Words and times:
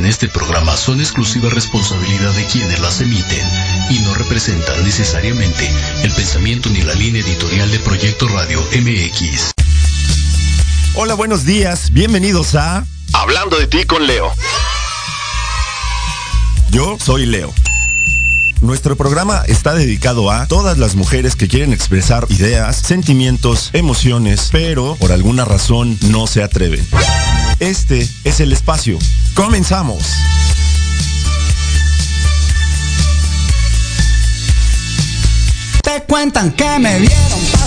en 0.00 0.06
este 0.06 0.28
programa 0.28 0.78
son 0.78 0.98
exclusiva 0.98 1.50
responsabilidad 1.50 2.32
de 2.32 2.46
quienes 2.46 2.80
las 2.80 3.02
emiten 3.02 3.46
y 3.90 3.98
no 3.98 4.14
representan 4.14 4.82
necesariamente 4.82 5.70
el 6.02 6.10
pensamiento 6.12 6.70
ni 6.70 6.80
la 6.80 6.94
línea 6.94 7.20
editorial 7.20 7.70
de 7.70 7.78
Proyecto 7.80 8.26
Radio 8.28 8.62
MX. 8.62 9.52
Hola, 10.94 11.12
buenos 11.12 11.44
días, 11.44 11.92
bienvenidos 11.92 12.54
a 12.54 12.86
Hablando 13.12 13.58
de 13.58 13.66
ti 13.66 13.84
con 13.84 14.06
Leo. 14.06 14.32
Yo 16.70 16.96
soy 16.98 17.26
Leo. 17.26 17.52
Nuestro 18.62 18.96
programa 18.96 19.42
está 19.48 19.74
dedicado 19.74 20.30
a 20.30 20.46
todas 20.46 20.78
las 20.78 20.94
mujeres 20.94 21.36
que 21.36 21.46
quieren 21.46 21.74
expresar 21.74 22.26
ideas, 22.30 22.76
sentimientos, 22.76 23.68
emociones, 23.74 24.48
pero 24.50 24.96
por 24.96 25.12
alguna 25.12 25.44
razón 25.44 25.98
no 26.08 26.26
se 26.26 26.42
atreven. 26.42 26.86
Este 27.58 28.08
es 28.24 28.40
el 28.40 28.52
espacio. 28.52 28.98
Comenzamos. 29.34 30.02
Te 35.82 36.02
cuentan 36.02 36.52
que 36.52 36.78
me 36.78 36.98
vieron 36.98 37.59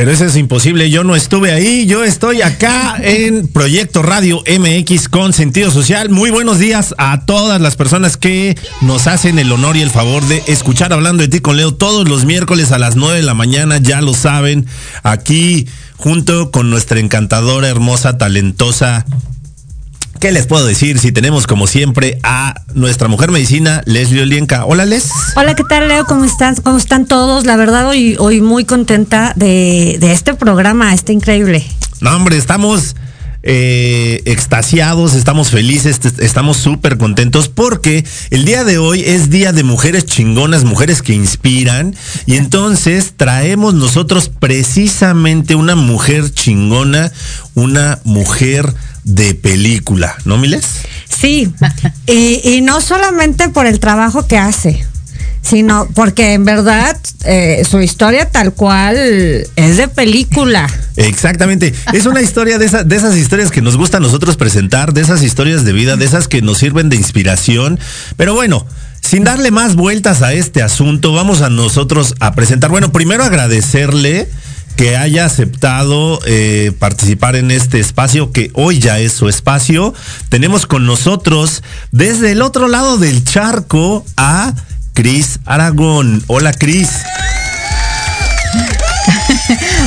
Pero 0.00 0.12
eso 0.12 0.24
es 0.24 0.36
imposible, 0.36 0.88
yo 0.88 1.04
no 1.04 1.14
estuve 1.14 1.52
ahí, 1.52 1.84
yo 1.84 2.04
estoy 2.04 2.40
acá 2.40 2.96
en 3.02 3.46
Proyecto 3.48 4.00
Radio 4.00 4.42
MX 4.48 5.10
con 5.10 5.34
sentido 5.34 5.70
social. 5.70 6.08
Muy 6.08 6.30
buenos 6.30 6.58
días 6.58 6.94
a 6.96 7.26
todas 7.26 7.60
las 7.60 7.76
personas 7.76 8.16
que 8.16 8.56
nos 8.80 9.06
hacen 9.06 9.38
el 9.38 9.52
honor 9.52 9.76
y 9.76 9.82
el 9.82 9.90
favor 9.90 10.24
de 10.24 10.42
escuchar 10.46 10.94
hablando 10.94 11.22
de 11.22 11.28
ti 11.28 11.40
con 11.40 11.58
Leo 11.58 11.74
todos 11.74 12.08
los 12.08 12.24
miércoles 12.24 12.72
a 12.72 12.78
las 12.78 12.96
9 12.96 13.16
de 13.18 13.22
la 13.24 13.34
mañana, 13.34 13.76
ya 13.76 14.00
lo 14.00 14.14
saben, 14.14 14.64
aquí 15.02 15.68
junto 15.98 16.50
con 16.50 16.70
nuestra 16.70 16.98
encantadora, 16.98 17.68
hermosa, 17.68 18.16
talentosa 18.16 19.04
¿Qué 20.20 20.32
les 20.32 20.46
puedo 20.46 20.66
decir 20.66 20.98
si 20.98 21.12
tenemos 21.12 21.46
como 21.46 21.66
siempre 21.66 22.18
a 22.22 22.60
nuestra 22.74 23.08
mujer 23.08 23.30
medicina, 23.30 23.80
Leslie 23.86 24.20
Olienka? 24.20 24.66
Hola, 24.66 24.84
Les. 24.84 25.10
Hola, 25.34 25.54
¿qué 25.54 25.64
tal, 25.64 25.88
Leo? 25.88 26.04
¿Cómo 26.04 26.26
están? 26.26 26.56
¿Cómo 26.56 26.76
están 26.76 27.06
todos? 27.06 27.46
La 27.46 27.56
verdad, 27.56 27.88
hoy, 27.88 28.16
hoy 28.18 28.42
muy 28.42 28.66
contenta 28.66 29.32
de, 29.34 29.94
este 30.12 30.34
programa, 30.34 30.92
está 30.92 31.12
increíble. 31.12 31.66
No, 32.02 32.14
hombre, 32.14 32.36
estamos 32.36 32.96
eh, 33.42 34.22
extasiados, 34.26 35.14
estamos 35.14 35.50
felices, 35.50 36.00
estamos 36.18 36.58
súper 36.58 36.98
contentos 36.98 37.48
porque 37.48 38.04
el 38.30 38.44
día 38.44 38.64
de 38.64 38.78
hoy 38.78 39.02
es 39.04 39.30
día 39.30 39.52
de 39.52 39.62
mujeres 39.62 40.04
chingonas, 40.04 40.64
mujeres 40.64 41.00
que 41.00 41.14
inspiran 41.14 41.94
y 42.26 42.36
entonces 42.36 43.14
traemos 43.16 43.74
nosotros 43.74 44.28
precisamente 44.28 45.54
una 45.54 45.74
mujer 45.74 46.32
chingona, 46.32 47.12
una 47.54 47.98
mujer 48.04 48.74
de 49.04 49.34
película, 49.34 50.14
¿no, 50.24 50.36
Miles? 50.36 50.66
Sí, 51.08 51.52
y, 52.06 52.60
no 52.62 52.80
solamente 52.80 53.48
por 53.48 53.66
el 53.66 53.80
trabajo 53.80 54.26
que 54.26 54.38
hace, 54.38 54.86
sino 55.42 55.88
porque 55.94 56.34
en 56.34 56.44
verdad 56.44 56.96
eh, 57.24 57.64
su 57.68 57.80
historia 57.80 58.30
tal 58.30 58.52
cual 58.52 58.96
es 58.96 59.76
de 59.76 59.88
película. 59.88 60.68
Exactamente, 60.96 61.74
es 61.92 62.06
una 62.06 62.20
historia 62.20 62.58
de, 62.58 62.68
de 62.84 62.96
esas 62.96 63.16
historias 63.16 63.50
que 63.50 63.62
nos 63.62 63.76
gusta 63.76 63.98
a 63.98 64.00
nosotros 64.00 64.36
presentar, 64.36 64.92
de 64.92 65.00
esas 65.00 65.22
historias 65.22 65.64
de 65.64 65.72
vida, 65.72 65.96
de 65.96 66.04
esas 66.04 66.28
que 66.28 66.42
nos 66.42 66.58
sirven 66.58 66.88
de 66.88 66.96
inspiración, 66.96 67.78
pero 68.16 68.34
bueno. 68.34 68.66
Sin 69.02 69.24
darle 69.24 69.50
más 69.50 69.76
vueltas 69.76 70.20
a 70.20 70.34
este 70.34 70.62
asunto, 70.62 71.14
vamos 71.14 71.40
a 71.40 71.48
nosotros 71.48 72.14
a 72.20 72.34
presentar. 72.34 72.70
Bueno, 72.70 72.92
primero 72.92 73.24
agradecerle 73.24 74.28
que 74.76 74.96
haya 74.96 75.26
aceptado 75.26 76.20
eh, 76.24 76.72
participar 76.78 77.36
en 77.36 77.50
este 77.50 77.80
espacio, 77.80 78.32
que 78.32 78.50
hoy 78.54 78.78
ya 78.78 78.98
es 78.98 79.12
su 79.12 79.28
espacio. 79.28 79.92
Tenemos 80.28 80.66
con 80.66 80.86
nosotros 80.86 81.62
desde 81.92 82.32
el 82.32 82.42
otro 82.42 82.68
lado 82.68 82.96
del 82.96 83.24
charco 83.24 84.04
a 84.16 84.54
Cris 84.94 85.40
Aragón. 85.44 86.22
Hola 86.26 86.52
Cris. 86.52 86.90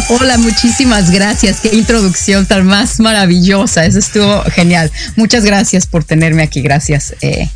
Hola, 0.09 0.38
muchísimas 0.38 1.11
gracias. 1.11 1.61
Qué 1.61 1.75
introducción 1.75 2.45
tan 2.45 2.65
más 2.67 3.00
maravillosa. 3.00 3.85
Eso 3.85 4.00
estuvo 4.00 4.44
genial. 4.51 4.91
Muchas 5.15 5.45
gracias 5.45 5.88
por 5.88 6.03
tenerme 6.03 6.44
aquí. 6.44 6.61
Gracias 6.61 7.15
eh, 7.21 7.50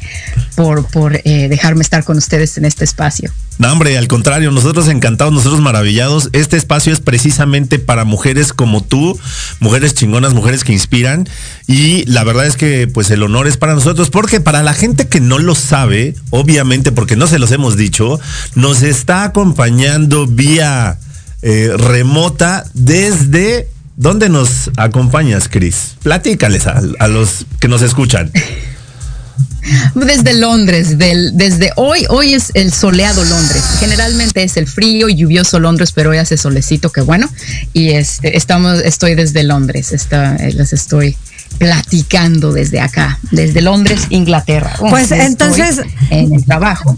por, 0.55 0.87
por 0.87 1.19
eh, 1.23 1.47
dejarme 1.49 1.81
estar 1.81 2.05
con 2.05 2.17
ustedes 2.17 2.57
en 2.57 2.63
este 2.65 2.85
espacio. 2.85 3.31
No, 3.57 3.71
hombre, 3.71 3.97
al 3.97 4.07
contrario, 4.07 4.51
nosotros 4.51 4.87
encantados, 4.87 5.33
nosotros 5.33 5.59
maravillados. 5.59 6.29
Este 6.31 6.57
espacio 6.57 6.93
es 6.93 7.01
precisamente 7.01 7.79
para 7.79 8.05
mujeres 8.05 8.53
como 8.53 8.81
tú, 8.81 9.19
mujeres 9.59 9.93
chingonas, 9.93 10.33
mujeres 10.33 10.63
que 10.63 10.73
inspiran. 10.73 11.27
Y 11.67 12.05
la 12.05 12.23
verdad 12.23 12.45
es 12.45 12.55
que 12.55 12.87
pues 12.87 13.09
el 13.09 13.23
honor 13.23 13.47
es 13.47 13.57
para 13.57 13.73
nosotros, 13.73 14.09
porque 14.09 14.39
para 14.39 14.63
la 14.63 14.73
gente 14.73 15.07
que 15.07 15.19
no 15.19 15.37
lo 15.37 15.53
sabe, 15.53 16.15
obviamente, 16.29 16.91
porque 16.91 17.15
no 17.15 17.27
se 17.27 17.39
los 17.39 17.51
hemos 17.51 17.75
dicho, 17.75 18.19
nos 18.55 18.83
está 18.83 19.23
acompañando 19.23 20.27
vía 20.27 20.99
eh, 21.47 21.71
remota 21.77 22.65
desde... 22.73 23.69
¿Dónde 23.95 24.29
nos 24.29 24.69
acompañas, 24.77 25.49
Cris? 25.49 25.95
Platícales 26.03 26.67
a 26.67 27.07
los 27.07 27.47
que 27.59 27.67
nos 27.67 27.81
escuchan. 27.81 28.31
Desde 29.95 30.33
Londres, 30.33 30.97
del, 30.97 31.35
desde 31.35 31.71
hoy, 31.75 32.05
hoy 32.09 32.33
es 32.33 32.51
el 32.53 32.71
soleado 32.71 33.23
Londres. 33.23 33.63
Generalmente 33.79 34.43
es 34.43 34.57
el 34.57 34.67
frío 34.67 35.09
y 35.09 35.15
lluvioso 35.15 35.59
Londres, 35.59 35.91
pero 35.93 36.11
hoy 36.11 36.17
hace 36.17 36.37
solecito, 36.37 36.91
que 36.91 37.01
bueno. 37.01 37.29
Y 37.73 37.89
este, 37.89 38.37
estamos, 38.37 38.79
estoy 38.81 39.15
desde 39.15 39.43
Londres, 39.43 39.91
está, 39.91 40.35
les 40.37 40.73
estoy 40.73 41.17
platicando 41.57 42.53
desde 42.53 42.79
acá, 42.79 43.19
desde 43.31 43.61
Londres, 43.61 44.01
Inglaterra. 44.09 44.73
Pues 44.79 45.11
entonces 45.11 45.81
en 46.09 46.33
el 46.33 46.45
trabajo. 46.45 46.97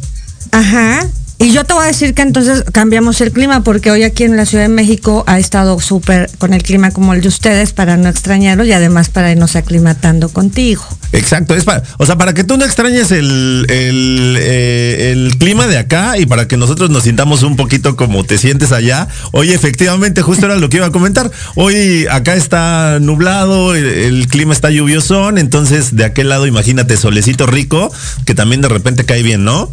Ajá. 0.51 1.07
Y 1.41 1.53
yo 1.53 1.63
te 1.63 1.73
voy 1.73 1.85
a 1.85 1.87
decir 1.87 2.13
que 2.13 2.21
entonces 2.21 2.65
cambiamos 2.73 3.21
el 3.21 3.31
clima 3.31 3.63
porque 3.63 3.91
hoy 3.91 4.03
aquí 4.03 4.25
en 4.25 4.35
la 4.35 4.45
Ciudad 4.45 4.65
de 4.65 4.69
México 4.69 5.23
ha 5.25 5.39
estado 5.39 5.79
súper 5.79 6.29
con 6.37 6.53
el 6.53 6.61
clima 6.61 6.91
como 6.91 7.13
el 7.13 7.21
de 7.21 7.29
ustedes 7.29 7.71
para 7.71 7.95
no 7.95 8.09
extrañarlo 8.09 8.65
y 8.65 8.73
además 8.73 9.07
para 9.07 9.31
irnos 9.31 9.55
aclimatando 9.55 10.27
contigo. 10.27 10.83
Exacto, 11.13 11.55
es 11.55 11.63
para, 11.63 11.81
o 11.97 12.05
sea, 12.05 12.17
para 12.17 12.33
que 12.33 12.43
tú 12.43 12.57
no 12.57 12.65
extrañes 12.65 13.13
el, 13.13 13.65
el, 13.69 14.35
eh, 14.37 15.13
el, 15.13 15.37
clima 15.37 15.67
de 15.67 15.77
acá 15.77 16.17
y 16.17 16.25
para 16.25 16.45
que 16.45 16.57
nosotros 16.57 16.89
nos 16.89 17.03
sintamos 17.03 17.41
un 17.43 17.55
poquito 17.55 17.95
como 17.95 18.25
te 18.25 18.37
sientes 18.37 18.73
allá. 18.73 19.07
Hoy 19.31 19.53
efectivamente, 19.53 20.21
justo 20.21 20.45
era 20.45 20.57
lo 20.57 20.67
que 20.67 20.75
iba 20.75 20.87
a 20.87 20.91
comentar. 20.91 21.31
Hoy 21.55 22.05
acá 22.11 22.35
está 22.35 22.99
nublado, 22.99 23.75
el, 23.75 23.85
el 23.85 24.27
clima 24.27 24.51
está 24.51 24.71
lluvioso, 24.71 25.29
entonces 25.29 25.95
de 25.95 26.03
aquel 26.03 26.27
lado 26.27 26.47
imagínate 26.47 26.97
solecito 26.97 27.45
rico 27.45 27.93
que 28.25 28.35
también 28.35 28.59
de 28.59 28.67
repente 28.67 29.05
cae 29.05 29.23
bien, 29.23 29.45
¿no? 29.45 29.71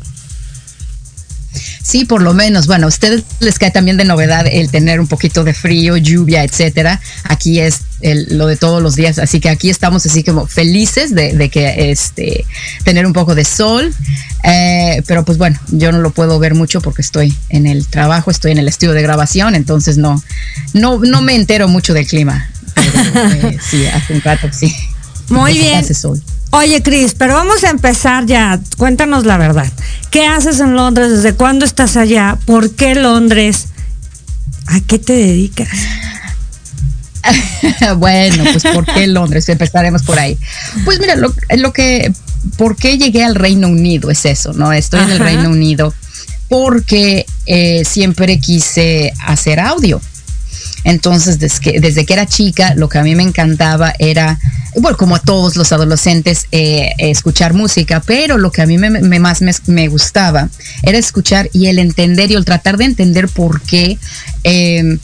Sí, 1.87 2.05
por 2.05 2.21
lo 2.21 2.35
menos. 2.35 2.67
Bueno, 2.67 2.87
a 2.87 2.89
ustedes 2.89 3.23
les 3.39 3.61
cae 3.61 3.71
también 3.71 3.97
de 3.97 4.05
novedad 4.05 4.45
el 4.51 4.73
tener 4.73 4.99
un 4.99 5.07
poquito 5.07 5.45
de 5.45 5.55
frío, 5.55 5.97
lluvia, 5.97 6.43
etcétera. 6.43 7.01
Aquí 7.23 7.61
es 7.61 7.83
lo 8.03 8.49
de 8.49 8.57
todos 8.57 8.83
los 8.83 8.97
días, 8.97 9.21
así 9.21 9.39
que 9.39 9.49
aquí 9.49 9.71
estamos 9.71 10.05
así 10.05 10.25
como 10.25 10.49
felices 10.49 11.15
de, 11.15 11.49
que 11.49 11.93
este 11.93 12.45
tener 12.83 13.07
un 13.07 13.13
poco 13.13 13.37
de 13.37 13.45
sol. 13.45 13.95
Eh, 14.43 15.01
pero 15.07 15.25
pues 15.25 15.39
bueno, 15.39 15.61
yo 15.69 15.93
no 15.93 15.99
lo 15.99 16.11
puedo 16.11 16.41
ver 16.41 16.55
mucho 16.57 16.81
porque 16.81 17.03
estoy 17.03 17.33
en 17.51 17.67
el 17.67 17.87
trabajo, 17.87 18.33
estoy 18.33 18.51
en 18.51 18.59
el 18.59 18.67
estudio 18.67 18.93
de 18.93 19.03
grabación, 19.03 19.55
entonces 19.55 19.97
no, 19.97 20.21
no, 20.73 20.99
no 20.99 21.23
me 21.23 21.37
entero 21.37 21.69
mucho 21.69 21.95
del 21.95 22.09
clima. 22.09 22.51
eh, 22.77 23.59
sí, 23.63 23.87
hace 23.87 24.13
un 24.13 24.23
rato 24.23 24.49
sí. 24.51 24.75
Muy 25.29 25.53
bien. 25.57 25.79
hace 25.79 25.95
sol. 25.95 26.21
Oye, 26.51 26.83
Cris, 26.83 27.15
pero 27.15 27.35
vamos 27.35 27.65
a 27.65 27.71
empezar 27.71 28.27
ya. 28.27 28.61
Cuéntanos 28.77 29.27
la 29.27 29.37
verdad. 29.37 29.71
¿Qué 30.11 30.27
haces 30.27 30.61
en 30.61 30.75
Londres? 30.75 31.11
¿Desde 31.11 31.35
cuándo 31.35 31.65
estás 31.65 31.97
allá? 31.97 32.39
¿Por 32.45 32.75
qué 32.75 32.95
Londres? 32.95 33.67
¿A 34.67 34.81
qué 34.81 34.99
te 34.99 35.13
dedicas? 35.13 35.69
bueno, 37.99 38.45
pues 38.53 38.63
¿por 38.73 38.85
qué 38.87 39.07
Londres? 39.07 39.49
Empezaremos 39.49 40.03
por 40.03 40.19
ahí. 40.19 40.39
Pues 40.85 41.01
mira, 41.01 41.17
lo, 41.17 41.35
lo 41.57 41.73
que, 41.73 42.13
¿por 42.57 42.77
qué 42.77 42.99
llegué 42.99 43.25
al 43.25 43.35
Reino 43.35 43.69
Unido? 43.69 44.11
Es 44.11 44.25
eso, 44.25 44.53
¿no? 44.53 44.73
Estoy 44.73 45.01
en 45.01 45.11
el. 45.11 45.19
Reino 45.19 45.51
Unido 45.51 45.93
porque 46.49 47.27
eh, 47.47 47.85
siempre 47.85 48.39
quise 48.39 49.13
hacer 49.25 49.61
audio. 49.61 50.01
Entonces, 50.87 51.41
desde 51.41 51.61
que, 51.61 51.81
desde 51.81 52.07
que 52.07 52.13
era 52.13 52.27
chica, 52.27 52.75
lo 52.77 52.89
que 52.89 52.99
a 52.99 53.03
mí 53.03 53.17
me 53.17 53.25
encantaba 53.25 53.93
era, 53.99 54.39
bueno, 54.77 54.97
como 54.97 55.17
a 55.17 55.19
todos 55.19 55.57
los 55.57 55.73
adolescentes, 55.73 56.47
eh, 56.53 56.93
escuchar 56.99 57.55
música, 57.55 58.01
pero 58.07 58.39
lo 58.39 58.53
que 58.53 58.63
a 58.63 58.67
mí 58.67 58.79
me, 58.79 59.19
más 59.19 59.43
me, 59.43 59.51
me 59.67 59.89
gustaba 59.89 60.49
era 60.85 60.97
escuchar 60.97 61.51
y 61.53 61.67
el 61.67 61.81
entender 61.81 62.31
y 62.31 62.35
el 62.35 62.45
tratar 62.45 62.77
de 62.77 62.85
entender 62.85 63.29
por 63.29 63.61
qué, 63.63 63.99
eh, 64.45 64.99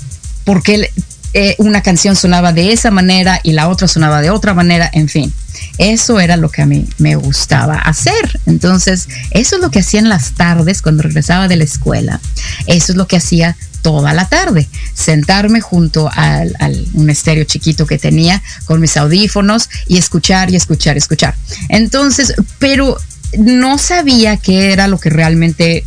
por 0.44 0.62
qué 0.62 0.88
eh, 1.34 1.56
una 1.58 1.82
canción 1.82 2.14
sonaba 2.14 2.52
de 2.52 2.72
esa 2.72 2.92
manera 2.92 3.40
y 3.42 3.50
la 3.50 3.68
otra 3.68 3.88
sonaba 3.88 4.20
de 4.20 4.30
otra 4.30 4.54
manera, 4.54 4.88
en 4.92 5.08
fin. 5.08 5.32
Eso 5.78 6.20
era 6.20 6.36
lo 6.36 6.48
que 6.48 6.62
a 6.62 6.66
mí 6.66 6.86
me 6.98 7.16
gustaba 7.16 7.74
hacer. 7.74 8.40
Entonces, 8.46 9.08
eso 9.32 9.56
es 9.56 9.62
lo 9.62 9.72
que 9.72 9.80
hacía 9.80 9.98
en 9.98 10.08
las 10.08 10.34
tardes 10.34 10.80
cuando 10.80 11.02
regresaba 11.02 11.48
de 11.48 11.56
la 11.56 11.64
escuela. 11.64 12.20
Eso 12.66 12.92
es 12.92 12.96
lo 12.96 13.08
que 13.08 13.16
hacía 13.16 13.56
toda 13.82 14.14
la 14.14 14.28
tarde. 14.28 14.68
Sentarme 14.94 15.60
junto 15.60 16.10
al, 16.14 16.54
al- 16.60 16.86
un 16.94 17.10
estéreo 17.10 17.44
chiquito 17.44 17.86
que 17.86 17.98
tenía 17.98 18.42
con 18.64 18.80
mis 18.80 18.96
audífonos 18.96 19.68
y 19.88 19.98
escuchar 19.98 20.50
y 20.50 20.56
escuchar, 20.56 20.96
escuchar. 20.96 21.34
Entonces, 21.68 22.34
pero 22.58 22.96
no 23.38 23.78
sabía 23.78 24.36
qué 24.36 24.72
era 24.72 24.88
lo 24.88 24.98
que 24.98 25.10
realmente 25.10 25.84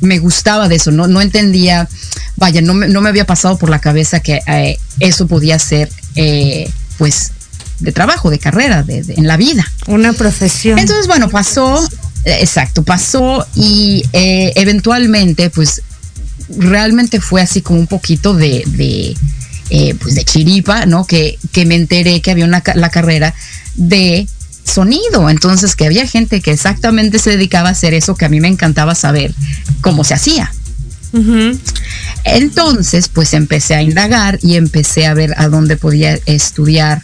me 0.00 0.18
gustaba 0.18 0.68
de 0.68 0.74
eso, 0.76 0.90
no, 0.90 1.06
no 1.06 1.20
entendía, 1.22 1.88
vaya, 2.36 2.60
no 2.60 2.74
me, 2.74 2.88
no 2.88 3.00
me 3.00 3.08
había 3.08 3.24
pasado 3.26 3.56
por 3.56 3.70
la 3.70 3.80
cabeza 3.80 4.20
que 4.20 4.40
eh, 4.46 4.78
eso 5.00 5.26
podía 5.26 5.58
ser, 5.58 5.88
eh, 6.16 6.70
pues, 6.98 7.30
de 7.80 7.90
trabajo, 7.92 8.28
de 8.28 8.38
carrera, 8.38 8.82
de, 8.82 9.02
de- 9.02 9.14
en 9.14 9.26
la 9.26 9.36
vida. 9.36 9.64
Una 9.86 10.12
profesión. 10.12 10.78
Entonces, 10.78 11.06
bueno, 11.06 11.30
pasó, 11.30 11.82
eh, 12.24 12.38
exacto, 12.40 12.82
pasó 12.82 13.46
y 13.54 14.04
eh, 14.12 14.52
eventualmente, 14.56 15.48
pues, 15.48 15.80
realmente 16.56 17.20
fue 17.20 17.42
así 17.42 17.60
como 17.62 17.80
un 17.80 17.86
poquito 17.86 18.34
de, 18.34 18.62
de, 18.66 19.16
eh, 19.70 19.94
pues, 20.00 20.14
de 20.14 20.24
chiripa, 20.24 20.86
¿no? 20.86 21.06
Que, 21.06 21.38
que 21.52 21.66
me 21.66 21.74
enteré 21.74 22.20
que 22.20 22.30
había 22.30 22.44
una, 22.44 22.62
la 22.74 22.90
carrera 22.90 23.34
de 23.74 24.26
sonido, 24.64 25.28
entonces 25.28 25.76
que 25.76 25.86
había 25.86 26.06
gente 26.06 26.40
que 26.40 26.50
exactamente 26.50 27.18
se 27.18 27.30
dedicaba 27.30 27.68
a 27.68 27.72
hacer 27.72 27.94
eso 27.94 28.14
que 28.14 28.24
a 28.24 28.28
mí 28.28 28.40
me 28.40 28.48
encantaba 28.48 28.94
saber 28.94 29.34
cómo 29.80 30.04
se 30.04 30.14
hacía. 30.14 30.52
Entonces, 32.24 33.08
pues 33.08 33.34
empecé 33.34 33.76
a 33.76 33.82
indagar 33.82 34.38
y 34.42 34.56
empecé 34.56 35.06
a 35.06 35.14
ver 35.14 35.34
a 35.36 35.48
dónde 35.48 35.76
podía 35.76 36.18
estudiar 36.26 37.02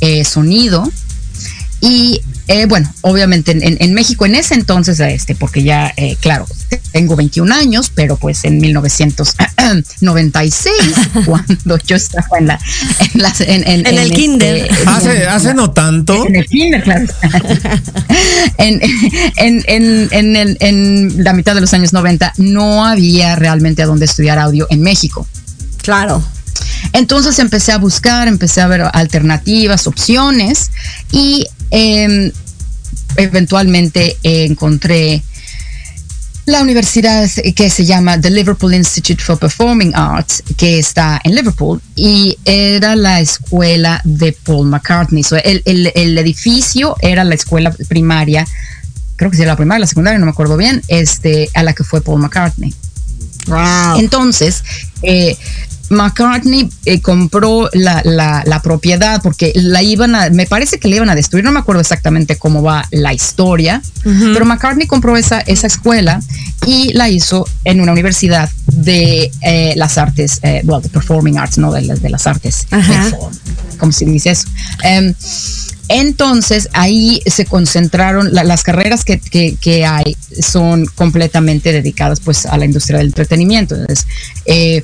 eh, 0.00 0.24
sonido. 0.24 0.90
Y 1.80 2.20
eh, 2.48 2.66
bueno, 2.66 2.92
obviamente 3.02 3.52
en, 3.52 3.62
en- 3.62 3.76
en 3.80 3.94
México 3.94 4.26
en 4.26 4.34
ese 4.34 4.54
entonces, 4.54 4.98
este, 5.00 5.34
porque 5.34 5.62
ya, 5.62 5.92
eh, 5.96 6.16
claro, 6.20 6.46
tengo 6.92 7.16
21 7.16 7.54
años, 7.54 7.90
pero 7.94 8.16
pues 8.16 8.44
en 8.44 8.58
1996, 8.58 10.74
cuando 11.26 11.78
yo 11.78 11.96
estaba 11.96 12.38
en 12.38 12.46
la... 12.48 12.58
En, 13.14 13.22
las- 13.22 13.40
en, 13.40 13.66
en- 13.68 13.86
En 13.86 13.86
el 13.86 13.98
este, 13.98 14.14
kinder. 14.16 14.68
Hace, 14.86 15.26
hace 15.26 15.54
no 15.54 15.70
tanto. 15.70 16.26
en 16.26 16.36
el 16.36 16.46
kinder, 16.46 16.82
claro. 16.82 17.06
en, 18.58 18.80
en, 19.36 19.62
en, 19.66 20.08
en, 20.10 20.36
el- 20.36 20.56
en 20.60 21.24
la 21.24 21.32
mitad 21.32 21.54
de 21.54 21.60
los 21.60 21.72
años 21.74 21.92
90 21.92 22.34
no 22.38 22.84
había 22.86 23.36
realmente 23.36 23.82
a 23.82 23.86
dónde 23.86 24.04
estudiar 24.06 24.38
audio 24.38 24.66
en 24.70 24.80
México. 24.82 25.26
Claro. 25.82 26.22
Entonces 26.92 27.38
empecé 27.38 27.72
a 27.72 27.78
buscar, 27.78 28.28
empecé 28.28 28.60
a 28.60 28.66
ver 28.66 28.82
alternativas, 28.92 29.86
opciones 29.86 30.70
y 31.12 31.46
em, 31.70 32.30
eventualmente 33.16 34.16
eh, 34.22 34.44
encontré 34.44 35.22
la 36.46 36.62
universidad 36.62 37.28
que 37.54 37.68
se 37.68 37.84
llama 37.84 38.18
The 38.18 38.30
Liverpool 38.30 38.72
Institute 38.72 39.22
for 39.22 39.38
Performing 39.38 39.92
Arts, 39.94 40.42
que 40.56 40.78
está 40.78 41.20
en 41.22 41.34
Liverpool, 41.34 41.82
y 41.94 42.38
era 42.46 42.96
la 42.96 43.20
escuela 43.20 44.00
de 44.04 44.32
Paul 44.32 44.66
McCartney. 44.68 45.22
So, 45.22 45.36
el, 45.36 45.60
el- 45.66 45.92
el 45.94 46.16
edificio 46.16 46.96
era 47.02 47.22
la 47.24 47.34
escuela 47.34 47.70
primaria, 47.88 48.46
creo 49.16 49.30
que 49.30 49.36
sí 49.36 49.42
era 49.42 49.52
la 49.52 49.56
primaria, 49.56 49.80
la 49.80 49.86
secundaria, 49.88 50.18
no 50.18 50.24
me 50.24 50.30
acuerdo 50.32 50.56
bien, 50.56 50.80
este, 50.88 51.50
a 51.52 51.62
la 51.62 51.74
que 51.74 51.84
fue 51.84 52.00
Paul 52.00 52.22
McCartney. 52.22 52.72
Wow. 53.46 53.98
Entonces, 53.98 54.64
eh, 55.02 55.36
McCartney 55.90 56.68
eh, 56.84 57.00
compró 57.00 57.68
la, 57.72 58.02
la- 58.04 58.42
la 58.46 58.62
propiedad 58.62 59.20
porque 59.22 59.52
la 59.54 59.82
iban 59.82 60.14
a, 60.14 60.30
me 60.30 60.46
parece 60.46 60.78
que 60.78 60.88
la 60.88 60.96
iban 60.96 61.10
a 61.10 61.14
destruir, 61.14 61.44
no 61.44 61.52
me 61.52 61.60
acuerdo 61.60 61.80
exactamente 61.80 62.36
cómo 62.36 62.62
va 62.62 62.86
la 62.90 63.12
historia, 63.14 63.82
pero 64.32 64.44
McCartney 64.44 64.86
compró 64.86 65.16
esa, 65.16 65.40
esa 65.40 65.66
escuela 65.66 66.20
y 66.66 66.92
la 66.92 67.08
hizo 67.08 67.46
en 67.64 67.80
una 67.80 67.92
universidad 67.92 68.50
de 68.66 69.30
eh, 69.42 69.72
las 69.76 69.96
artes, 69.98 70.40
eh, 70.42 70.62
well, 70.64 70.82
de 70.82 70.88
performing 70.88 71.38
arts, 71.38 71.58
no 71.58 71.72
de, 71.72 71.82
las- 71.82 72.02
de 72.02 72.10
las 72.10 72.26
artes. 72.26 72.66
¿Cómo 73.78 73.92
se 73.92 74.04
dice 74.04 74.30
eso? 74.30 74.48
Em, 74.82 75.14
entonces 75.88 76.68
ahí 76.74 77.22
se 77.26 77.46
concentraron, 77.46 78.34
la- 78.34 78.44
las 78.44 78.62
carreras 78.62 79.04
que, 79.04 79.18
que- 79.18 79.56
que 79.60 79.86
hay 79.86 80.16
son 80.40 80.84
completamente 80.94 81.72
dedicadas 81.72 82.20
pues 82.20 82.44
a 82.46 82.56
la 82.58 82.64
industria 82.66 82.98
del 82.98 83.06
entretenimiento. 83.08 83.74
Entonces, 83.74 84.06
eh, 84.44 84.82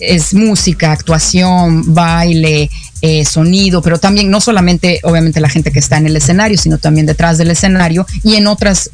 es 0.00 0.34
música, 0.34 0.92
actuación, 0.92 1.94
baile, 1.94 2.70
eh, 3.02 3.24
sonido, 3.24 3.80
pero 3.82 3.98
también 3.98 4.30
no 4.30 4.40
solamente 4.40 5.00
obviamente 5.04 5.40
la 5.40 5.48
gente 5.48 5.70
que 5.70 5.78
está 5.78 5.96
en 5.98 6.06
el 6.06 6.16
escenario, 6.16 6.58
sino 6.58 6.78
también 6.78 7.06
detrás 7.06 7.38
del 7.38 7.50
escenario 7.50 8.06
y 8.24 8.34
en 8.36 8.46
otros 8.46 8.90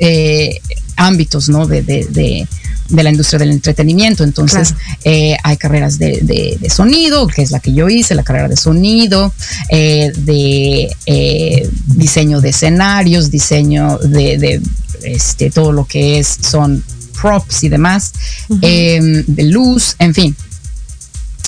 ámbitos 0.97 1.49
¿no? 1.49 1.67
de, 1.67 1.83
de- 1.83 2.07
de- 2.11 2.47
de 2.87 3.03
la 3.03 3.09
industria 3.11 3.39
del 3.39 3.51
entretenimiento. 3.51 4.25
Entonces, 4.25 4.73
Claro. 4.75 4.99
eh, 5.05 5.37
hay 5.43 5.57
carreras 5.57 5.99
de, 5.99 6.59
sonido, 6.69 7.27
que 7.27 7.41
es 7.41 7.51
la 7.51 7.59
que 7.59 7.73
yo 7.73 7.89
hice, 7.89 8.15
la 8.15 8.23
carrera 8.23 8.47
de 8.47 8.59
sonido, 8.59 9.33
eh, 9.71 10.13
de 10.15 10.95
eh, 11.07 11.71
diseño 11.87 12.43
de 12.43 12.51
escenarios, 12.51 13.31
diseño 13.31 13.97
de, 13.99 14.61
este, 15.03 15.51
todo 15.51 15.73
lo 15.73 15.87
que 15.87 16.19
es, 16.19 16.29
son 16.43 16.85
props 17.21 17.65
y 17.65 17.71
demás, 17.71 18.13
eh, 18.61 19.01
de 19.27 19.43
luz, 19.45 19.97
en 19.99 20.13
fin. 20.15 20.37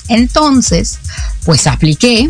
Entonces, 0.07 0.99
pues 1.43 1.67
apliqué 1.67 2.29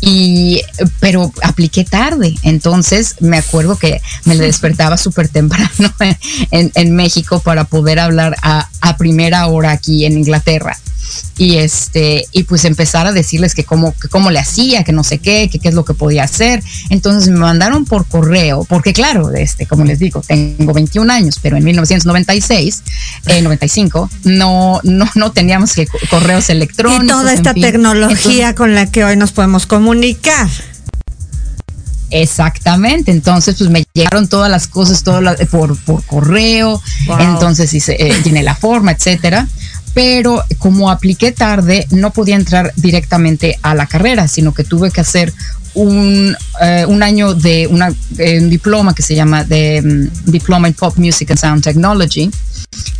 y 0.00 0.60
pero 1.00 1.32
apliqué 1.42 1.84
tarde. 1.84 2.34
Entonces 2.42 3.16
me 3.20 3.38
acuerdo 3.38 3.76
que 3.76 4.00
me 4.24 4.36
despertaba 4.36 4.96
súper 4.96 5.28
temprano 5.28 5.92
en, 6.50 6.70
en 6.74 6.94
México 6.94 7.40
para 7.40 7.64
poder 7.64 7.98
hablar 7.98 8.36
a, 8.42 8.68
a 8.80 8.96
primera 8.96 9.46
hora 9.46 9.72
aquí 9.72 10.04
en 10.04 10.18
Inglaterra 10.18 10.76
y 11.38 11.56
este 11.56 12.24
y 12.32 12.44
pues 12.44 12.64
empezar 12.64 13.06
a 13.06 13.12
decirles 13.12 13.54
que 13.54 13.64
cómo 13.64 13.94
que 14.00 14.08
cómo 14.08 14.30
le 14.30 14.38
hacía 14.38 14.84
que 14.84 14.92
no 14.92 15.04
sé 15.04 15.18
qué 15.18 15.48
que 15.50 15.58
qué 15.58 15.68
es 15.68 15.74
lo 15.74 15.84
que 15.84 15.92
podía 15.94 16.24
hacer 16.24 16.62
entonces 16.90 17.28
me 17.28 17.38
mandaron 17.38 17.84
por 17.84 18.06
correo 18.06 18.64
porque 18.64 18.92
claro 18.92 19.30
este 19.32 19.66
como 19.66 19.84
les 19.84 19.98
digo 19.98 20.22
tengo 20.26 20.72
21 20.72 21.12
años 21.12 21.38
pero 21.42 21.56
en 21.56 21.64
1996 21.64 22.82
eh, 23.26 23.42
95 23.42 24.08
no 24.24 24.80
no 24.82 25.08
no 25.14 25.32
teníamos 25.32 25.72
que 25.74 25.86
co- 25.86 25.98
correos 26.10 26.48
electrónicos 26.50 27.04
Y 27.04 27.08
toda 27.08 27.32
en 27.32 27.36
esta 27.36 27.52
fin. 27.52 27.62
tecnología 27.62 28.54
con 28.54 28.74
la 28.74 28.90
que 28.90 29.04
hoy 29.04 29.16
nos 29.16 29.32
podemos 29.32 29.66
comunicar. 29.66 30.48
Exactamente, 32.10 33.10
entonces 33.10 33.56
pues 33.58 33.68
me 33.68 33.84
llegaron 33.92 34.28
todas 34.28 34.48
las 34.48 34.68
cosas 34.68 35.02
las- 35.22 35.40
por, 35.48 35.76
por 35.78 36.04
correo, 36.04 36.80
Wow. 37.08 37.18
entonces 37.20 37.74
hice, 37.74 37.96
eh, 37.98 38.14
llené 38.24 38.42
la 38.44 38.54
forma, 38.54 38.92
etcétera. 38.92 39.48
Pero 39.96 40.44
como 40.58 40.90
apliqué 40.90 41.32
tarde, 41.32 41.86
no 41.90 42.12
podía 42.12 42.36
entrar 42.36 42.70
directamente 42.76 43.58
a 43.62 43.74
la 43.74 43.86
carrera, 43.86 44.28
sino 44.28 44.52
que 44.52 44.62
tuve 44.62 44.90
que 44.90 45.00
hacer 45.00 45.32
un, 45.72 46.36
eh, 46.60 46.84
un 46.86 47.02
año 47.02 47.32
de 47.32 47.66
una, 47.66 47.90
eh, 48.18 48.38
un 48.38 48.50
diploma 48.50 48.94
que 48.94 49.00
se 49.00 49.14
llama 49.14 49.44
de 49.44 49.80
mm, 49.80 50.30
Diploma 50.30 50.68
in 50.68 50.74
Pop 50.74 50.98
Music 50.98 51.30
and 51.30 51.40
Sound 51.40 51.62
Technology. 51.62 52.30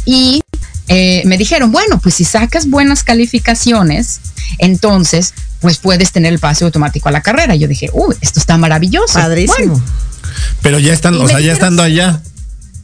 Y 0.06 0.42
eh, 0.88 1.22
me 1.26 1.36
dijeron, 1.36 1.70
bueno, 1.70 2.00
pues 2.00 2.14
si 2.14 2.24
sacas 2.24 2.66
buenas 2.70 3.04
calificaciones, 3.04 4.20
entonces 4.56 5.34
pues 5.60 5.76
puedes 5.76 6.12
tener 6.12 6.32
el 6.32 6.38
pase 6.38 6.64
automático 6.64 7.10
a 7.10 7.12
la 7.12 7.20
carrera. 7.20 7.56
Yo 7.56 7.68
dije, 7.68 7.90
uy, 7.92 8.16
esto 8.22 8.40
está 8.40 8.56
maravilloso. 8.56 9.12
Padrísimo. 9.12 9.74
Bueno, 9.74 9.84
Pero 10.62 10.78
ya 10.78 10.94
están, 10.94 11.16
Y 11.16 11.18
o 11.18 11.28
sea, 11.28 11.40
ya 11.40 11.52
estando 11.52 11.82
allá. 11.82 12.22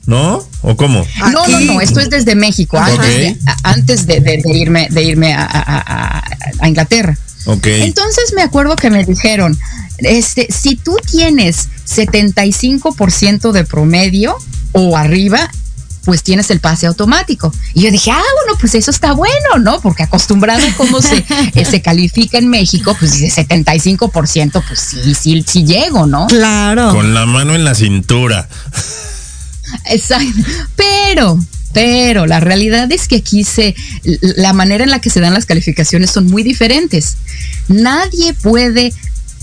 ¿No? 0.06 0.44
¿O 0.62 0.76
cómo? 0.76 1.06
no, 1.32 1.46
no, 1.48 1.60
no, 1.60 1.80
esto 1.80 2.00
es 2.00 2.10
desde 2.10 2.34
México, 2.34 2.76
antes, 2.78 3.06
de, 3.06 3.36
a- 3.46 3.70
antes 3.70 4.06
de, 4.06 4.20
de- 4.20 4.42
de 4.44 4.52
irme, 4.58 4.88
de 4.90 5.02
irme 5.02 5.32
a, 5.32 5.44
a- 5.44 6.18
a- 6.18 6.24
a 6.60 6.68
Inglaterra. 6.68 7.16
Ok. 7.46 7.66
Entonces 7.66 8.32
me 8.34 8.42
acuerdo 8.42 8.74
que 8.76 8.90
me 8.90 9.04
dijeron, 9.04 9.56
este, 9.98 10.48
si 10.50 10.74
tú 10.76 10.96
tienes 11.10 11.68
75% 11.86 13.52
de 13.52 13.64
promedio 13.64 14.36
o 14.72 14.96
arriba, 14.96 15.50
pues 16.04 16.22
tienes 16.24 16.50
el 16.50 16.58
pase 16.58 16.86
automático. 16.86 17.52
Y 17.74 17.82
yo 17.82 17.90
dije, 17.92 18.10
ah, 18.10 18.20
bueno, 18.44 18.58
pues 18.60 18.74
eso 18.74 18.90
está 18.90 19.12
bueno, 19.12 19.58
¿no? 19.60 19.80
Porque 19.80 20.02
acostumbrado 20.02 20.66
a 20.66 20.74
cómo 20.76 21.00
se, 21.00 21.24
eh, 21.54 21.64
se 21.64 21.80
califica 21.80 22.38
en 22.38 22.48
México, 22.48 22.96
pues 22.98 23.18
dice 23.18 23.46
75%, 23.46 24.64
pues 24.66 24.80
sí, 24.80 25.14
sí, 25.14 25.44
sí 25.46 25.64
llego, 25.64 26.06
¿no? 26.06 26.26
Claro. 26.26 26.90
Con 26.92 27.14
la 27.14 27.24
mano 27.26 27.54
en 27.54 27.64
la 27.64 27.74
cintura. 27.76 28.48
Exacto. 29.86 30.42
Pero, 30.76 31.38
pero 31.72 32.26
la 32.26 32.40
realidad 32.40 32.90
es 32.92 33.08
que 33.08 33.16
aquí 33.16 33.44
se, 33.44 33.74
la 34.02 34.52
manera 34.52 34.84
en 34.84 34.90
la 34.90 35.00
que 35.00 35.10
se 35.10 35.20
dan 35.20 35.34
las 35.34 35.46
calificaciones 35.46 36.10
son 36.10 36.26
muy 36.26 36.42
diferentes. 36.42 37.16
Nadie 37.68 38.34
puede, 38.34 38.92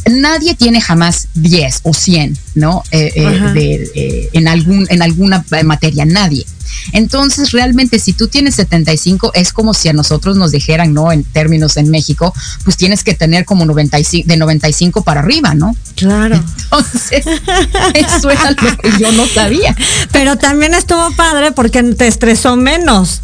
nadie 0.05 0.55
tiene 0.55 0.81
jamás 0.81 1.27
10 1.35 1.81
o 1.83 1.93
100, 1.93 2.37
¿no? 2.55 2.83
Eh, 2.91 3.11
eh, 3.15 3.41
de, 3.53 3.91
eh, 3.95 4.29
en, 4.33 4.47
algún, 4.47 4.87
en 4.89 5.01
alguna 5.01 5.43
materia, 5.63 6.05
nadie. 6.05 6.45
Entonces, 6.91 7.51
realmente, 7.51 7.99
si 7.99 8.13
tú 8.13 8.27
tienes 8.27 8.55
75, 8.55 9.31
es 9.33 9.53
como 9.53 9.73
si 9.73 9.89
a 9.89 9.93
nosotros 9.93 10.37
nos 10.37 10.51
dijeran, 10.51 10.93
¿no? 10.93 11.11
En 11.11 11.23
términos 11.23 11.77
en 11.77 11.89
México, 11.89 12.33
pues 12.63 12.77
tienes 12.77 13.03
que 13.03 13.13
tener 13.13 13.45
como 13.45 13.65
95, 13.65 14.27
de 14.27 14.37
95 14.37 15.03
para 15.03 15.21
arriba, 15.21 15.53
¿no? 15.53 15.75
Claro. 15.95 16.35
Entonces, 16.35 17.25
eso 17.93 18.29
era 18.29 18.51
lo 18.51 18.77
que 18.77 18.91
yo 18.99 19.11
no 19.11 19.25
sabía. 19.27 19.75
Pero 20.11 20.37
también 20.37 20.73
estuvo 20.73 21.11
padre 21.15 21.51
porque 21.51 21.83
te 21.83 22.07
estresó 22.07 22.55
menos. 22.55 23.21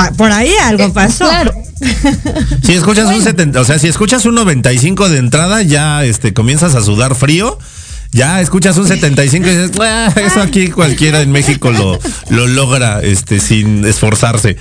Ah, 0.00 0.12
Por 0.16 0.30
ahí 0.30 0.52
algo 0.62 0.92
pasó. 0.92 1.28
Claro. 1.28 1.52
Si 2.62 2.72
escuchas 2.74 3.06
un 3.06 3.22
70, 3.22 3.60
o 3.60 3.64
sea, 3.64 3.78
si 3.78 3.88
escuchas 3.88 4.24
un 4.26 4.34
95 4.34 5.08
de 5.08 5.18
entrada, 5.18 5.62
ya 5.62 6.04
este 6.04 6.32
comienzas 6.34 6.74
a 6.74 6.82
sudar 6.82 7.14
frío. 7.14 7.58
Ya 8.12 8.40
escuchas 8.40 8.76
un 8.78 8.88
75 8.88 9.46
y 9.46 9.50
dices, 9.50 9.70
"Ah, 9.80 10.12
eso 10.24 10.40
aquí 10.40 10.68
cualquiera 10.68 11.20
en 11.20 11.30
México 11.30 11.70
lo, 11.72 11.98
lo 12.30 12.46
logra 12.46 13.00
este 13.02 13.38
sin 13.40 13.84
esforzarse. 13.84 14.56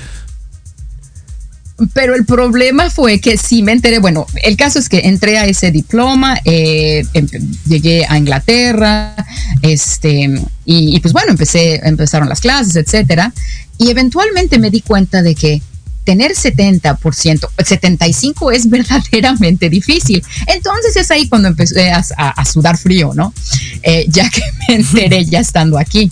Pero 1.94 2.16
el 2.16 2.26
problema 2.26 2.90
fue 2.90 3.20
que 3.20 3.38
sí 3.38 3.62
me 3.62 3.72
enteré, 3.72 4.00
bueno, 4.00 4.26
el 4.44 4.58
caso 4.58 4.80
es 4.80 4.90
que 4.90 5.02
entré 5.02 5.38
a 5.38 5.46
ese 5.46 5.72
diploma, 5.72 6.36
eh, 6.44 7.06
em- 7.14 7.28
llegué 7.68 8.04
a 8.10 8.18
Inglaterra, 8.18 9.14
este, 9.62 10.24
y, 10.66 10.96
y 10.96 11.00
pues 11.02 11.14
bueno, 11.14 11.30
empecé, 11.32 11.80
empezaron 11.88 12.30
las 12.30 12.40
clases, 12.42 12.76
etcétera, 12.76 13.32
y 13.78 13.90
eventualmente 13.90 14.60
me 14.60 14.70
di 14.70 14.82
cuenta 14.82 15.22
de 15.22 15.36
que 15.36 15.62
tener 16.04 16.32
70%, 16.32 17.50
75 17.66 18.52
es 18.52 18.70
verdaderamente 18.70 19.70
difícil. 19.70 20.24
Entonces 20.48 20.96
es 20.96 21.12
ahí 21.12 21.28
cuando 21.28 21.50
empecé 21.50 21.92
a, 21.92 22.04
a- 22.18 22.30
a 22.30 22.46
sudar 22.46 22.78
frío, 22.78 23.12
¿no? 23.14 23.34
Eh, 23.84 24.06
ya 24.10 24.30
que 24.30 24.42
me 24.70 24.76
enteré 24.76 25.26
ya 25.26 25.40
estando 25.42 25.78
aquí. 25.78 26.10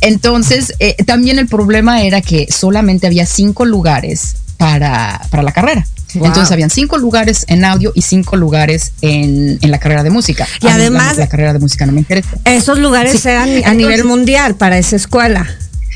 Entonces, 0.00 0.74
eh, 0.80 0.96
también 1.06 1.38
el 1.38 1.46
problema 1.48 2.02
era 2.02 2.20
que 2.20 2.46
solamente 2.50 3.06
había 3.06 3.24
cinco 3.26 3.64
lugares 3.64 4.36
para, 4.58 5.20
para 5.30 5.42
la 5.42 5.52
carrera. 5.52 5.86
Wow. 6.14 6.26
Entonces, 6.28 6.52
habían 6.52 6.70
cinco 6.70 6.98
lugares 6.98 7.44
en 7.48 7.64
audio 7.64 7.92
y 7.94 8.02
cinco 8.02 8.36
lugares 8.36 8.92
en, 9.00 9.58
en 9.60 9.70
la 9.70 9.78
carrera 9.78 10.02
de 10.02 10.10
música. 10.10 10.46
Y 10.60 10.66
A 10.68 10.74
además- 10.74 11.16
la, 11.16 11.24
la 11.24 11.28
carrera 11.28 11.52
de 11.52 11.58
música 11.58 11.86
no 11.86 11.92
me 11.92 12.00
interesa. 12.00 12.28
Esos 12.44 12.78
lugares 12.78 13.20
Sí. 13.20 13.28
eran 13.28 13.48
a 13.48 13.52
Entonces- 13.52 13.76
nivel 13.76 14.04
mundial 14.04 14.54
para 14.56 14.78
esa 14.78 14.96
escuela. 14.96 15.46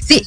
Sí. 0.06 0.22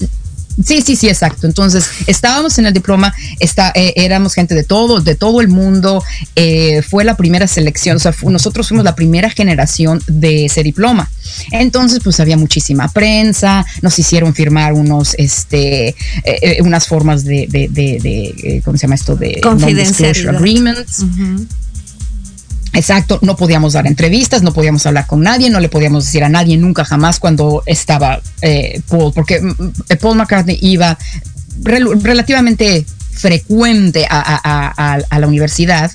Sí, 0.65 0.81
sí, 0.81 0.95
sí, 0.95 1.07
exacto. 1.09 1.47
Entonces, 1.47 1.85
estábamos 2.07 2.57
en 2.59 2.65
el 2.65 2.73
diploma, 2.73 3.13
está, 3.39 3.71
eh, 3.75 3.93
éramos 3.95 4.33
gente 4.33 4.53
de 4.55 4.63
todo, 4.63 4.99
de 5.01 5.15
todo 5.15 5.41
el 5.41 5.47
mundo. 5.47 6.03
eh, 6.35 6.81
fue 6.81 7.03
la 7.03 7.15
primera 7.15 7.47
selección, 7.47 7.97
o 7.97 7.99
sea, 7.99 8.13
fu- 8.13 8.29
nosotros 8.29 8.67
fuimos 8.67 8.83
la 8.85 8.95
primera 8.95 9.29
generación 9.29 10.01
de 10.07 10.45
ese 10.45 10.63
diploma. 10.63 11.09
Entonces, 11.51 11.99
pues 12.03 12.19
había 12.19 12.37
muchísima 12.37 12.87
prensa, 12.89 13.65
nos 13.81 13.97
hicieron 13.99 14.33
firmar 14.33 14.73
unos, 14.73 15.15
este, 15.17 15.89
eh, 15.89 15.95
eh, 16.23 16.57
unas 16.61 16.87
formas 16.87 17.23
de, 17.23 17.47
de, 17.49 17.67
de, 17.69 17.99
de, 18.01 18.61
¿cómo 18.63 18.77
se 18.77 18.83
llama 18.83 18.95
esto? 18.95 19.15
De 19.15 19.39
agreements. 20.35 21.03
Exacto, 22.73 23.19
no 23.21 23.35
podíamos 23.35 23.73
dar 23.73 23.85
entrevistas, 23.85 24.43
no 24.43 24.53
podíamos 24.53 24.85
hablar 24.85 25.05
con 25.05 25.21
nadie, 25.21 25.49
no 25.49 25.59
le 25.59 25.67
podíamos 25.67 26.05
decir 26.05 26.23
a 26.23 26.29
nadie 26.29 26.57
nunca 26.57 26.85
jamás 26.85 27.19
cuando 27.19 27.63
estaba 27.65 28.21
eh, 28.41 28.81
Paul, 28.87 29.11
porque 29.13 29.41
mm, 29.41 29.53
eh, 29.89 29.95
Paul 29.97 30.15
McCartney 30.17 30.57
iba 30.61 30.97
rel- 31.63 32.01
relativamente 32.01 32.85
frecuente 33.11 34.07
a, 34.09 34.19
a- 34.19 34.41
a- 34.43 34.73
a- 34.95 34.99
a 35.09 35.19
la 35.19 35.27
universidad. 35.27 35.91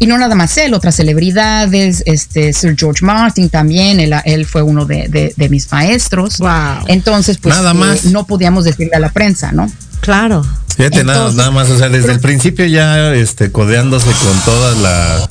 Y 0.00 0.06
no 0.06 0.18
nada 0.18 0.34
más 0.34 0.56
él, 0.58 0.74
otras 0.74 0.96
celebridades, 0.96 2.02
este 2.06 2.52
Sir 2.52 2.76
George 2.78 3.04
Martin 3.04 3.48
también, 3.48 4.00
él, 4.00 4.12
él 4.24 4.44
fue 4.46 4.62
uno 4.62 4.84
de, 4.86 5.08
de- 5.08 5.32
de 5.36 5.48
mis 5.48 5.70
maestros. 5.70 6.38
Wow. 6.38 6.84
Entonces, 6.88 7.38
pues 7.38 7.54
Nada 7.56 7.70
eh, 7.72 7.74
más. 7.74 8.04
no 8.06 8.26
podíamos 8.26 8.64
decirle 8.64 8.90
a 8.94 8.98
la 8.98 9.10
prensa, 9.12 9.52
¿no? 9.52 9.70
Claro. 10.00 10.44
Fíjate, 10.76 11.04
nada, 11.04 11.18
Entonces- 11.18 11.36
nada 11.38 11.50
más, 11.52 11.70
o 11.70 11.78
sea, 11.78 11.88
desde 11.88 12.12
el 12.12 12.20
principio 12.20 12.66
ya 12.66 13.14
este 13.14 13.50
codeándose 13.52 14.06
con 14.10 14.38
toda 14.44 14.74
la 14.76 15.28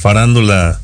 farándula, 0.00 0.80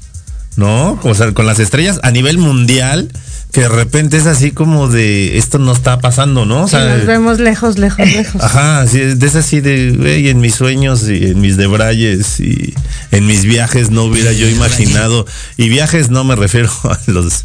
¿no? 0.57 0.99
O 1.03 1.15
sea, 1.15 1.33
con 1.33 1.47
las 1.47 1.59
estrellas 1.59 2.00
a 2.03 2.11
nivel 2.11 2.38
mundial, 2.38 3.11
que 3.53 3.62
de 3.62 3.69
repente 3.69 4.19
es 4.19 4.27
así 4.27 4.50
como 4.50 4.88
de 4.88 5.38
esto 5.38 5.59
no 5.59 5.73
está 5.73 6.00
pasando, 6.00 6.45
¿no? 6.45 6.65
O 6.65 6.69
sea, 6.69 6.97
nos 6.97 7.07
vemos 7.07 7.38
lejos, 7.41 7.79
lejos, 7.79 8.07
lejos. 8.07 8.43
Ajá, 8.43 8.87
sí, 8.87 9.00
es 9.00 9.35
así 9.35 9.61
de, 9.61 9.95
güey, 9.97 10.29
en 10.29 10.41
mis 10.41 10.55
sueños 10.55 11.09
y 11.09 11.29
en 11.29 11.41
mis 11.41 11.57
debrayes 11.57 12.41
y 12.41 12.75
en 13.11 13.27
mis 13.27 13.45
viajes 13.45 13.91
no 13.91 14.05
hubiera 14.05 14.33
yo 14.33 14.49
imaginado. 14.49 15.27
Y 15.57 15.71
viajes 15.71 16.11
no 16.11 16.25
me 16.25 16.37
refiero 16.37 16.71
a 16.85 16.99
los, 17.07 17.45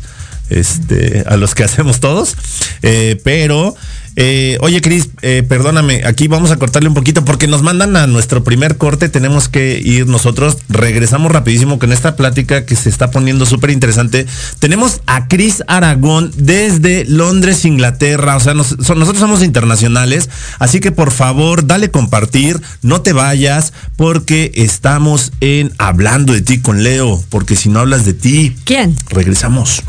este, 0.50 1.24
a 1.26 1.38
los 1.38 1.56
que 1.56 1.64
hacemos 1.64 2.02
todos, 2.02 2.36
eh, 2.82 3.20
pero, 3.24 3.76
eh, 4.16 4.58
oye, 4.62 4.82
Cris, 4.82 5.10
eh, 5.22 5.44
perdóname, 5.48 6.04
aquí 6.06 6.28
vamos 6.28 6.52
a 6.52 6.58
cortarle 6.58 6.88
un 6.90 6.94
poquito 6.96 7.26
porque 7.26 7.48
nos 7.48 7.64
mandan 7.64 7.96
a 7.96 8.06
nuestro 8.08 8.44
primer 8.44 8.78
corte, 8.78 9.10
tenemos 9.10 9.50
que 9.50 9.82
ir 9.84 10.08
nosotros, 10.08 10.58
regresamos 10.70 11.32
rapidísimo 11.32 11.80
con 11.80 11.92
esta 11.92 12.16
plática 12.16 12.66
que 12.66 12.76
se 12.76 12.90
está 12.90 13.10
poniendo 13.12 13.46
súper 13.46 13.72
interesante. 13.72 14.26
Tenemos 14.60 15.02
a 15.08 15.28
Cris 15.28 15.64
Aragón 15.68 16.32
desde 16.38 17.06
Londres, 17.06 17.66
Inglaterra, 17.66 18.36
o 18.36 18.40
sea, 18.40 18.54
nos- 18.54 18.76
son- 18.82 19.00
nosotros 19.00 19.20
somos 19.20 19.44
internacionales, 19.44 20.30
así 20.60 20.80
que 20.80 20.92
por 20.92 21.12
favor, 21.12 21.66
dale 21.66 21.90
compartir, 21.92 22.62
no 22.82 23.02
te 23.02 23.14
vayas, 23.14 23.74
porque 23.96 24.52
estamos 24.56 25.32
en 25.42 25.72
Hablando 25.80 26.34
de 26.34 26.42
ti 26.42 26.60
con 26.60 26.84
Leo, 26.84 27.24
porque 27.30 27.56
si 27.56 27.70
no 27.70 27.80
hablas 27.80 28.06
de 28.06 28.14
ti, 28.14 28.56
¿Quién? 28.64 28.96
regresamos. 29.10 29.82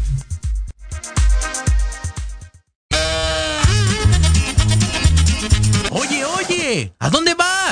¿A 6.99 7.11
dónde 7.11 7.35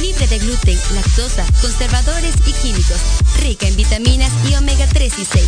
Libre 0.00 0.26
de 0.28 0.38
gluten, 0.38 0.78
lactosa, 0.94 1.44
conservadores 1.60 2.34
y 2.46 2.52
químicos. 2.52 3.00
Rica 3.40 3.66
en 3.66 3.76
vitaminas 3.76 4.32
y 4.50 4.54
omega 4.54 4.86
3 4.86 5.12
y 5.18 5.24
6. 5.24 5.46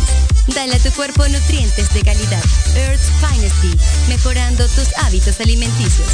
Dale 0.55 0.75
a 0.75 0.79
tu 0.79 0.91
cuerpo 0.91 1.27
nutrientes 1.27 1.91
de 1.93 2.01
calidad. 2.03 2.43
Earth's 2.75 3.09
Finest. 3.19 3.55
Mejorando 4.07 4.67
tus 4.67 4.95
hábitos 4.97 5.39
alimenticios. 5.39 6.07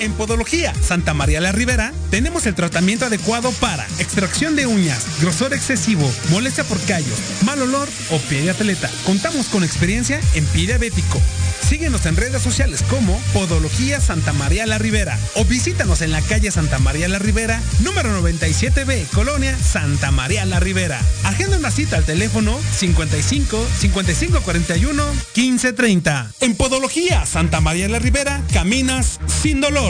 En 0.00 0.14
Podología 0.14 0.72
Santa 0.80 1.12
María 1.12 1.42
la 1.42 1.52
Ribera 1.52 1.92
tenemos 2.10 2.46
el 2.46 2.54
tratamiento 2.54 3.04
adecuado 3.04 3.52
para 3.52 3.86
extracción 3.98 4.56
de 4.56 4.66
uñas, 4.66 5.04
grosor 5.20 5.52
excesivo, 5.52 6.10
molestia 6.30 6.64
por 6.64 6.80
callos, 6.86 7.18
mal 7.44 7.60
olor 7.60 7.86
o 8.10 8.18
pie 8.18 8.40
de 8.40 8.50
atleta. 8.50 8.90
Contamos 9.04 9.48
con 9.48 9.62
experiencia 9.62 10.18
en 10.34 10.46
pie 10.46 10.66
diabético. 10.68 11.20
Síguenos 11.68 12.04
en 12.06 12.16
redes 12.16 12.42
sociales 12.42 12.82
como 12.88 13.16
Podología 13.32 14.00
Santa 14.00 14.32
María 14.32 14.66
la 14.66 14.78
Ribera 14.78 15.18
o 15.34 15.44
visítanos 15.44 16.00
en 16.00 16.10
la 16.10 16.22
calle 16.22 16.50
Santa 16.50 16.78
María 16.78 17.06
la 17.06 17.18
Ribera, 17.18 17.60
número 17.80 18.10
97B, 18.20 19.06
Colonia 19.10 19.56
Santa 19.56 20.10
María 20.10 20.44
la 20.46 20.58
Ribera. 20.58 20.98
Agenda 21.24 21.58
una 21.58 21.70
cita 21.70 21.98
al 21.98 22.04
teléfono 22.04 22.58
55 22.76 23.68
55 23.78 24.40
41 24.40 25.04
15 25.34 25.72
30. 25.74 26.30
En 26.40 26.56
Podología 26.56 27.26
Santa 27.26 27.60
María 27.60 27.88
la 27.88 27.98
Ribera, 27.98 28.42
caminas 28.52 29.20
sin 29.42 29.60
dolor. 29.60 29.89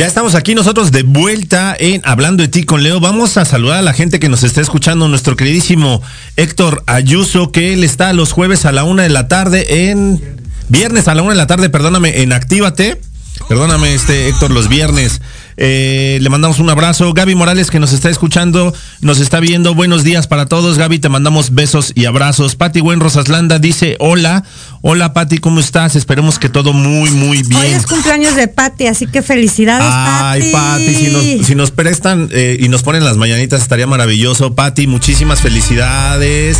Ya 0.00 0.06
estamos 0.06 0.34
aquí 0.34 0.54
nosotros 0.54 0.92
de 0.92 1.02
vuelta 1.02 1.76
en 1.78 2.00
Hablando 2.06 2.42
de 2.42 2.48
ti 2.48 2.62
con 2.62 2.82
Leo. 2.82 3.00
Vamos 3.00 3.36
a 3.36 3.44
saludar 3.44 3.76
a 3.76 3.82
la 3.82 3.92
gente 3.92 4.18
que 4.18 4.30
nos 4.30 4.44
está 4.44 4.62
escuchando, 4.62 5.08
nuestro 5.08 5.36
queridísimo 5.36 6.00
Héctor 6.36 6.82
Ayuso, 6.86 7.52
que 7.52 7.74
él 7.74 7.84
está 7.84 8.14
los 8.14 8.32
jueves 8.32 8.64
a 8.64 8.72
la 8.72 8.84
una 8.84 9.02
de 9.02 9.10
la 9.10 9.28
tarde 9.28 9.90
en... 9.90 10.38
Viernes 10.70 11.06
a 11.06 11.14
la 11.14 11.20
una 11.20 11.32
de 11.32 11.36
la 11.36 11.46
tarde, 11.46 11.68
perdóname, 11.68 12.22
en 12.22 12.32
Actívate. 12.32 12.98
Perdóname, 13.46 13.92
este 13.92 14.28
Héctor, 14.28 14.52
los 14.52 14.70
viernes. 14.70 15.20
Eh, 15.62 16.18
le 16.22 16.30
mandamos 16.30 16.58
un 16.58 16.70
abrazo. 16.70 17.12
Gaby 17.12 17.34
Morales, 17.34 17.70
que 17.70 17.78
nos 17.78 17.92
está 17.92 18.08
escuchando, 18.08 18.72
nos 19.02 19.20
está 19.20 19.40
viendo. 19.40 19.74
Buenos 19.74 20.04
días 20.04 20.26
para 20.26 20.46
todos. 20.46 20.78
Gaby, 20.78 21.00
te 21.00 21.10
mandamos 21.10 21.54
besos 21.54 21.92
y 21.94 22.06
abrazos. 22.06 22.56
Pati 22.56 22.80
Buen 22.80 22.98
Rosaslanda 22.98 23.58
dice: 23.58 23.96
Hola, 24.00 24.42
hola 24.80 25.12
Pati, 25.12 25.36
¿cómo 25.36 25.60
estás? 25.60 25.96
Esperemos 25.96 26.38
que 26.38 26.48
todo 26.48 26.72
muy, 26.72 27.10
muy 27.10 27.42
bien. 27.42 27.60
Hoy 27.60 27.68
es 27.72 27.86
cumpleaños 27.86 28.36
de 28.36 28.48
Pati, 28.48 28.86
así 28.86 29.06
que 29.06 29.20
felicidades, 29.20 29.86
Ay, 29.86 30.50
Pati. 30.50 30.86
Pati, 30.86 30.94
si 30.94 31.12
nos, 31.12 31.46
si 31.46 31.54
nos 31.54 31.70
prestan 31.72 32.30
eh, 32.32 32.56
y 32.58 32.70
nos 32.70 32.82
ponen 32.82 33.04
las 33.04 33.18
mañanitas 33.18 33.60
estaría 33.60 33.86
maravilloso. 33.86 34.54
Pati, 34.54 34.86
muchísimas 34.86 35.42
felicidades. 35.42 36.56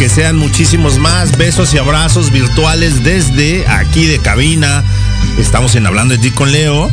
Que 0.00 0.08
sean 0.08 0.36
muchísimos 0.36 0.98
más 0.98 1.38
besos 1.38 1.72
y 1.74 1.78
abrazos 1.78 2.32
virtuales 2.32 3.04
desde 3.04 3.64
aquí 3.68 4.06
de 4.06 4.18
cabina. 4.18 4.82
Estamos 5.38 5.76
en 5.76 5.86
Hablando 5.86 6.16
de 6.16 6.20
ti 6.20 6.30
con 6.30 6.50
Leo. 6.50 6.90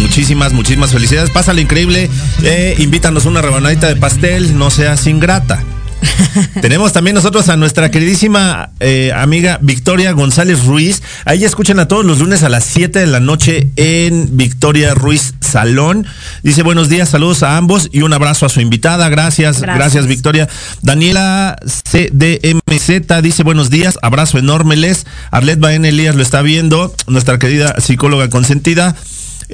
Muchísimas, 0.00 0.52
muchísimas 0.52 0.92
felicidades. 0.92 1.30
Pásale 1.30 1.60
increíble. 1.62 2.10
Eh, 2.42 2.74
invítanos 2.78 3.26
una 3.26 3.42
rebanadita 3.42 3.88
de 3.88 3.96
pastel. 3.96 4.56
No 4.58 4.70
seas 4.70 5.06
ingrata. 5.06 5.62
Tenemos 6.60 6.92
también 6.92 7.14
nosotros 7.14 7.48
a 7.48 7.56
nuestra 7.56 7.90
queridísima 7.90 8.70
eh, 8.80 9.12
amiga 9.14 9.58
Victoria 9.62 10.12
González 10.12 10.64
Ruiz. 10.64 11.02
A 11.24 11.34
ella 11.34 11.46
escuchan 11.46 11.78
a 11.78 11.88
todos 11.88 12.04
los 12.04 12.18
lunes 12.18 12.42
a 12.42 12.48
las 12.48 12.64
7 12.64 12.98
de 12.98 13.06
la 13.06 13.20
noche 13.20 13.70
en 13.76 14.36
Victoria 14.36 14.94
Ruiz 14.94 15.34
Salón. 15.40 16.06
Dice 16.42 16.62
buenos 16.62 16.88
días, 16.88 17.10
saludos 17.10 17.42
a 17.42 17.56
ambos 17.56 17.88
y 17.92 18.02
un 18.02 18.12
abrazo 18.12 18.46
a 18.46 18.48
su 18.48 18.60
invitada. 18.60 19.08
Gracias, 19.08 19.60
gracias, 19.60 19.76
Gracias. 19.76 20.06
Victoria. 20.06 20.48
Daniela 20.82 21.56
CDMZ 21.64 23.22
dice 23.22 23.42
buenos 23.42 23.70
días, 23.70 23.98
abrazo 24.02 24.38
enorme 24.38 24.76
les. 24.76 25.06
Arlet 25.30 25.58
Baena 25.58 25.88
Elías 25.88 26.16
lo 26.16 26.22
está 26.22 26.42
viendo, 26.42 26.94
nuestra 27.06 27.38
querida 27.38 27.80
psicóloga 27.80 28.28
consentida. 28.30 28.96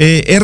Eh, 0.01 0.39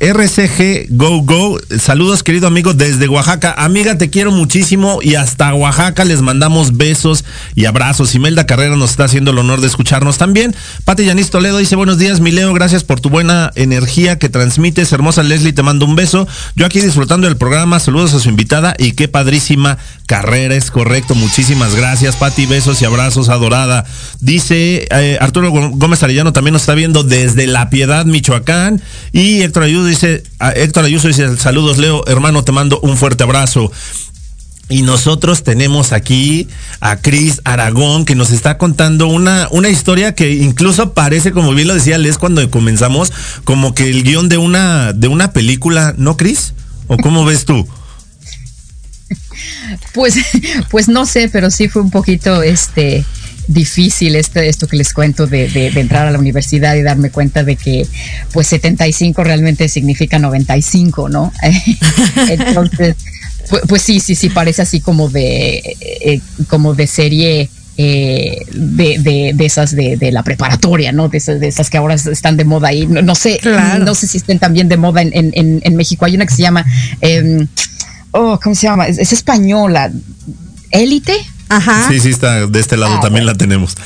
RCG, 0.00 0.86
Go 0.88 1.20
Go, 1.20 1.60
saludos 1.78 2.22
querido 2.22 2.46
amigo 2.46 2.72
desde 2.72 3.06
Oaxaca. 3.08 3.54
Amiga, 3.58 3.98
te 3.98 4.08
quiero 4.08 4.32
muchísimo 4.32 5.00
y 5.02 5.16
hasta 5.16 5.52
Oaxaca 5.52 6.06
les 6.06 6.22
mandamos 6.22 6.78
besos 6.78 7.22
y 7.54 7.66
abrazos. 7.66 8.14
Imelda 8.14 8.46
Carrera 8.46 8.74
nos 8.74 8.92
está 8.92 9.04
haciendo 9.04 9.32
el 9.32 9.38
honor 9.38 9.60
de 9.60 9.66
escucharnos 9.66 10.16
también. 10.16 10.56
Pati 10.86 11.04
Yanis 11.04 11.28
Toledo 11.28 11.58
dice 11.58 11.76
buenos 11.76 11.98
días, 11.98 12.20
mi 12.20 12.30
Leo, 12.30 12.54
gracias 12.54 12.84
por 12.84 12.98
tu 12.98 13.10
buena 13.10 13.52
energía 13.54 14.18
que 14.18 14.30
transmites. 14.30 14.90
Hermosa 14.90 15.22
Leslie, 15.22 15.52
te 15.52 15.62
mando 15.62 15.84
un 15.84 15.94
beso. 15.94 16.26
Yo 16.54 16.64
aquí 16.64 16.80
disfrutando 16.80 17.26
del 17.26 17.36
programa, 17.36 17.78
saludos 17.80 18.14
a 18.14 18.20
su 18.20 18.30
invitada 18.30 18.74
y 18.78 18.92
qué 18.92 19.08
padrísima 19.08 19.76
carrera, 20.06 20.54
es 20.54 20.70
correcto. 20.70 21.14
Muchísimas 21.14 21.74
gracias, 21.74 22.16
Pati, 22.16 22.46
besos 22.46 22.80
y 22.80 22.86
abrazos, 22.86 23.28
adorada. 23.28 23.84
Dice 24.20 24.88
eh, 24.90 25.18
Arturo 25.20 25.50
Gómez 25.50 26.02
Arellano 26.02 26.32
también 26.32 26.54
nos 26.54 26.62
está 26.62 26.74
viendo 26.74 27.02
desde 27.02 27.46
La 27.46 27.68
Piedad, 27.68 28.06
Michoacán. 28.06 28.80
Y 29.12 29.42
Héctor 29.42 29.64
Ayuso 29.64 29.84
dice, 29.86 30.22
a 30.38 30.50
Héctor 30.50 30.84
Ayuso 30.84 31.08
dice, 31.08 31.36
saludos 31.36 31.78
Leo, 31.78 32.06
hermano, 32.06 32.44
te 32.44 32.52
mando 32.52 32.80
un 32.80 32.96
fuerte 32.96 33.24
abrazo. 33.24 33.70
Y 34.68 34.82
nosotros 34.82 35.44
tenemos 35.44 35.92
aquí 35.92 36.48
a 36.80 36.96
Cris 36.96 37.40
Aragón 37.44 38.04
que 38.04 38.16
nos 38.16 38.32
está 38.32 38.58
contando 38.58 39.06
una, 39.06 39.46
una 39.52 39.68
historia 39.68 40.14
que 40.16 40.32
incluso 40.32 40.92
parece, 40.92 41.30
como 41.30 41.54
bien 41.54 41.68
lo 41.68 41.74
decía 41.74 41.98
Les 41.98 42.18
cuando 42.18 42.50
comenzamos, 42.50 43.12
como 43.44 43.74
que 43.74 43.88
el 43.88 44.02
guion 44.02 44.28
de 44.28 44.38
una, 44.38 44.92
de 44.92 45.06
una 45.06 45.32
película, 45.32 45.94
¿no, 45.96 46.16
Cris? 46.16 46.52
¿O 46.88 46.96
cómo 46.96 47.24
ves 47.24 47.44
tú? 47.44 47.66
Pues, 49.94 50.16
pues 50.70 50.88
no 50.88 51.06
sé, 51.06 51.28
pero 51.28 51.50
sí 51.50 51.68
fue 51.68 51.82
un 51.82 51.90
poquito 51.90 52.42
este 52.42 53.04
difícil 53.48 54.16
este, 54.16 54.48
esto 54.48 54.66
que 54.66 54.76
les 54.76 54.92
cuento 54.92 55.26
de, 55.26 55.48
de, 55.48 55.70
de, 55.70 55.80
entrar 55.80 56.06
a 56.06 56.10
la 56.10 56.18
universidad 56.18 56.74
y 56.74 56.82
darme 56.82 57.10
cuenta 57.10 57.44
de 57.44 57.56
que 57.56 57.86
pues 58.32 58.46
75 58.48 59.22
realmente 59.24 59.68
significa 59.68 60.18
95, 60.18 61.08
¿no? 61.08 61.32
Entonces, 62.28 62.96
pues, 63.48 63.62
pues, 63.68 63.82
sí, 63.82 64.00
sí, 64.00 64.14
sí, 64.14 64.30
parece 64.30 64.62
así 64.62 64.80
como 64.80 65.08
de, 65.08 65.62
eh, 65.80 66.20
como 66.48 66.74
de 66.74 66.86
serie. 66.86 67.50
Eh, 67.78 68.46
de, 68.54 68.98
de, 69.00 69.32
de, 69.34 69.44
esas 69.44 69.76
de, 69.76 69.98
de, 69.98 70.10
la 70.10 70.22
preparatoria, 70.22 70.92
¿no? 70.92 71.10
De 71.10 71.18
esas, 71.18 71.40
de 71.40 71.48
esas 71.48 71.68
que 71.68 71.76
ahora 71.76 71.94
están 71.94 72.38
de 72.38 72.46
moda 72.46 72.68
ahí. 72.68 72.86
No, 72.86 73.02
no 73.02 73.14
sé, 73.14 73.36
claro. 73.36 73.84
no 73.84 73.94
sé 73.94 74.06
si 74.06 74.16
estén 74.16 74.38
también 74.38 74.66
de 74.70 74.78
moda 74.78 75.02
en, 75.02 75.10
en, 75.12 75.60
en, 75.62 75.76
México. 75.76 76.06
Hay 76.06 76.14
una 76.14 76.24
que 76.24 76.34
se 76.34 76.40
llama, 76.40 76.64
eh, 77.02 77.46
oh, 78.12 78.40
¿cómo 78.42 78.54
se 78.54 78.62
llama? 78.62 78.88
Es, 78.88 78.96
es 78.96 79.12
española. 79.12 79.92
Élite. 80.70 81.12
Ajá. 81.48 81.88
Sí, 81.88 82.00
sí, 82.00 82.10
está 82.10 82.46
de 82.46 82.60
este 82.60 82.76
lado 82.76 82.94
ah, 82.94 83.00
también 83.00 83.24
bueno. 83.24 83.32
la 83.32 83.38
tenemos. 83.38 83.76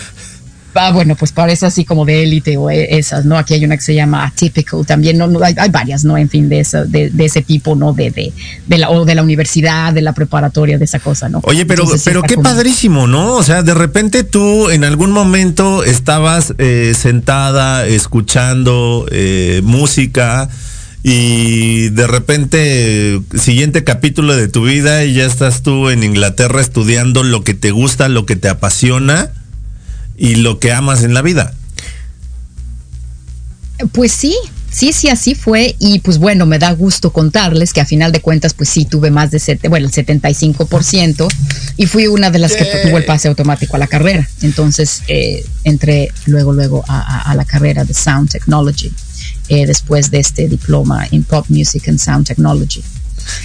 Ah, 0.75 0.93
bueno, 0.93 1.17
pues 1.17 1.33
parece 1.33 1.67
así 1.67 1.85
como 1.85 2.05
de 2.05 2.23
élite 2.23 2.57
o 2.57 2.71
esas, 2.71 3.25
¿no? 3.25 3.37
Aquí 3.37 3.55
hay 3.55 3.65
una 3.65 3.77
que 3.77 3.83
se 3.83 3.95
llama 3.95 4.25
Atypical 4.25 4.87
también, 4.87 5.19
¿no? 5.19 5.27
no 5.27 5.43
hay, 5.43 5.55
hay, 5.59 5.69
varias, 5.69 6.05
¿no? 6.05 6.17
En 6.17 6.29
fin, 6.29 6.49
de, 6.49 6.61
esa, 6.61 6.85
de, 6.85 7.11
de, 7.11 7.25
ese 7.25 7.43
tipo, 7.43 7.75
¿no? 7.75 7.93
De, 7.93 8.11
de, 8.11 8.33
de, 8.67 8.79
la, 8.79 8.91
o 8.91 9.05
de 9.05 9.15
la 9.15 9.23
universidad, 9.23 9.93
de 9.93 10.01
la 10.01 10.13
preparatoria, 10.13 10.79
de 10.79 10.85
esa 10.85 11.01
cosa, 11.01 11.29
¿no? 11.29 11.41
Oye, 11.43 11.67
pero, 11.67 11.83
Entonces, 11.83 12.05
pero 12.05 12.23
qué 12.23 12.37
como... 12.37 12.45
padrísimo, 12.45 13.07
¿no? 13.09 13.35
O 13.35 13.43
sea, 13.43 13.63
de 13.63 13.75
repente 13.75 14.23
tú 14.23 14.71
en 14.71 14.85
algún 14.85 15.11
momento 15.11 15.83
estabas 15.83 16.55
eh, 16.59 16.93
sentada 16.97 17.87
escuchando 17.87 19.07
eh, 19.11 19.63
música 19.65 20.49
y 21.03 21.89
de 21.91 22.07
repente 22.07 23.21
siguiente 23.39 23.85
capítulo 23.85 24.37
de 24.37 24.49
tu 24.49 24.65
vida 24.65 25.05
y 25.05 25.15
ya 25.15 25.25
estás 25.25 25.63
tú 25.63 25.89
en 25.89 26.03
Inglaterra 26.03 26.61
estudiando 26.61 27.23
lo 27.23 27.43
que 27.43 27.55
te 27.55 27.71
gusta, 27.71 28.09
lo 28.09 28.27
que 28.27 28.37
te 28.37 28.49
apasiona 28.49 29.31
y 30.17 30.37
lo 30.37 30.59
que 30.59 30.73
amas 30.73 31.03
en 31.03 31.15
la 31.15 31.23
vida. 31.23 31.55
Pues 33.93 34.13
sí, 34.13 34.37
Sí, 34.71 34.93
sí, 34.93 35.09
así 35.09 35.35
fue. 35.35 35.75
Y 35.81 35.99
pues 35.99 36.19
bueno, 36.19 36.47
me 36.47 36.59
da 36.59 36.71
gusto 36.73 37.13
contarles 37.13 37.73
que 37.73 37.81
a 37.81 37.87
final 37.87 38.13
de 38.13 38.21
cuentas, 38.21 38.55
pues 38.55 38.69
sí, 38.69 38.85
tuve 38.85 39.11
más 39.11 39.31
de, 39.31 39.41
sete, 39.41 39.69
bueno, 39.69 39.87
el 39.87 39.93
75% 39.93 41.27
y 41.77 41.87
fui 41.87 42.07
una 42.07 42.31
de 42.31 42.39
las 42.39 42.55
que 42.55 42.65
tuvo 42.85 42.99
el 42.99 43.05
pase 43.05 43.29
automático 43.29 43.75
a 43.75 43.81
la 43.81 43.89
carrera. 43.89 44.29
Entonces, 44.43 45.03
eh, 45.09 45.45
entré 45.65 46.13
luego, 46.27 46.53
luego 46.53 46.85
a, 46.87 47.01
a, 47.01 47.31
a, 47.33 47.35
la 47.35 47.45
carrera 47.45 47.85
de 47.85 47.95
Sound 47.95 48.31
Technology 48.31 48.93
eh, 49.51 49.67
después 49.67 50.13
de 50.13 50.21
este 50.21 50.49
diploma 50.49 51.07
en 51.11 51.25
Pop 51.25 51.45
Music 51.49 51.89
and 51.89 51.99
Sound 51.99 52.25
Technology. 52.25 52.83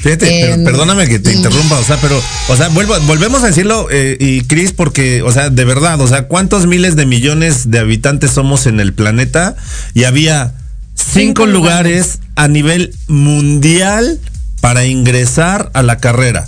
Fíjate, 0.01 0.51
eh, 0.51 0.57
perdóname 0.63 1.07
que 1.07 1.17
te 1.17 1.33
y, 1.33 1.37
interrumpa, 1.37 1.79
o 1.79 1.83
sea, 1.83 1.97
pero, 1.99 2.21
o 2.47 2.55
sea, 2.55 2.69
vuelvo, 2.69 2.93
volvemos 3.01 3.43
a 3.43 3.47
decirlo, 3.47 3.87
eh, 3.91 4.15
y 4.19 4.41
Cris, 4.41 4.71
porque, 4.71 5.23
o 5.23 5.31
sea, 5.31 5.49
de 5.49 5.65
verdad, 5.65 5.99
o 5.99 6.07
sea, 6.07 6.27
¿cuántos 6.27 6.67
miles 6.67 6.95
de 6.95 7.07
millones 7.07 7.71
de 7.71 7.79
habitantes 7.79 8.31
somos 8.31 8.67
en 8.67 8.79
el 8.79 8.93
planeta? 8.93 9.55
Y 9.95 10.03
había 10.03 10.53
cinco, 10.93 11.47
lugares 11.47 12.19
a 12.35 12.47
nivel 12.47 12.93
mundial 13.07 14.19
para 14.61 14.85
ingresar 14.85 15.71
a 15.73 15.81
la 15.81 15.97
carrera. 15.97 16.47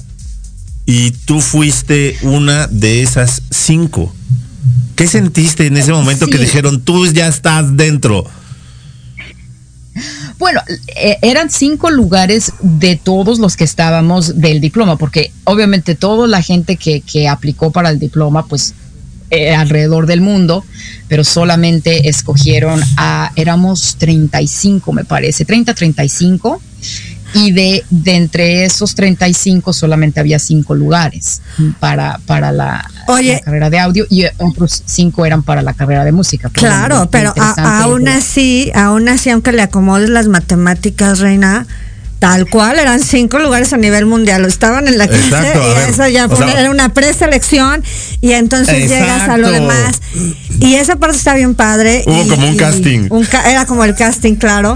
Y 0.86 1.12
tú 1.26 1.41
fuiste 1.41 2.15
una 2.22 2.67
de 2.67 3.02
esas 3.02 3.41
cinco. 3.50 4.13
¿Qué 4.96 5.08
sentiste 5.08 5.65
en 5.65 5.78
ese 5.78 5.91
momento 5.91 6.26
sí. 6.26 6.32
que 6.32 6.38
dijeron, 6.38 6.82
tú 6.82 7.08
ya 7.08 7.28
estás 7.28 7.76
dentro? 7.76 8.26
Bueno, 10.39 10.62
eh, 10.95 11.17
eran 11.21 11.50
cinco 11.50 11.89
lugares 11.89 12.54
de 12.62 12.95
todos 12.95 13.39
los 13.39 13.56
que 13.56 13.63
estábamos 13.63 14.39
del 14.39 14.62
diploma, 14.62 14.97
porque 14.97 15.32
obviamente 15.45 15.95
toda 15.95 16.28
la 16.28 16.41
gente 16.41 16.76
que, 16.76 17.02
que 17.02 17.28
aplicó 17.28 17.71
para 17.71 17.89
el 17.89 17.97
diploma, 17.97 18.45
pues 18.45 18.73
eh, 19.30 19.54
alrededor 19.54 20.06
del 20.06 20.21
mundo, 20.21 20.63
pero 21.10 21.26
solamente 21.26 22.08
escogieron 22.08 22.82
a, 22.95 23.34
éramos 23.36 23.97
35 23.97 24.93
me 24.93 25.04
parece, 25.04 25.43
30, 25.43 25.73
35, 25.73 26.62
y 27.34 27.52
de, 27.52 27.84
de 27.90 28.16
entre 28.16 28.66
esos 28.66 28.96
35 28.96 29.74
solamente 29.74 30.20
había 30.20 30.40
cinco 30.40 30.76
lugares 30.76 31.42
para, 31.80 32.20
para 32.26 32.52
la, 32.52 32.90
Oye, 33.08 33.34
la 33.34 33.40
carrera 33.40 33.70
de 33.70 33.80
audio 33.80 34.06
y 34.10 34.26
otros 34.38 34.84
cinco 34.86 35.26
eran 35.26 35.44
para 35.44 35.62
la 35.62 35.74
carrera 35.74 36.04
de 36.04 36.12
música. 36.12 36.50
Claro, 36.50 37.10
pero 37.12 37.34
a, 37.38 37.82
aún 37.84 38.08
así, 38.08 38.72
aún 38.74 39.10
así, 39.10 39.30
aunque 39.30 39.52
le 39.52 39.62
acomodes 39.62 40.10
las 40.10 40.28
matemáticas, 40.28 41.20
Reina, 41.20 41.68
Tal 42.20 42.50
cual, 42.50 42.80
eran 42.80 43.00
cinco 43.00 43.38
lugares 43.38 43.74
a 43.74 43.78
nivel 43.78 44.08
mundial. 44.08 44.44
Estaban 44.46 44.88
en 44.88 44.98
la 44.98 45.08
clase 45.08 45.28
Exacto, 45.28 45.62
y 45.88 45.92
eso 45.92 46.08
ya 46.08 46.28
fue, 46.28 46.38
sea, 46.38 46.60
era 46.60 46.72
una 46.72 46.90
preselección 46.90 47.84
y 48.22 48.32
entonces 48.32 48.74
exacto. 48.74 49.06
llegas 49.06 49.30
a 49.30 49.38
lo 49.38 49.52
demás. 49.52 50.02
Y 50.60 50.76
esa 50.76 50.96
parte 50.96 51.16
está 51.16 51.36
bien 51.36 51.54
padre. 51.54 52.04
Hubo 52.08 52.24
y, 52.24 52.28
como 52.28 52.48
un 52.48 52.58
casting. 52.58 53.08
Un, 53.12 53.28
era 53.46 53.66
como 53.66 53.84
el 53.84 53.94
casting, 53.94 54.36
claro. 54.36 54.76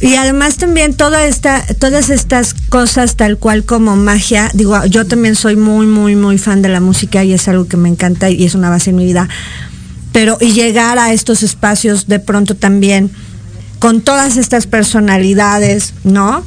Y 0.00 0.14
además 0.14 0.56
también 0.58 0.94
toda 0.94 1.26
esta, 1.26 1.64
todas 1.78 2.08
estas 2.08 2.54
cosas 2.54 3.16
tal 3.16 3.36
cual 3.36 3.64
como 3.64 3.96
magia, 3.96 4.50
digo, 4.54 4.84
yo 4.86 5.06
también 5.06 5.34
soy 5.34 5.56
muy, 5.56 5.86
muy, 5.86 6.14
muy 6.14 6.38
fan 6.38 6.62
de 6.62 6.68
la 6.68 6.80
música 6.80 7.24
y 7.24 7.32
es 7.32 7.48
algo 7.48 7.66
que 7.66 7.76
me 7.76 7.88
encanta 7.88 8.30
y 8.30 8.44
es 8.44 8.54
una 8.54 8.70
base 8.70 8.90
en 8.90 8.96
mi 8.96 9.04
vida. 9.04 9.28
Pero 10.12 10.38
y 10.40 10.52
llegar 10.52 10.98
a 10.98 11.12
estos 11.12 11.42
espacios 11.42 12.06
de 12.06 12.20
pronto 12.20 12.54
también 12.54 13.10
con 13.80 14.00
todas 14.00 14.36
estas 14.36 14.66
personalidades, 14.66 15.94
¿no? 16.04 16.44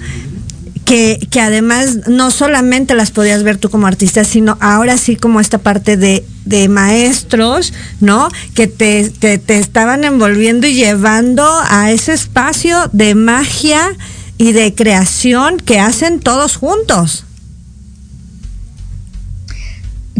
Que, 0.91 1.39
además 1.39 2.09
no 2.09 2.31
solamente 2.31 2.95
las 2.95 3.11
podías 3.11 3.43
ver 3.43 3.55
tú 3.55 3.69
como 3.69 3.87
artista, 3.87 4.25
sino 4.25 4.57
ahora 4.59 4.97
sí 4.97 5.15
como 5.15 5.39
esta 5.39 5.57
parte 5.57 5.95
de, 5.95 6.25
de 6.43 6.67
maestros, 6.67 7.71
¿no? 8.01 8.27
Que 8.55 8.67
te, 8.67 9.09
te, 9.09 9.37
te, 9.37 9.57
estaban 9.57 10.03
envolviendo 10.03 10.67
y 10.67 10.73
llevando 10.73 11.45
a 11.69 11.91
ese 11.91 12.11
espacio 12.11 12.89
de 12.91 13.15
magia 13.15 13.95
y 14.37 14.51
de 14.51 14.75
creación 14.75 15.57
que 15.57 15.79
hacen 15.79 16.19
todos 16.19 16.57
juntos. 16.57 17.23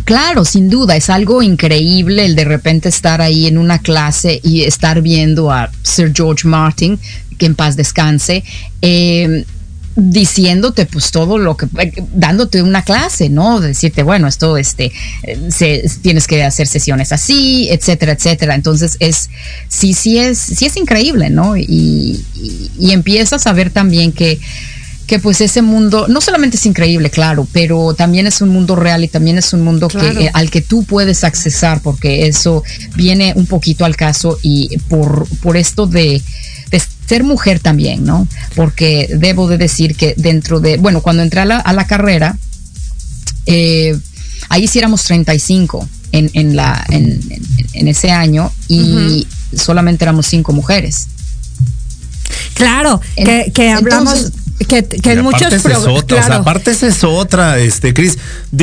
Claro, 0.06 0.46
sin 0.46 0.70
duda, 0.70 0.96
es 0.96 1.10
algo 1.10 1.42
increíble 1.42 2.24
el 2.24 2.36
de 2.36 2.46
repente 2.46 2.88
estar 2.88 3.22
ahí 3.22 3.48
en 3.48 3.58
una 3.58 3.80
clase 3.80 4.40
y 4.42 4.62
estar 4.62 5.02
viendo 5.02 5.52
a 5.52 5.70
Sir 5.84 6.14
George 6.16 6.48
Martin, 6.48 6.98
que 7.38 7.46
en 7.46 7.56
paz 7.56 7.76
descanse, 7.76 8.44
eh, 8.82 9.46
diciéndote 9.96 10.86
pues 10.86 11.12
todo 11.12 11.38
lo 11.38 11.58
que 11.58 11.68
dándote 12.14 12.62
una 12.62 12.84
clase 12.84 13.30
no 13.30 13.60
decirte 13.60 14.04
bueno 14.04 14.28
esto 14.28 14.58
este 14.58 14.92
se, 15.50 15.84
tienes 16.02 16.28
que 16.28 16.44
hacer 16.44 16.68
sesiones 16.68 17.12
así 17.12 17.68
etcétera 17.70 18.14
etcétera 18.14 18.56
entonces 18.56 18.96
es 19.00 19.30
sí 19.68 19.94
sí 19.94 20.18
es 20.18 20.38
sí 20.38 20.66
es 20.66 20.78
increíble 20.78 21.30
no 21.30 21.58
y, 21.58 22.24
y, 22.36 22.72
y 22.80 22.92
empiezas 22.92 23.48
a 23.48 23.54
ver 23.54 23.70
también 23.70 24.12
que 24.12 24.40
que 25.12 25.20
pues 25.20 25.42
ese 25.42 25.62
mundo 25.62 26.08
no 26.08 26.22
solamente 26.22 26.56
es 26.56 26.66
increíble, 26.66 27.10
claro, 27.10 27.46
pero 27.52 27.94
también 27.94 28.28
es 28.28 28.40
un 28.40 28.48
mundo 28.48 28.78
real 28.78 29.04
y 29.04 29.10
también 29.10 29.38
es 29.38 29.52
un 29.52 29.62
mundo 29.62 29.90
claro. 29.90 30.18
que, 30.18 30.28
eh, 30.28 30.32
al 30.34 30.50
que 30.50 30.62
tú 30.62 30.86
puedes 30.86 31.26
accesar, 31.26 31.82
porque 31.82 32.28
eso 32.28 32.64
viene 32.96 33.34
un 33.36 33.46
poquito 33.46 33.84
al 33.84 33.98
caso 33.98 34.40
y 34.42 34.78
por, 34.88 35.28
por 35.42 35.58
esto 35.58 35.86
de, 35.86 36.22
de 36.72 36.82
ser 37.08 37.24
mujer 37.24 37.60
también, 37.60 38.06
¿no? 38.06 38.28
Porque 38.56 39.10
debo 39.18 39.48
de 39.48 39.58
decir 39.58 39.96
que 39.96 40.14
dentro 40.18 40.60
de, 40.60 40.78
bueno, 40.78 41.02
cuando 41.02 41.22
entré 41.24 41.42
a 41.42 41.46
la, 41.46 41.58
a 41.58 41.74
la 41.74 41.86
carrera, 41.86 42.38
eh, 43.46 43.98
ahí 44.50 44.68
sí 44.68 44.80
éramos 44.80 45.04
35 45.04 45.88
en, 46.14 46.30
en, 46.34 46.56
la, 46.56 46.84
en, 46.90 47.20
en, 47.30 47.42
en 47.74 47.88
ese 47.88 48.12
año 48.12 48.52
y 48.68 48.82
uh 48.82 48.86
-huh. 48.86 49.60
solamente 49.60 50.06
éramos 50.06 50.26
cinco 50.28 50.54
mujeres. 50.54 51.08
Claro, 52.54 53.02
que, 53.16 53.52
que 53.54 53.70
hablamos... 53.72 54.14
Entonces, 54.14 54.42
que, 54.68 54.84
que 54.84 55.12
en 55.14 55.24
muchos 55.24 55.52
es 55.52 55.66
otra, 55.66 56.04
claro. 56.06 56.24
o 56.24 56.28
sea, 56.28 56.36
aparte 56.36 56.72
esa 56.72 56.88
es 56.88 57.04
otra, 57.04 57.58
este, 57.60 57.94
Cris, 57.94 58.18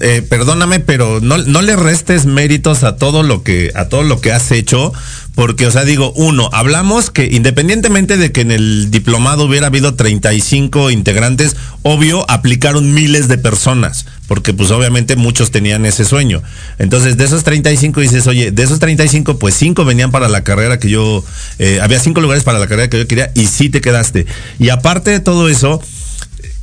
eh, 0.00 0.22
perdóname, 0.28 0.80
pero 0.80 1.20
no, 1.20 1.38
no 1.38 1.62
le 1.62 1.74
restes 1.74 2.26
méritos 2.26 2.84
a 2.84 2.96
todo 2.96 3.22
lo 3.22 3.42
que, 3.42 3.72
a 3.74 3.88
todo 3.88 4.02
lo 4.02 4.20
que 4.20 4.32
has 4.32 4.50
hecho, 4.52 4.92
porque, 5.36 5.66
o 5.66 5.70
sea, 5.70 5.84
digo, 5.84 6.12
uno, 6.16 6.48
hablamos 6.50 7.10
que 7.10 7.26
independientemente 7.30 8.16
de 8.16 8.32
que 8.32 8.40
en 8.40 8.50
el 8.50 8.90
diplomado 8.90 9.44
hubiera 9.44 9.66
habido 9.66 9.94
35 9.94 10.90
integrantes, 10.90 11.56
obvio, 11.82 12.24
aplicaron 12.30 12.94
miles 12.94 13.28
de 13.28 13.36
personas, 13.36 14.06
porque 14.28 14.54
pues 14.54 14.70
obviamente 14.70 15.14
muchos 15.14 15.50
tenían 15.50 15.84
ese 15.84 16.06
sueño. 16.06 16.42
Entonces, 16.78 17.18
de 17.18 17.24
esos 17.24 17.44
35 17.44 18.00
dices, 18.00 18.26
oye, 18.26 18.50
de 18.50 18.62
esos 18.62 18.78
35, 18.78 19.38
pues 19.38 19.54
5 19.56 19.84
venían 19.84 20.10
para 20.10 20.30
la 20.30 20.42
carrera 20.42 20.78
que 20.78 20.88
yo, 20.88 21.22
eh, 21.58 21.80
había 21.82 22.00
5 22.00 22.18
lugares 22.22 22.42
para 22.42 22.58
la 22.58 22.66
carrera 22.66 22.88
que 22.88 22.98
yo 22.98 23.06
quería 23.06 23.30
y 23.34 23.44
sí 23.44 23.68
te 23.68 23.82
quedaste. 23.82 24.24
Y 24.58 24.70
aparte 24.70 25.10
de 25.10 25.20
todo 25.20 25.50
eso, 25.50 25.82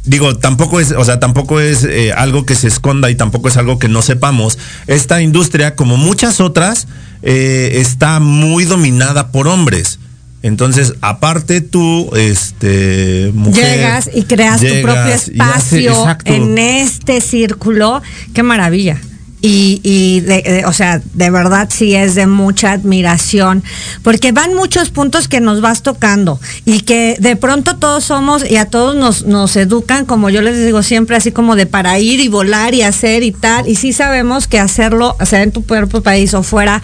digo, 0.04 0.38
tampoco 0.38 0.80
es, 0.80 0.94
o 0.94 1.06
sea, 1.06 1.20
tampoco 1.20 1.60
es 1.60 1.84
eh, 1.84 2.12
algo 2.12 2.48
que 2.48 2.56
se 2.56 2.70
esconda 2.70 3.12
y 3.12 3.16
tampoco 3.16 3.50
es 3.50 3.58
algo 3.58 3.78
que 3.78 3.88
no 3.88 4.02
sepamos. 4.02 4.58
Esta 4.88 5.22
industria, 5.22 5.76
como 5.76 5.96
muchas 5.96 6.42
otras, 6.42 6.88
eh, 7.24 7.72
está 7.76 8.20
muy 8.20 8.66
dominada 8.66 9.32
por 9.32 9.48
hombres. 9.48 10.00
Entonces, 10.42 10.96
aparte 11.00 11.62
tú, 11.62 12.10
este, 12.16 13.32
mujer, 13.34 13.78
llegas 13.78 14.10
y 14.14 14.24
creas 14.24 14.60
llegas 14.60 14.82
tu 14.82 14.82
propio 14.82 15.14
espacio 15.14 16.06
hace, 16.06 16.36
en 16.36 16.58
este 16.58 17.22
círculo. 17.22 18.02
Qué 18.34 18.44
maravilla 18.44 19.00
y, 19.46 19.82
y 19.84 20.22
de, 20.22 20.64
o 20.66 20.72
sea, 20.72 21.02
de 21.14 21.30
verdad 21.30 21.68
sí 21.70 21.94
es 21.94 22.16
de 22.16 22.28
mucha 22.28 22.72
admiración, 22.72 23.62
porque 24.02 24.32
van 24.32 24.54
muchos 24.54 24.90
puntos 24.90 25.28
que 25.28 25.42
nos 25.42 25.60
vas 25.60 25.84
tocando 25.84 26.40
y 26.64 26.80
que 26.80 27.18
de 27.20 27.36
pronto 27.36 27.76
todos 27.76 28.06
somos 28.06 28.50
y 28.50 28.56
a 28.56 28.68
todos 28.68 28.96
nos, 28.96 29.26
nos 29.26 29.58
educan, 29.58 30.06
como 30.06 30.30
yo 30.30 30.42
les 30.42 30.66
digo 30.66 30.82
siempre, 30.82 31.18
así 31.18 31.34
como 31.34 31.58
de 31.58 31.66
para 31.66 32.00
ir 32.00 32.22
y 32.22 32.30
volar 32.30 32.74
y 32.74 32.84
hacer 32.84 33.22
y 33.22 33.34
tal, 33.34 33.68
y 33.68 33.76
sí 33.76 33.92
sabemos 33.92 34.48
que 34.48 34.60
hacerlo, 34.60 35.18
hacer 35.20 35.42
en 35.42 35.52
tu 35.52 35.62
propio 35.64 36.02
país 36.02 36.34
o 36.34 36.42
fuera, 36.42 36.82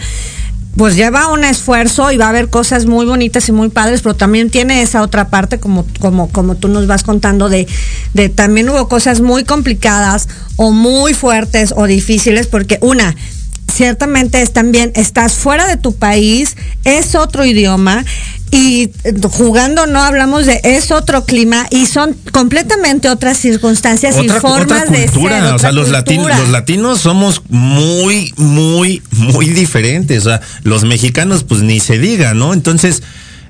pues 0.76 0.94
lleva 0.96 1.28
un 1.28 1.44
esfuerzo 1.44 2.10
y 2.12 2.16
va 2.16 2.26
a 2.26 2.28
haber 2.28 2.48
cosas 2.48 2.86
muy 2.86 3.04
bonitas 3.06 3.48
y 3.48 3.52
muy 3.52 3.68
padres, 3.68 4.02
pero 4.02 4.14
también 4.14 4.50
tiene 4.50 4.82
esa 4.82 5.02
otra 5.02 5.28
parte, 5.28 5.58
como, 5.58 5.84
como, 5.98 6.30
como 6.30 6.54
tú 6.54 6.68
nos 6.68 6.86
vas 6.86 7.02
contando, 7.02 7.48
de, 7.48 7.66
de 8.14 8.28
también 8.28 8.68
hubo 8.68 8.88
cosas 8.88 9.20
muy 9.20 9.44
complicadas 9.44 10.28
o 10.56 10.72
muy 10.72 11.12
fuertes 11.14 11.74
o 11.76 11.86
difíciles, 11.86 12.46
porque 12.46 12.78
una, 12.82 13.16
ciertamente 13.70 14.42
es 14.42 14.52
también, 14.52 14.92
estás 14.94 15.34
fuera 15.34 15.66
de 15.66 15.76
tu 15.76 15.94
país, 15.94 16.56
es 16.84 17.14
otro 17.14 17.44
idioma, 17.44 18.04
y 18.52 18.90
jugando 19.30 19.86
no 19.86 20.02
hablamos 20.02 20.46
de 20.46 20.60
es 20.64 20.90
otro 20.90 21.24
clima 21.24 21.66
y 21.70 21.86
son 21.86 22.16
completamente 22.32 23.08
otras 23.08 23.36
circunstancias 23.36 24.16
otra, 24.16 24.24
y 24.24 24.40
formas 24.40 24.82
otra 24.82 24.84
cultura, 24.86 25.36
de 25.36 25.46
ser, 25.46 25.54
o 25.54 25.58
sea, 25.58 25.72
los 25.72 25.88
latinos, 25.88 26.36
los 26.38 26.48
latinos 26.48 27.00
somos 27.00 27.42
muy, 27.48 28.32
muy, 28.36 29.02
muy 29.12 29.46
diferentes. 29.48 30.26
O 30.26 30.30
sea, 30.30 30.40
los 30.64 30.84
mexicanos, 30.84 31.44
pues 31.44 31.62
ni 31.62 31.78
se 31.78 31.98
diga, 31.98 32.34
¿no? 32.34 32.52
Entonces, 32.52 33.02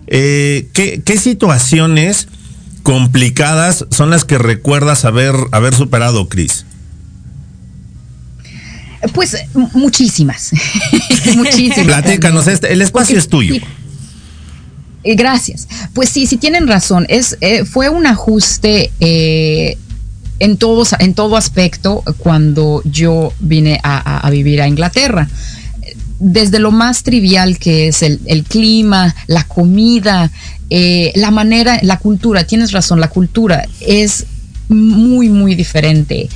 eh, 0.07 0.69
¿qué, 0.75 1.03
¿qué, 1.03 1.17
situaciones 1.19 2.29
complicadas 2.83 3.87
son 3.91 4.11
las 4.11 4.25
que 4.25 4.37
recuerdas 4.37 5.05
haber, 5.05 5.35
haber 5.53 5.75
superado, 5.75 6.29
Cris? 6.29 6.67
Pues 9.15 9.35
muchísimas. 9.73 10.51
muchísimas. 11.37 11.87
Platícanos, 11.87 12.47
este, 12.49 12.73
el 12.73 12.83
espacio 12.83 13.19
es 13.19 13.29
tuyo. 13.29 13.55
Gracias. 15.05 15.69
Pues 15.95 16.09
sí, 16.09 16.27
sí 16.27 16.37
tienen 16.37 16.67
razón. 16.69 17.07
Es, 17.09 17.37
fue 17.71 17.89
un 17.89 18.07
ajuste 18.07 18.91
en, 19.01 20.57
todos, 20.57 20.95
en 20.99 21.15
todo 21.15 21.37
aspecto 21.37 22.03
cuando 22.19 22.83
yo 22.85 23.33
vine 23.41 23.81
a, 23.83 24.29
vivir 24.31 24.61
a 24.63 24.69
Inglaterra 24.69 25.29
desde 26.19 26.59
lo 26.59 26.71
más 26.71 27.03
trivial 27.03 27.59
que 27.59 27.89
es 27.89 28.03
el, 28.03 28.45
clima, 28.47 29.15
la 29.27 29.45
comida, 29.45 30.31
eh, 30.69 31.13
la 31.17 31.31
manera, 31.31 31.81
la 31.83 31.99
cultura, 31.99 32.45
tienes 32.45 32.73
razón, 32.73 33.01
la 33.01 33.09
cultura 33.09 33.67
es 33.81 34.27
muy, 34.69 35.29
muy 35.29 35.55
diferente. 35.55 36.29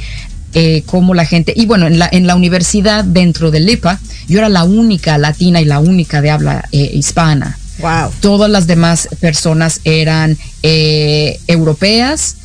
Eh, 0.56 0.84
como 0.86 1.14
la 1.14 1.24
gente, 1.24 1.52
y 1.56 1.66
bueno, 1.66 1.88
en 1.88 1.98
la, 1.98 2.08
en 2.12 2.28
la 2.28 2.36
universidad 2.36 3.02
dentro 3.02 3.50
del 3.50 3.66
LIPA, 3.66 3.98
yo 4.28 4.38
era 4.38 4.48
la 4.48 4.62
única 4.62 5.18
latina 5.18 5.60
y 5.60 5.64
la 5.64 5.80
única 5.80 6.20
de 6.20 6.30
habla 6.30 6.68
eh, 6.70 6.92
hispana. 6.94 7.58
Wow. 7.78 8.12
Todas 8.20 8.50
las 8.50 8.66
demás 8.66 9.08
personas 9.20 9.80
eran 9.84 10.38
europeas, 10.62 12.36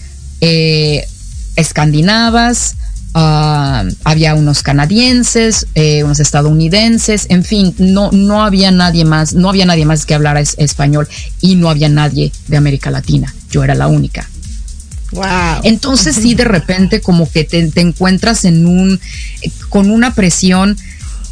escandinavas, 1.60 2.76
ah, 3.14 3.84
había 4.04 4.34
unos 4.36 4.64
canadienses, 4.64 5.68
eh, 5.76 6.04
unos 6.04 6.20
estadounidenses, 6.20 7.28
en 7.30 7.44
fin, 7.44 7.76
no, 7.78 8.12
no 8.12 8.44
había 8.44 8.72
nadie 8.72 9.06
más, 9.06 9.34
no 9.34 9.50
había 9.50 9.66
nadie 9.66 9.86
más 9.86 10.06
que 10.06 10.14
hablara 10.14 10.40
español 10.40 11.08
y 11.42 11.56
no 11.56 11.70
había 11.70 11.90
nadie 11.90 12.32
de 12.48 12.58
América 12.58 12.90
Latina. 12.92 13.34
Yo 13.52 13.64
era 13.64 13.76
la 13.76 13.88
única. 13.88 14.30
Wow. 15.12 15.62
Entonces 15.64 16.16
sí, 16.16 16.36
de 16.36 16.44
repente 16.46 17.02
como 17.02 17.30
que 17.30 17.44
te, 17.44 17.68
encuentras 17.82 18.46
en 18.46 18.66
un, 18.66 19.00
con 19.70 19.90
una 19.90 20.14
presión. 20.14 20.78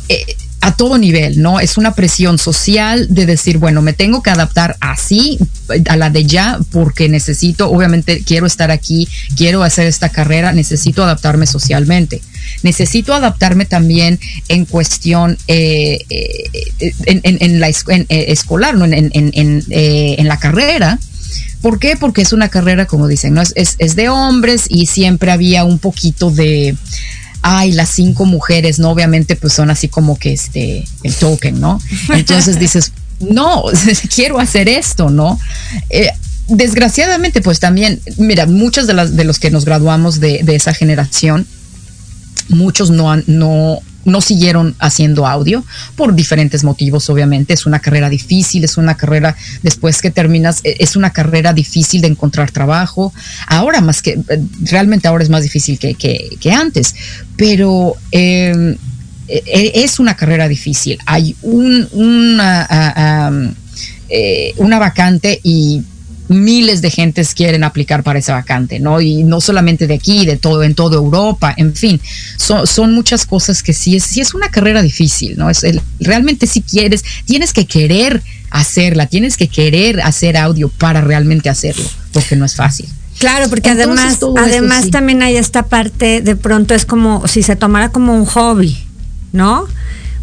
Eh, 0.10 0.36
a 0.67 0.75
todo 0.75 0.97
nivel, 0.97 1.41
¿no? 1.41 1.62
Es 1.62 1.77
una 1.77 1.95
presión 1.95 2.38
social 2.38 3.08
de 3.10 3.25
decir, 3.25 3.58
bueno, 3.58 3.82
me 3.82 3.93
tengo 3.93 4.21
que 4.21 4.32
adaptar 4.32 4.75
así 4.82 5.39
a 5.88 5.95
la 5.95 6.10
de 6.10 6.25
ya 6.25 6.60
porque 6.73 7.08
necesito, 7.08 7.69
obviamente 7.71 8.21
quiero 8.25 8.45
estar 8.45 8.69
aquí, 8.69 9.08
quiero 9.38 9.63
hacer 9.63 9.88
esta 9.88 10.10
carrera, 10.10 10.51
necesito 10.51 11.06
adaptarme 11.06 11.47
socialmente. 11.47 12.21
Necesito 12.63 13.13
adaptarme 13.13 13.63
también 13.63 14.19
en 14.49 14.65
cuestión 14.65 15.38
eh, 15.47 15.99
eh, 16.10 16.93
en, 17.06 17.60
la 17.62 17.69
eh, 17.69 18.06
escolar, 18.10 18.75
¿no? 18.75 18.84
en, 18.84 19.12
en 19.13 20.27
la 20.27 20.38
carrera. 20.38 20.99
¿Por 21.62 21.80
qué? 21.80 21.95
Porque 21.95 22.21
es 22.21 22.34
una 22.34 22.49
carrera, 22.49 22.86
como 22.86 23.08
dicen, 23.08 23.34
¿no? 23.34 23.41
es, 23.41 23.53
es 23.56 23.95
de 23.95 24.10
hombres 24.10 24.65
y 24.69 24.86
siempre 24.86 25.32
había 25.32 25.63
un 25.63 25.80
poquito 25.80 26.30
de 26.30 26.75
ay, 27.47 27.71
las 27.71 27.89
cinco 27.89 28.25
mujeres, 28.25 28.77
¿no? 28.77 28.89
Obviamente, 28.89 29.38
pues 29.38 29.53
son 29.53 29.69
así 29.69 29.88
como 29.88 30.19
que 30.19 30.33
este, 30.33 30.83
el 31.03 31.15
token, 31.15 31.62
¿no? 31.62 31.79
Entonces 32.10 32.60
dices, 32.60 32.91
no, 33.21 33.63
quiero 34.13 34.38
hacer 34.38 34.67
esto, 34.67 35.10
¿no? 35.10 35.39
Eh, 35.89 36.10
desgraciadamente, 36.49 37.41
pues 37.41 37.62
también, 37.62 38.01
mira, 38.17 38.47
muchos 38.47 38.86
de, 38.86 38.93
las, 38.93 39.15
de 39.15 39.23
los 39.23 39.39
que 39.39 39.49
nos 39.49 39.63
graduamos 39.63 40.19
de, 40.19 40.41
de 40.43 40.55
esa 40.55 40.73
generación, 40.73 41.47
muchos 42.49 42.89
no, 42.89 43.12
han, 43.12 43.23
no, 43.27 43.79
no 44.08 44.22
siguieron 44.22 44.76
haciendo 44.80 45.28
audio 45.28 45.63
por 45.96 46.15
diferentes 46.15 46.63
motivos, 46.63 47.10
obviamente. 47.10 47.54
Es 47.54 47.65
una 47.65 47.80
carrera 47.80 48.10
difícil, 48.10 48.63
es 48.63 48.78
una 48.78 48.96
carrera, 48.96 49.36
después 49.62 50.02
que 50.02 50.10
terminas, 50.10 50.62
e, 50.63 50.78
es 50.80 50.96
una 50.96 51.12
carrera 51.12 51.54
difícil 51.54 52.02
de 52.02 52.08
encontrar 52.08 52.50
trabajo. 52.52 53.13
Ahora 53.48 53.82
más 53.82 54.02
que, 54.02 54.12
eh, 54.12 54.41
realmente 54.63 55.08
ahora 55.08 55.24
es 55.24 55.30
más 55.30 55.43
difícil 55.43 55.78
que, 55.78 55.93
que, 55.96 56.52
antes, 56.52 56.96
pero... 57.36 57.96
Em, 58.12 58.76
e, 59.30 59.43
e, 59.46 59.84
es 59.84 60.00
una 60.00 60.15
carrera 60.15 60.48
difícil. 60.48 60.98
Hay 61.06 61.36
un, 61.41 61.86
una, 61.91 63.43
eh, 64.08 64.54
una 64.56 64.80
vacante 64.80 65.41
y 65.43 65.84
miles 66.29 66.81
de 66.81 66.89
gentes 66.89 67.33
quieren 67.33 67.63
aplicar 67.63 68.03
para 68.03 68.19
esa 68.19 68.33
vacante, 68.33 68.79
¿no? 68.79 69.01
Y 69.01 69.23
no 69.23 69.41
solamente 69.41 69.87
de 69.87 69.95
aquí, 69.95 70.25
de 70.25 70.37
todo, 70.37 70.63
en 70.63 70.75
toda 70.75 70.97
Europa, 70.97 71.53
en 71.57 71.75
fin, 71.75 71.99
son, 72.37 72.67
son 72.67 72.93
muchas 72.93 73.25
cosas 73.25 73.63
que 73.63 73.73
sí 73.73 73.95
es, 73.95 74.03
sí 74.03 74.21
es 74.21 74.33
una 74.33 74.49
carrera 74.49 74.81
difícil, 74.81 75.37
¿no? 75.37 75.49
Es 75.49 75.63
el, 75.63 75.81
realmente 75.99 76.47
si 76.47 76.61
quieres, 76.61 77.03
tienes 77.25 77.53
que 77.53 77.65
querer 77.65 78.21
hacerla, 78.49 79.07
tienes 79.07 79.37
que 79.37 79.47
querer 79.47 80.01
hacer 80.01 80.37
audio 80.37 80.69
para 80.69 81.01
realmente 81.01 81.49
hacerlo, 81.49 81.85
porque 82.11 82.35
no 82.35 82.45
es 82.45 82.55
fácil. 82.55 82.87
Claro, 83.19 83.49
porque 83.49 83.71
además, 83.71 84.19
además 84.37 84.91
también 84.91 85.23
hay 85.23 85.37
esta 85.37 85.63
parte, 85.63 86.21
de 86.21 86.35
pronto 86.35 86.75
es 86.75 86.85
como 86.85 87.27
si 87.27 87.41
se 87.41 87.55
tomara 87.55 87.89
como 87.89 88.13
un 88.13 88.25
hobby, 88.25 88.77
¿no? 89.33 89.67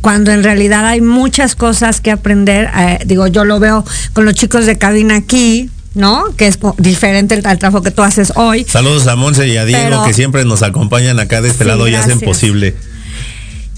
cuando 0.04 0.32
en 0.32 0.44
realidad 0.44 0.84
hay 0.84 1.00
muchas 1.00 1.56
cosas 1.56 2.02
que 2.02 2.10
aprender. 2.10 2.70
Eh, 2.76 2.98
digo, 3.06 3.26
yo 3.26 3.46
lo 3.46 3.58
veo 3.58 3.86
con 4.12 4.26
los 4.26 4.34
chicos 4.34 4.66
de 4.66 4.76
cabina 4.76 5.16
aquí, 5.16 5.70
¿no? 5.94 6.34
Que 6.36 6.46
es 6.46 6.58
diferente 6.78 7.40
al 7.44 7.58
trabajo 7.58 7.82
que 7.82 7.90
tú 7.90 8.02
haces 8.02 8.32
hoy. 8.36 8.64
Saludos 8.64 9.06
a 9.06 9.16
Monse 9.16 9.46
y 9.48 9.56
a 9.56 9.64
Diego 9.64 10.04
que 10.04 10.12
siempre 10.12 10.44
nos 10.44 10.62
acompañan 10.62 11.18
acá 11.20 11.40
de 11.40 11.48
este 11.48 11.64
lado 11.64 11.88
y 11.88 11.94
hacen 11.94 12.20
posible. 12.20 12.74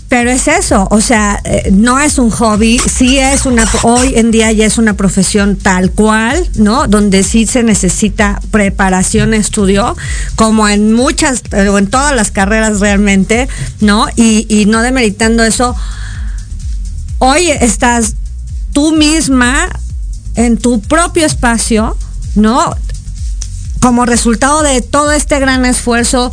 Pero 0.08 0.30
es 0.30 0.46
eso, 0.46 0.86
o 0.92 1.00
sea, 1.00 1.40
eh, 1.44 1.70
no 1.72 1.98
es 1.98 2.18
un 2.18 2.30
hobby, 2.30 2.78
sí 2.78 3.18
es 3.18 3.44
una, 3.44 3.68
hoy 3.82 4.12
en 4.14 4.30
día 4.30 4.52
ya 4.52 4.64
es 4.64 4.78
una 4.78 4.94
profesión 4.94 5.56
tal 5.56 5.90
cual, 5.90 6.48
¿no? 6.54 6.86
Donde 6.86 7.24
sí 7.24 7.44
se 7.44 7.64
necesita 7.64 8.40
preparación, 8.52 9.34
estudio, 9.34 9.96
como 10.36 10.68
en 10.68 10.92
muchas, 10.92 11.42
o 11.52 11.76
en 11.76 11.88
todas 11.88 12.14
las 12.14 12.30
carreras 12.30 12.78
realmente, 12.78 13.48
¿no? 13.80 14.06
Y, 14.14 14.46
y 14.48 14.66
no 14.66 14.80
demeritando 14.80 15.42
eso, 15.42 15.74
hoy 17.18 17.50
estás 17.50 18.14
tú 18.72 18.92
misma 18.92 19.68
en 20.36 20.56
tu 20.56 20.80
propio 20.82 21.26
espacio, 21.26 21.96
¿no? 22.36 22.76
Como 23.80 24.06
resultado 24.06 24.62
de 24.62 24.80
todo 24.82 25.12
este 25.12 25.38
gran 25.40 25.64
esfuerzo, 25.64 26.32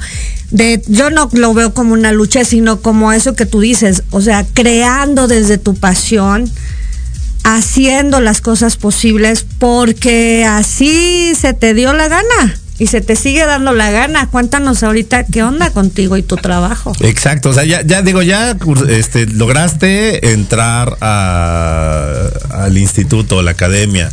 de, 0.51 0.81
yo 0.87 1.09
no 1.09 1.29
lo 1.33 1.53
veo 1.53 1.73
como 1.73 1.93
una 1.93 2.11
lucha, 2.11 2.45
sino 2.45 2.79
como 2.81 3.11
eso 3.11 3.35
que 3.35 3.45
tú 3.45 3.59
dices, 3.59 4.03
o 4.11 4.21
sea, 4.21 4.45
creando 4.53 5.27
desde 5.27 5.57
tu 5.57 5.75
pasión, 5.75 6.49
haciendo 7.43 8.21
las 8.21 8.39
cosas 8.39 8.77
posibles 8.77 9.45
porque 9.59 10.45
así 10.45 11.33
se 11.35 11.53
te 11.53 11.73
dio 11.73 11.93
la 11.93 12.07
gana 12.07 12.55
y 12.79 12.87
se 12.87 13.01
te 13.01 13.15
sigue 13.15 13.45
dando 13.45 13.73
la 13.73 13.91
gana. 13.91 14.29
Cuéntanos 14.29 14.83
ahorita 14.83 15.25
qué 15.25 15.43
onda 15.43 15.69
contigo 15.71 16.17
y 16.17 16.23
tu 16.23 16.37
trabajo. 16.37 16.93
Exacto, 17.01 17.49
o 17.49 17.53
sea, 17.53 17.65
ya, 17.65 17.81
ya 17.81 18.01
digo, 18.01 18.21
ya 18.21 18.55
este, 18.89 19.25
lograste 19.27 20.33
entrar 20.33 20.97
al 21.01 22.77
instituto, 22.77 23.39
a 23.39 23.43
la 23.43 23.51
academia 23.51 24.11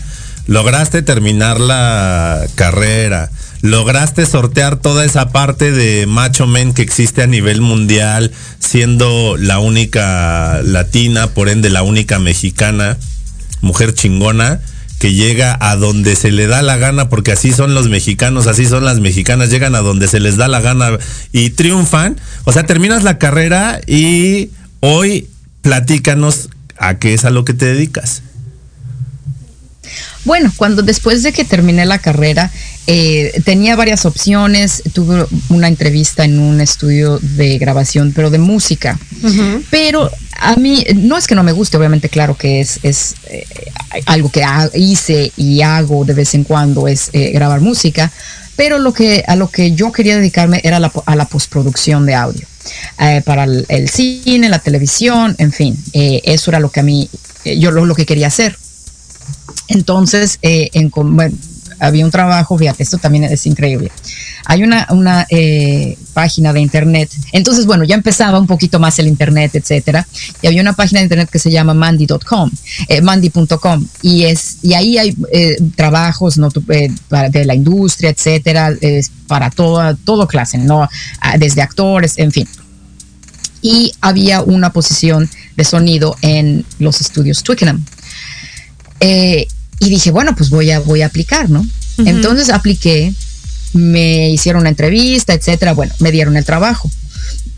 lograste 0.50 1.02
terminar 1.02 1.60
la 1.60 2.44
carrera, 2.56 3.30
lograste 3.62 4.26
sortear 4.26 4.74
toda 4.74 5.04
esa 5.04 5.30
parte 5.30 5.70
de 5.70 6.06
macho 6.08 6.48
men 6.48 6.74
que 6.74 6.82
existe 6.82 7.22
a 7.22 7.28
nivel 7.28 7.60
mundial, 7.60 8.32
siendo 8.58 9.36
la 9.36 9.60
única 9.60 10.60
latina, 10.64 11.28
por 11.28 11.48
ende 11.48 11.70
la 11.70 11.84
única 11.84 12.18
mexicana, 12.18 12.98
mujer 13.60 13.94
chingona, 13.94 14.60
que 14.98 15.14
llega 15.14 15.56
a 15.60 15.76
donde 15.76 16.16
se 16.16 16.32
le 16.32 16.48
da 16.48 16.62
la 16.62 16.76
gana, 16.78 17.08
porque 17.08 17.30
así 17.30 17.52
son 17.52 17.72
los 17.72 17.88
mexicanos, 17.88 18.48
así 18.48 18.66
son 18.66 18.84
las 18.84 18.98
mexicanas, 18.98 19.50
llegan 19.50 19.76
a 19.76 19.82
donde 19.82 20.08
se 20.08 20.18
les 20.18 20.36
da 20.36 20.48
la 20.48 20.60
gana 20.60 20.98
y 21.30 21.50
triunfan. 21.50 22.16
O 22.42 22.52
sea, 22.52 22.66
terminas 22.66 23.04
la 23.04 23.18
carrera 23.18 23.80
y 23.86 24.50
hoy 24.80 25.28
platícanos 25.62 26.48
a 26.76 26.98
qué 26.98 27.14
es 27.14 27.24
a 27.24 27.30
lo 27.30 27.44
que 27.44 27.54
te 27.54 27.66
dedicas. 27.66 28.24
Bueno, 30.24 30.52
cuando 30.56 30.82
después 30.82 31.22
de 31.22 31.32
que 31.32 31.44
terminé 31.44 31.86
la 31.86 31.98
carrera, 31.98 32.50
eh, 32.86 33.40
tenía 33.44 33.76
varias 33.76 34.04
opciones. 34.04 34.82
Tuve 34.92 35.24
una 35.48 35.68
entrevista 35.68 36.24
en 36.24 36.38
un 36.38 36.60
estudio 36.60 37.18
de 37.20 37.56
grabación, 37.58 38.12
pero 38.14 38.30
de 38.30 38.38
música. 38.38 38.98
Pero 39.70 40.10
a 40.38 40.56
mí, 40.56 40.84
no 40.96 41.16
es 41.16 41.26
que 41.26 41.34
no 41.34 41.42
me 41.42 41.52
guste, 41.52 41.76
obviamente, 41.76 42.08
claro 42.08 42.36
que 42.36 42.60
es, 42.60 42.80
es 42.82 43.14
eh, 43.28 43.46
algo 44.06 44.30
que 44.30 44.44
hice 44.74 45.32
y 45.36 45.62
hago 45.62 46.04
de 46.04 46.14
vez 46.14 46.34
en 46.34 46.44
cuando, 46.44 46.88
es 46.88 47.10
eh, 47.12 47.30
grabar 47.30 47.60
música. 47.60 48.10
Pero 48.56 48.78
lo 48.78 48.92
que, 48.92 49.24
a 49.26 49.36
lo 49.36 49.48
que 49.48 49.72
yo 49.72 49.92
quería 49.92 50.16
dedicarme 50.16 50.60
era 50.64 50.78
a 50.78 51.16
la 51.16 51.24
postproducción 51.26 52.04
de 52.04 52.14
audio. 52.14 52.46
para 53.24 53.44
el, 53.44 53.88
cine, 53.88 54.50
la 54.50 54.58
televisión, 54.58 55.34
en 55.38 55.52
fin, 55.52 55.78
eso 55.94 56.50
era 56.50 56.60
lo 56.60 56.70
que 56.70 56.80
a 56.80 56.82
mí, 56.82 57.08
yo 57.44 57.70
lo 57.70 57.94
que 57.94 58.04
quería 58.04 58.26
hacer. 58.26 58.58
Entonces, 59.70 60.38
eh, 60.42 60.68
había 61.78 62.04
un 62.04 62.10
trabajo, 62.10 62.58
fíjate, 62.58 62.82
esto 62.82 62.98
también 62.98 63.24
es 63.24 63.46
increíble. 63.46 63.90
Hay 64.44 64.64
una, 64.64 65.26
eh, 65.30 65.96
página 66.12 66.52
de 66.52 66.60
internet. 66.60 67.08
Entonces, 67.32 67.66
bueno, 67.66 67.84
ya 67.84 67.94
empezaba 67.94 68.38
un 68.38 68.48
poquito 68.48 68.80
más 68.80 68.98
el 68.98 69.06
internet, 69.06 69.54
etcétera. 69.54 70.06
Y 70.42 70.48
había 70.48 70.60
una 70.60 70.72
página 70.72 71.00
de 71.00 71.04
internet 71.04 71.30
que 71.30 71.38
se 71.38 71.52
llama 71.52 71.72
mandy.com, 71.72 72.50
eh, 72.88 73.00
mandy.com. 73.00 73.86
Y, 74.02 74.24
es, 74.24 74.58
y 74.62 74.74
ahí 74.74 74.98
hay 74.98 75.16
trabajos 75.76 76.34
de 76.34 77.44
la 77.44 77.54
industria, 77.54 78.10
etcétera, 78.10 78.74
para 79.28 79.50
toda, 79.50 79.94
todo 79.94 80.26
clase, 80.26 80.58
¿no? 80.58 80.88
Desde 81.38 81.62
actores, 81.62 82.18
en 82.18 82.32
fin. 82.32 82.48
Y 83.62 83.92
había 84.00 84.42
una 84.42 84.72
posición 84.72 85.30
de 85.56 85.64
sonido 85.64 86.16
en 86.22 86.64
los 86.80 87.00
estudios 87.00 87.44
Twickenham. 87.44 87.84
Y 89.80 89.88
dije, 89.88 90.10
bueno, 90.10 90.36
pues 90.36 90.50
voy 90.50 90.70
a, 90.70 90.78
voy 90.78 91.02
a 91.02 91.06
aplicar, 91.06 91.50
¿no? 91.50 91.66
Entonces 91.98 92.50
apliqué, 92.50 93.12
me 93.72 94.30
hicieron 94.30 94.60
una 94.60 94.70
entrevista, 94.70 95.34
etcétera. 95.34 95.72
Bueno, 95.72 95.92
me 95.98 96.12
dieron 96.12 96.36
el 96.36 96.44
trabajo. 96.44 96.90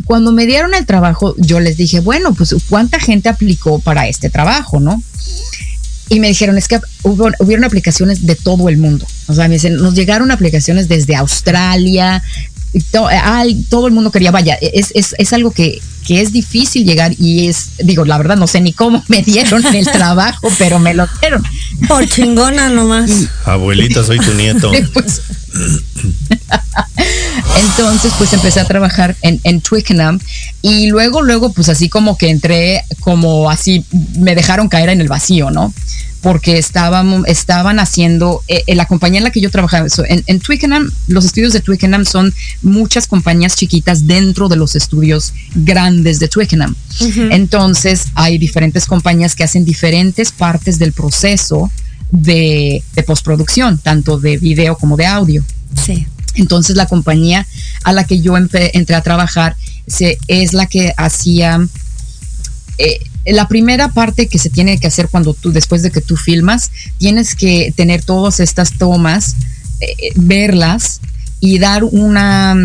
Cuando 0.04 0.32
me 0.32 0.46
dieron 0.46 0.74
el 0.74 0.87
trabajo, 0.87 1.35
yo 1.38 1.61
les 1.61 1.76
dije, 1.76 2.00
bueno, 2.00 2.35
pues 2.35 2.54
cuánta 2.68 2.98
gente 2.98 3.28
aplicó 3.28 3.78
para 3.78 4.08
este 4.08 4.30
trabajo, 4.30 4.80
¿no? 4.80 5.02
Y 6.08 6.20
me 6.20 6.28
dijeron, 6.28 6.58
es 6.58 6.68
que 6.68 6.80
hubo, 7.04 7.30
hubieron 7.38 7.64
aplicaciones 7.64 8.26
de 8.26 8.35
todo 8.35 8.68
el 8.68 8.76
mundo. 8.76 9.06
O 9.28 9.35
sea, 9.35 9.48
me 9.48 9.54
dicen, 9.54 9.76
nos 9.76 9.94
llegaron 9.94 10.30
aplicaciones 10.30 10.88
desde 10.88 11.16
Australia, 11.16 12.22
todo 13.68 13.87
el 13.87 13.92
mundo 13.92 14.11
quería, 14.11 14.30
vaya, 14.30 14.54
es, 14.54 14.92
es, 14.94 15.14
es 15.18 15.32
algo 15.32 15.50
que, 15.50 15.80
que, 16.06 16.20
es 16.22 16.32
difícil 16.32 16.85
llegar 16.85 17.12
y 17.18 17.48
es, 17.48 17.72
digo, 17.85 18.04
la 18.04 18.16
verdad 18.16 18.37
no 18.37 18.46
sé 18.46 18.61
ni 18.61 18.72
cómo 18.72 19.02
me 19.08 19.22
dieron 19.22 19.64
el 19.74 19.85
trabajo, 19.85 20.48
pero 20.58 20.78
me 20.78 20.94
lo 20.94 21.06
dieron. 21.20 21.42
Por 21.88 22.06
chingona 22.08 22.70
nomás. 22.70 23.11
Abuelita, 23.44 24.04
soy 24.04 24.18
tu 24.18 24.32
nieto. 24.35 24.70
Pues, 24.92 25.20
entonces, 27.61 28.12
pues 28.16 28.32
empecé 28.32 28.61
a 28.61 28.64
trabajar 28.64 29.16
en, 29.20 29.38
en 29.44 29.61
Twickenham 29.61 30.18
y 30.62 30.87
luego, 30.87 31.20
luego, 31.20 31.52
pues 31.52 31.68
así 31.68 31.90
como 31.90 32.16
que 32.16 32.30
entré, 32.30 32.85
como 33.00 33.50
así, 33.50 33.85
me 34.18 34.35
dejaron 34.35 34.68
caer 34.68 34.88
en 34.88 35.02
el 35.02 35.08
vacío, 35.08 35.50
¿no? 35.50 35.74
Porque 36.22 36.56
estaban, 36.56 37.24
estaban 37.26 37.80
haciendo, 37.80 38.42
eh, 38.46 38.62
la 38.74 38.87
compañía 38.87 39.18
en 39.18 39.24
la 39.24 39.32
que 39.32 39.40
yo 39.40 39.50
trabajaba, 39.50 39.88
en, 40.06 40.40
Twickenham, 40.40 40.88
los 41.08 41.24
estudios 41.24 41.52
de 41.52 41.61
Twickenham 41.61 42.04
son 42.04 42.32
muchas 42.62 43.08
compañías 43.08 43.56
chiquitas 43.56 44.06
dentro 44.06 44.48
de 44.48 44.54
los 44.56 44.76
estudios 44.76 45.35
grandes 45.54 46.20
de 46.20 46.28
Twickenham. 46.28 46.76
Entonces 47.30 48.06
hay 48.14 48.38
diferentes 48.38 48.87
compañías 48.87 49.35
que 49.35 49.42
hacen 49.42 49.64
diferentes 49.64 50.30
partes 50.30 50.78
del 50.78 50.92
proceso 50.92 51.72
de, 52.12 52.85
postproducción, 53.04 53.78
tanto 53.78 54.20
de 54.20 54.37
video 54.37 54.76
como 54.76 54.96
de 54.96 55.06
audio. 55.06 55.44
Sí. 55.85 56.06
Entonces 56.37 56.76
la 56.76 56.87
compañía 56.87 57.48
a 57.82 57.92
la 57.92 58.04
que 58.04 58.20
yo 58.20 58.37
entré 58.37 58.94
a 58.94 59.02
trabajar 59.02 59.56
se, 59.88 60.18
es 60.28 60.52
la 60.52 60.66
que 60.66 60.94
hacía... 60.96 61.66
Eh, 62.78 63.00
la 63.26 63.48
primera 63.48 63.88
parte 63.88 64.26
que 64.26 64.38
se 64.38 64.50
tiene 64.50 64.78
que 64.78 64.87
hacer 64.87 65.08
cuando 65.08 65.35
tú, 65.35 65.52
después 65.52 65.82
de 65.82 65.90
que 65.90 66.00
tú 66.00 66.16
filmas, 66.16 66.70
tienes 66.98 67.35
que 67.35 67.72
tener 67.76 68.04
todas 68.04 68.40
estas 68.40 68.72
tomas, 68.72 69.37
eh, 69.80 70.12
verlas 70.16 71.00
y 71.40 71.58
dar 71.58 71.85
una 71.85 72.56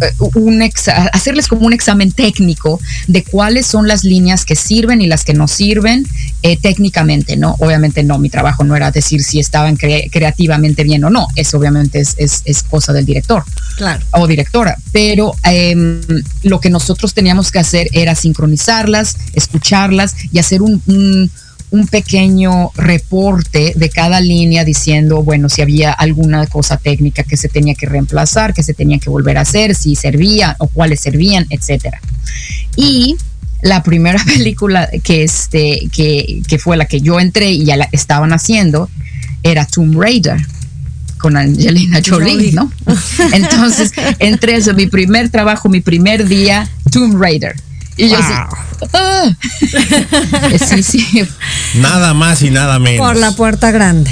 eh, 0.00 0.12
un 0.34 0.62
hacerles 1.12 1.48
como 1.48 1.66
un 1.66 1.72
examen 1.72 2.12
técnico 2.12 2.80
de 3.06 3.22
cuáles 3.24 3.66
son 3.66 3.88
las 3.88 4.04
líneas 4.04 4.44
que 4.44 4.56
sirven 4.56 5.00
y 5.00 5.06
las 5.06 5.24
que 5.24 5.34
no 5.34 5.48
sirven 5.48 6.06
eh, 6.42 6.56
técnicamente, 6.56 7.36
¿no? 7.36 7.56
Obviamente 7.58 8.02
no, 8.02 8.18
mi 8.18 8.30
trabajo 8.30 8.64
no 8.64 8.76
era 8.76 8.90
decir 8.90 9.22
si 9.22 9.40
estaban 9.40 9.76
creativamente 9.76 10.84
bien 10.84 11.04
o 11.04 11.10
no, 11.10 11.26
eso 11.36 11.58
obviamente 11.58 12.00
es, 12.00 12.16
es, 12.16 12.62
cosa 12.62 12.92
del 12.92 13.06
director 13.06 13.44
claro. 13.76 14.04
o 14.12 14.26
directora, 14.26 14.76
pero 14.92 15.34
em, 15.44 16.00
lo 16.42 16.60
que 16.60 16.70
nosotros 16.70 17.14
teníamos 17.14 17.50
que 17.50 17.58
hacer 17.58 17.88
era 17.92 18.14
sincronizarlas, 18.14 19.16
escucharlas 19.32 20.14
y 20.32 20.38
hacer 20.38 20.62
un 20.62 20.82
un 20.86 21.30
pequeño 21.86 22.70
reporte 22.76 23.72
de 23.76 23.90
cada 23.90 24.20
línea 24.20 24.64
diciendo, 24.64 25.22
bueno, 25.22 25.48
si 25.48 25.62
había 25.62 25.92
alguna 25.92 26.46
cosa 26.46 26.78
técnica 26.78 27.22
que 27.22 27.36
se 27.36 27.48
tenía 27.48 27.74
que 27.74 27.86
reemplazar, 27.86 28.54
que 28.54 28.62
se 28.62 28.74
tenía 28.74 28.98
que 28.98 29.10
volver 29.10 29.38
a 29.38 29.42
hacer, 29.42 29.74
si 29.74 29.94
servía 29.94 30.56
o 30.58 30.68
cuáles 30.68 31.00
servían, 31.00 31.46
etcétera. 31.50 32.00
Y 32.76 33.16
la 33.62 33.82
primera 33.82 34.22
película 34.26 34.88
que, 35.02 35.22
este, 35.22 35.88
que, 35.92 36.42
que 36.48 36.58
fue 36.58 36.76
la 36.76 36.86
que 36.86 37.00
yo 37.00 37.20
entré 37.20 37.50
y 37.52 37.64
ya 37.64 37.76
la 37.76 37.88
estaban 37.92 38.32
haciendo 38.32 38.88
era 39.42 39.66
Tomb 39.66 40.00
Raider 40.00 40.40
con 41.18 41.36
Angelina 41.36 42.00
Jolie, 42.04 42.52
¿no? 42.52 42.72
Entonces, 43.32 43.92
entré, 44.20 44.54
eso, 44.56 44.72
mi 44.74 44.86
primer 44.86 45.28
trabajo, 45.28 45.68
mi 45.68 45.80
primer 45.80 46.26
día, 46.26 46.68
Tomb 46.90 47.20
Raider. 47.20 47.56
Y 47.98 48.08
yo 48.08 48.16
ah". 48.18 48.48
sí, 50.70 50.82
sí. 50.82 51.28
Nada 51.74 52.14
más 52.14 52.42
y 52.42 52.50
nada 52.50 52.78
menos. 52.78 53.06
Por 53.06 53.16
la 53.16 53.32
puerta 53.32 53.70
grande. 53.72 54.10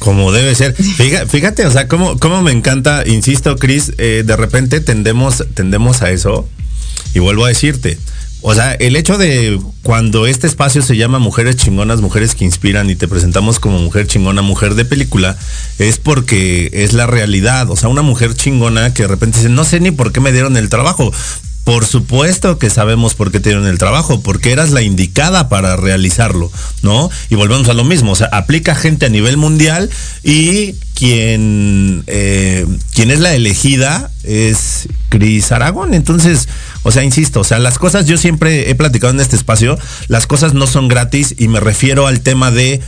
Como 0.00 0.32
debe 0.32 0.54
ser. 0.54 0.74
Fíjate, 0.74 1.64
o 1.64 1.70
sea, 1.70 1.86
cómo, 1.86 2.18
cómo 2.18 2.42
me 2.42 2.50
encanta, 2.50 3.06
insisto, 3.06 3.56
Cris, 3.56 3.92
eh, 3.98 4.24
de 4.26 4.36
repente 4.36 4.80
tendemos, 4.80 5.44
tendemos 5.54 6.02
a 6.02 6.10
eso. 6.10 6.48
Y 7.14 7.20
vuelvo 7.20 7.44
a 7.44 7.48
decirte, 7.48 7.98
o 8.42 8.54
sea, 8.54 8.72
el 8.72 8.96
hecho 8.96 9.18
de 9.18 9.60
cuando 9.82 10.26
este 10.26 10.46
espacio 10.46 10.80
se 10.80 10.96
llama 10.96 11.18
Mujeres 11.18 11.56
Chingonas, 11.56 12.00
Mujeres 12.00 12.34
que 12.34 12.46
Inspiran 12.46 12.88
y 12.88 12.96
te 12.96 13.06
presentamos 13.06 13.60
como 13.60 13.78
mujer 13.78 14.06
chingona, 14.06 14.40
mujer 14.40 14.76
de 14.76 14.86
película, 14.86 15.36
es 15.78 15.98
porque 15.98 16.70
es 16.72 16.94
la 16.94 17.06
realidad. 17.06 17.70
O 17.70 17.76
sea, 17.76 17.90
una 17.90 18.00
mujer 18.00 18.34
chingona 18.34 18.94
que 18.94 19.02
de 19.02 19.08
repente 19.08 19.38
dice, 19.38 19.50
no 19.50 19.64
sé 19.64 19.80
ni 19.80 19.90
por 19.90 20.12
qué 20.12 20.20
me 20.20 20.32
dieron 20.32 20.56
el 20.56 20.70
trabajo. 20.70 21.12
Por 21.64 21.86
supuesto 21.86 22.58
que 22.58 22.70
sabemos 22.70 23.14
por 23.14 23.30
qué 23.30 23.38
te 23.38 23.50
dieron 23.50 23.66
el 23.66 23.78
trabajo, 23.78 24.22
porque 24.22 24.50
eras 24.50 24.70
la 24.70 24.82
indicada 24.82 25.48
para 25.48 25.76
realizarlo, 25.76 26.50
¿no? 26.82 27.10
Y 27.28 27.34
volvemos 27.34 27.68
a 27.68 27.74
lo 27.74 27.84
mismo, 27.84 28.12
o 28.12 28.16
sea, 28.16 28.28
aplica 28.32 28.74
gente 28.74 29.06
a 29.06 29.10
nivel 29.10 29.36
mundial 29.36 29.90
y 30.24 30.74
quien, 30.94 32.02
eh, 32.06 32.66
quien 32.94 33.10
es 33.10 33.20
la 33.20 33.34
elegida 33.34 34.10
es 34.24 34.88
Cris 35.10 35.52
Aragón. 35.52 35.94
Entonces, 35.94 36.48
o 36.82 36.92
sea, 36.92 37.04
insisto, 37.04 37.40
o 37.40 37.44
sea, 37.44 37.58
las 37.58 37.78
cosas, 37.78 38.06
yo 38.06 38.16
siempre 38.16 38.70
he 38.70 38.74
platicado 38.74 39.12
en 39.12 39.20
este 39.20 39.36
espacio, 39.36 39.78
las 40.08 40.26
cosas 40.26 40.54
no 40.54 40.66
son 40.66 40.88
gratis 40.88 41.34
y 41.38 41.48
me 41.48 41.60
refiero 41.60 42.06
al 42.06 42.20
tema 42.20 42.50
de 42.50 42.80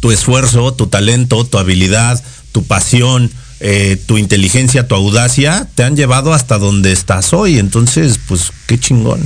tu 0.00 0.12
esfuerzo, 0.12 0.74
tu 0.74 0.86
talento, 0.86 1.44
tu 1.44 1.58
habilidad, 1.58 2.22
tu 2.52 2.64
pasión, 2.64 3.30
eh, 3.66 3.96
tu 4.04 4.18
inteligencia, 4.18 4.86
tu 4.86 4.94
audacia, 4.94 5.66
te 5.74 5.84
han 5.84 5.96
llevado 5.96 6.34
hasta 6.34 6.58
donde 6.58 6.92
estás 6.92 7.32
hoy. 7.32 7.58
Entonces, 7.58 8.20
pues, 8.28 8.52
qué 8.66 8.78
chingón. 8.78 9.22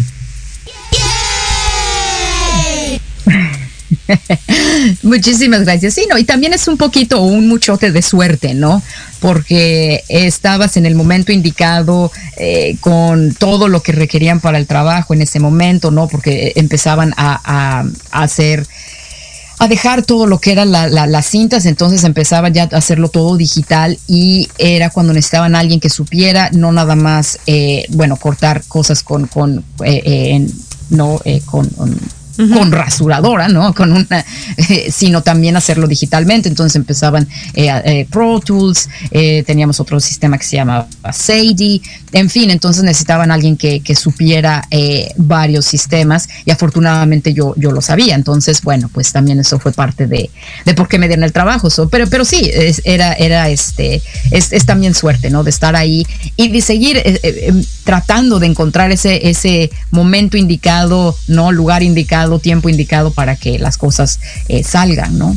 Muchísimas 5.03 5.65
gracias. 5.65 5.95
Sí, 5.95 6.07
no, 6.09 6.17
y 6.19 6.23
también 6.23 6.53
es 6.53 6.69
un 6.69 6.77
poquito 6.77 7.21
un 7.21 7.49
muchote 7.49 7.91
de 7.91 8.01
suerte, 8.01 8.55
¿no? 8.55 8.81
Porque 9.19 10.05
estabas 10.09 10.77
en 10.77 10.87
el 10.87 10.95
momento 10.95 11.33
indicado 11.33 12.13
eh, 12.37 12.77
con 12.79 13.35
todo 13.35 13.67
lo 13.67 13.83
que 13.83 13.91
requerían 13.91 14.39
para 14.39 14.59
el 14.59 14.69
trabajo 14.69 15.15
en 15.15 15.23
ese 15.23 15.41
momento, 15.41 15.91
¿no? 15.91 16.07
Porque 16.07 16.53
empezaban 16.55 17.13
a, 17.17 17.41
a 18.13 18.23
hacer 18.23 18.69
a 19.59 19.69
dejar 19.69 20.03
todo 20.03 20.27
lo 20.27 20.39
que 20.39 20.53
eran 20.53 20.71
las 20.71 21.27
cintas, 21.27 21.67
entonces 21.67 22.05
empezaba 22.05 22.49
ya 22.49 22.69
a 22.71 22.77
hacerlo 22.77 23.09
todo 23.09 23.37
digital 23.37 23.99
y 24.07 24.49
era 24.59 24.91
cuando 24.91 25.13
necesitaban 25.13 25.55
a 25.55 25.61
alguien 25.61 25.81
que 25.81 25.91
supiera, 25.91 26.51
no 26.53 26.73
nada 26.73 26.95
más, 26.95 27.39
eh, 27.47 27.87
bueno, 27.91 28.17
cortar 28.17 28.63
cosas 28.69 29.03
con, 29.03 29.27
con 29.27 29.65
eh, 29.85 30.03
eh, 30.05 30.47
no, 30.91 31.21
con 31.47 31.67
con 31.71 31.99
rasuradora, 32.71 33.49
¿no? 33.49 33.75
Con 33.75 33.93
una, 33.93 34.25
eh, 34.57 34.91
sino 34.93 35.23
también 35.23 35.57
hacerlo 35.57 35.87
digitalmente. 35.87 36.49
Entonces 36.49 36.77
empezaban 36.77 37.29
eh, 37.55 37.69
eh, 37.85 38.07
Pro 38.11 38.41
Tools, 38.41 38.89
teníamos 39.47 39.81
otro 39.81 40.01
sistema 40.01 40.39
que 40.39 40.45
se 40.45 40.57
llamaba 40.57 40.87
Sadie, 41.13 41.81
en 42.13 42.31
fin, 42.31 42.51
entonces 42.51 42.85
necesitaban 42.85 43.31
alguien 43.31 43.57
que, 43.57 43.83
supiera 43.99 44.63
varios 45.17 45.65
sistemas 45.65 46.29
y 46.45 46.51
afortunadamente 46.51 47.35
yo, 47.35 47.55
yo 47.57 47.73
lo 47.73 47.81
sabía. 47.81 48.15
Entonces, 48.15 48.63
bueno, 48.63 48.89
pues 48.93 49.13
también 49.13 49.41
eso 49.41 49.59
fue 49.59 49.73
parte 49.73 50.07
de, 50.07 50.31
de 50.65 50.75
por 50.75 50.89
qué 50.89 50.99
me 50.99 51.09
dieron 51.09 51.25
el 51.25 51.33
trabajo. 51.33 51.69
pero, 51.91 52.07
pero 52.07 52.25
sí, 52.25 52.51
era, 52.85 53.15
era 53.15 53.49
este, 53.49 54.01
es, 54.31 54.53
es, 54.53 54.67
también 54.67 54.95
suerte, 54.95 55.31
¿no? 55.31 55.43
De 55.43 55.51
estar 55.51 55.75
ahí 55.75 56.07
y 56.37 56.49
de 56.49 56.61
seguir 56.61 57.03
em, 57.05 57.65
tratando 57.85 58.39
de 58.39 58.47
encontrar 58.47 58.93
ese, 58.93 59.29
ese 59.29 59.71
momento 59.91 60.37
indicado, 60.37 61.17
¿no? 61.27 61.51
Lugar 61.51 61.83
indicado 61.83 62.28
tiempo 62.39 62.69
indicado 62.69 63.11
para 63.11 63.37
que 63.37 63.59
las 63.59 63.79
cosas 63.79 64.21
eh, 64.49 64.63
salgan, 64.63 65.19
¿no? 65.19 65.37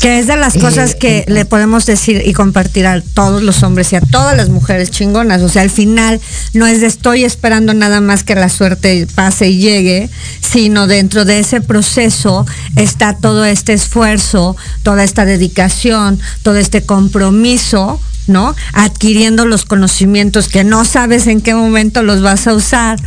Que 0.00 0.20
es 0.20 0.28
de 0.28 0.36
las 0.36 0.54
cosas 0.54 0.92
eh, 0.92 0.98
que 0.98 1.24
le 1.26 1.44
podemos 1.44 1.84
decir 1.84 2.22
y 2.24 2.32
compartir 2.32 2.86
a 2.86 3.00
todos 3.00 3.42
los 3.42 3.64
hombres 3.64 3.92
y 3.92 3.96
a 3.96 4.00
todas 4.00 4.36
las 4.36 4.48
mujeres 4.48 4.92
chingonas. 4.92 5.42
O 5.42 5.48
sea, 5.48 5.62
al 5.62 5.70
final 5.70 6.20
no 6.52 6.66
es 6.66 6.80
de 6.80 6.86
estoy 6.86 7.24
esperando 7.24 7.74
nada 7.74 8.00
más 8.00 8.22
que 8.22 8.36
la 8.36 8.48
suerte 8.48 9.08
pase 9.14 9.48
y 9.48 9.58
llegue, 9.58 10.08
sino 10.40 10.86
dentro 10.86 11.24
de 11.24 11.40
ese 11.40 11.60
proceso 11.60 12.46
está 12.76 13.16
todo 13.16 13.44
este 13.44 13.72
esfuerzo, 13.72 14.56
toda 14.84 15.02
esta 15.02 15.24
dedicación, 15.24 16.20
todo 16.42 16.56
este 16.56 16.82
compromiso 16.82 18.00
¿no? 18.28 18.54
Adquiriendo 18.74 19.46
los 19.46 19.64
conocimientos 19.64 20.48
que 20.48 20.62
no 20.62 20.84
sabes 20.84 21.26
en 21.26 21.40
qué 21.40 21.54
momento 21.54 22.02
los 22.02 22.22
vas 22.22 22.46
a 22.46 22.52
usar, 22.52 22.98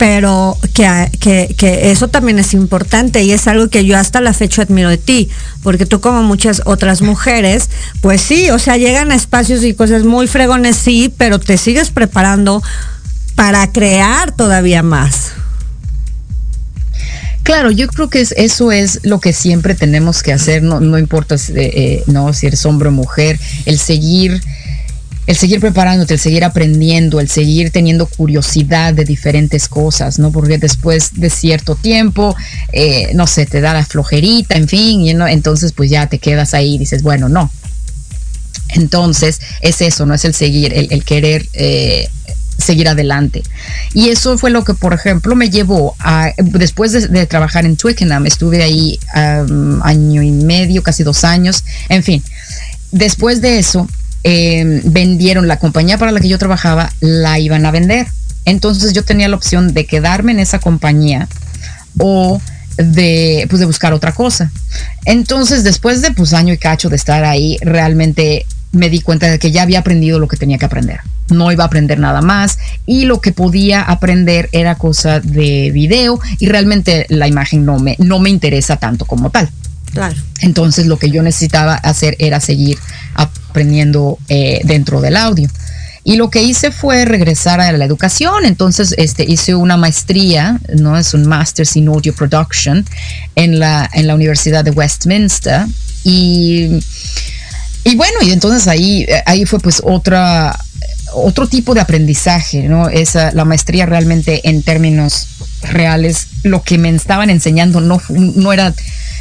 pero 0.00 0.56
que, 0.72 1.50
eso 1.60 2.08
también 2.08 2.38
es 2.38 2.54
importante 2.54 3.22
y 3.22 3.32
es 3.32 3.46
algo 3.46 3.68
que 3.68 3.84
yo 3.84 3.98
hasta 3.98 4.22
la 4.22 4.32
fecha 4.32 4.62
admiro 4.62 4.88
de 4.88 4.96
ti, 4.96 5.28
porque 5.62 5.84
tú 5.84 6.00
como 6.00 6.22
muchas 6.22 6.62
otras 6.64 7.02
mujeres, 7.02 7.68
pues 8.00 8.22
sí, 8.22 8.48
o 8.48 8.58
sea, 8.58 8.78
llegan 8.78 9.10
a 9.10 9.14
espacios 9.14 9.62
y 9.62 9.74
cosas 9.74 10.04
muy 10.04 10.26
fregones, 10.26 10.76
sí, 10.76 11.12
pero 11.18 11.38
te 11.38 11.58
sigues 11.58 11.90
preparando 11.90 12.62
para 13.34 13.70
crear 13.72 14.32
todavía 14.32 14.82
más. 14.82 15.32
Claro, 17.42 17.70
yo 17.70 17.86
creo 17.86 18.08
que 18.08 18.26
eso 18.36 18.72
es 18.72 19.00
lo 19.02 19.20
que 19.20 19.34
siempre 19.34 19.74
tenemos 19.74 20.22
que 20.22 20.32
hacer, 20.32 20.62
no, 20.62 20.80
no 20.80 20.98
importa 20.98 21.36
si, 21.36 21.52
eh, 21.52 21.72
eh, 21.74 22.04
no, 22.06 22.32
si 22.32 22.46
eres 22.46 22.64
hombre 22.64 22.88
o 22.88 22.92
mujer, 22.92 23.38
el 23.66 23.78
seguir 23.78 24.40
el 25.26 25.36
seguir 25.36 25.60
preparándote, 25.60 26.14
el 26.14 26.20
seguir 26.20 26.44
aprendiendo, 26.44 27.20
el 27.20 27.28
seguir 27.28 27.70
teniendo 27.70 28.06
curiosidad 28.06 28.94
de 28.94 29.04
diferentes 29.04 29.68
cosas, 29.68 30.18
¿no? 30.18 30.32
Porque 30.32 30.58
después 30.58 31.12
de 31.14 31.30
cierto 31.30 31.76
tiempo, 31.76 32.34
eh, 32.72 33.12
no 33.14 33.26
sé, 33.26 33.46
te 33.46 33.60
da 33.60 33.74
la 33.74 33.84
flojerita, 33.84 34.56
en 34.56 34.66
fin, 34.66 35.02
y 35.02 35.10
entonces 35.10 35.72
pues 35.72 35.90
ya 35.90 36.06
te 36.08 36.18
quedas 36.18 36.54
ahí 36.54 36.74
y 36.74 36.78
dices, 36.78 37.02
bueno, 37.02 37.28
no. 37.28 37.50
Entonces 38.70 39.40
es 39.62 39.80
eso, 39.80 40.06
no 40.06 40.14
es 40.14 40.24
el 40.24 40.34
seguir, 40.34 40.72
el, 40.72 41.04
querer 41.04 41.46
eh, 41.52 42.08
seguir 42.58 42.88
adelante. 42.88 43.42
Y 43.94 44.08
eso 44.08 44.38
fue 44.38 44.50
lo 44.50 44.64
que, 44.64 44.74
por 44.74 44.94
ejemplo, 44.94 45.34
me 45.34 45.50
llevó 45.50 45.96
a, 45.98 46.32
después 46.38 46.92
de, 46.92 47.26
trabajar 47.26 47.66
en 47.66 47.76
Twickenham, 47.76 48.26
estuve 48.26 48.62
ahí 48.62 48.98
año 49.14 50.22
y 50.22 50.30
medio, 50.30 50.82
casi 50.82 51.02
dos 51.02 51.24
años, 51.24 51.64
en 51.88 52.02
fin. 52.02 52.22
Después 52.92 53.40
de 53.40 53.58
eso, 53.58 53.88
Em, 54.22 54.82
vendieron 54.84 55.48
la 55.48 55.58
compañía 55.58 55.96
para 55.96 56.12
la 56.12 56.20
que 56.20 56.28
yo 56.28 56.38
trabajaba, 56.38 56.92
la 57.00 57.38
iban 57.38 57.64
a 57.64 57.70
vender. 57.70 58.06
Entonces 58.44 58.92
yo 58.92 59.04
tenía 59.04 59.28
la 59.28 59.36
opción 59.36 59.72
de 59.72 59.86
quedarme 59.86 60.32
en 60.32 60.40
esa 60.40 60.58
compañía 60.58 61.28
o 61.98 62.40
de, 62.76 63.46
pues, 63.48 63.60
de 63.60 63.66
buscar 63.66 63.92
otra 63.92 64.12
cosa. 64.12 64.50
Entonces, 65.04 65.64
después 65.64 66.02
de 66.02 66.12
pues 66.12 66.32
año 66.32 66.52
y 66.52 66.58
cacho 66.58 66.88
de 66.88 66.96
estar 66.96 67.24
ahí, 67.24 67.58
realmente 67.62 68.46
me 68.72 68.88
di 68.88 69.00
cuenta 69.00 69.28
de 69.28 69.38
que 69.38 69.50
ya 69.50 69.62
había 69.62 69.80
aprendido 69.80 70.18
lo 70.18 70.28
que 70.28 70.36
tenía 70.36 70.58
que 70.58 70.66
aprender. 70.66 71.00
No 71.30 71.50
iba 71.50 71.64
a 71.64 71.66
aprender 71.66 71.98
nada 71.98 72.20
más 72.20 72.58
y 72.86 73.04
lo 73.04 73.20
que 73.20 73.32
podía 73.32 73.82
aprender 73.82 74.48
era 74.52 74.76
cosa 74.76 75.20
de 75.20 75.70
video 75.72 76.20
y 76.38 76.46
realmente 76.46 77.06
la 77.08 77.26
imagen 77.26 77.64
no 77.64 77.78
me, 77.78 77.96
no 77.98 78.18
me 78.18 78.30
interesa 78.30 78.76
tanto 78.76 79.06
como 79.06 79.30
tal. 79.30 79.48
Claro. 79.92 80.16
Entonces 80.40 80.86
lo 80.86 80.98
que 80.98 81.10
yo 81.10 81.22
necesitaba 81.22 81.74
hacer 81.74 82.16
era 82.18 82.40
seguir 82.40 82.78
aprendiendo 83.14 84.18
eh, 84.28 84.60
dentro 84.64 85.00
del 85.00 85.16
audio. 85.16 85.48
Y 86.02 86.16
lo 86.16 86.30
que 86.30 86.42
hice 86.42 86.70
fue 86.70 87.04
regresar 87.04 87.60
a 87.60 87.70
la 87.72 87.84
educación. 87.84 88.46
Entonces, 88.46 88.94
este, 88.96 89.24
hice 89.24 89.54
una 89.54 89.76
maestría, 89.76 90.58
¿no? 90.74 90.96
Es 90.96 91.12
un 91.12 91.28
Master's 91.28 91.76
in 91.76 91.88
Audio 91.88 92.14
Production 92.14 92.86
en 93.36 93.58
la, 93.58 93.88
en 93.92 94.06
la 94.06 94.14
Universidad 94.14 94.64
de 94.64 94.70
Westminster. 94.70 95.66
Y, 96.02 96.80
y 97.84 97.96
bueno, 97.96 98.14
y 98.22 98.30
entonces 98.30 98.66
ahí, 98.66 99.06
ahí 99.26 99.44
fue 99.44 99.58
pues 99.60 99.82
otra, 99.84 100.58
otro 101.12 101.46
tipo 101.46 101.74
de 101.74 101.80
aprendizaje, 101.80 102.62
¿no? 102.62 102.88
Esa, 102.88 103.32
la 103.32 103.44
maestría 103.44 103.84
realmente 103.84 104.48
en 104.48 104.62
términos 104.62 105.26
reales, 105.62 106.28
lo 106.42 106.62
que 106.62 106.78
me 106.78 106.88
estaban 106.88 107.28
enseñando 107.28 107.82
no, 107.82 108.00
no 108.08 108.52
era 108.54 108.74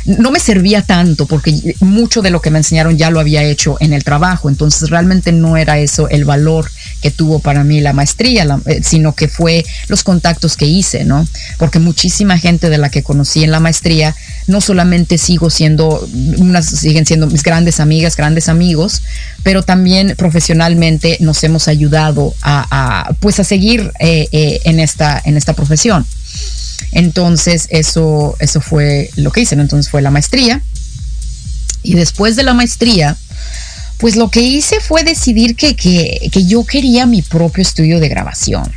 no 0.06 0.32
me 0.32 0.40
servía 0.40 0.82
tanto 0.82 1.26
porque 1.26 1.76
mucho 1.82 2.22
de 2.22 2.30
lo 2.30 2.42
que 2.42 2.52
me 2.52 2.60
enseñaron 2.60 2.98
ya 2.98 3.10
lo 3.10 3.20
había 3.20 3.44
hecho 3.44 3.78
en 3.80 3.94
el 3.94 4.04
trabajo, 4.04 4.50
entonces 4.50 4.90
realmente 4.90 5.32
no 5.32 5.58
era 5.58 5.80
eso 5.80 6.10
el 6.10 6.26
valor 6.26 6.70
que 7.02 7.12
tuvo 7.12 7.40
para 7.40 7.64
mí 7.64 7.82
la 7.82 7.94
maestría, 7.94 8.60
eh, 8.66 8.82
sino 8.84 9.14
que 9.14 9.28
fue 9.28 9.66
los 9.88 10.04
contactos 10.04 10.58
que 10.58 10.66
hice, 10.66 11.04
¿no? 11.04 11.28
Porque 11.58 11.80
muchísima 11.80 12.38
gente 12.38 12.70
de 12.70 12.78
la 12.78 12.90
que 12.90 13.04
conocí 13.04 13.44
en 13.44 13.52
la 13.52 13.60
maestría, 13.60 14.16
no 14.48 14.62
solamente 14.62 15.18
sigo 15.18 15.50
siendo, 15.50 16.08
unas 16.38 16.66
siguen 16.66 17.06
siendo 17.06 17.28
mis 17.28 17.44
grandes 17.44 17.80
amigas, 17.80 18.16
grandes 18.16 18.50
amigos, 18.50 19.02
pero 19.44 19.64
también 19.64 20.16
profesionalmente 20.18 21.18
nos 21.20 21.44
hemos 21.44 21.68
ayudado 21.68 22.34
a, 22.42 23.12
pues 23.20 23.40
a 23.40 23.44
seguir 23.44 23.92
eh, 24.00 24.28
eh, 24.32 24.62
en, 24.64 24.80
esta, 24.80 25.22
en 25.24 25.38
esta 25.38 25.54
profesión. 25.54 26.06
Entonces, 26.92 27.68
eso, 27.70 28.36
eso 28.40 28.62
fue 28.62 29.10
lo 29.16 29.32
que 29.32 29.42
hice, 29.42 29.56
Entonces 29.56 29.90
fue 29.90 30.02
la 30.02 30.12
maestría. 30.12 30.62
Y 31.84 31.96
después 31.96 32.36
de 32.36 32.44
la 32.44 32.54
maestría, 32.54 33.18
pues 33.98 34.16
lo 34.16 34.30
que 34.30 34.42
hice 34.42 34.80
fue 34.80 35.04
decidir 35.04 35.56
que, 35.56 35.76
que, 35.76 36.30
que 36.32 36.46
yo 36.46 36.66
quería 36.66 37.06
mi 37.06 37.22
propio 37.22 37.62
estudio 37.62 38.00
de 38.00 38.10
grabación. 38.10 38.72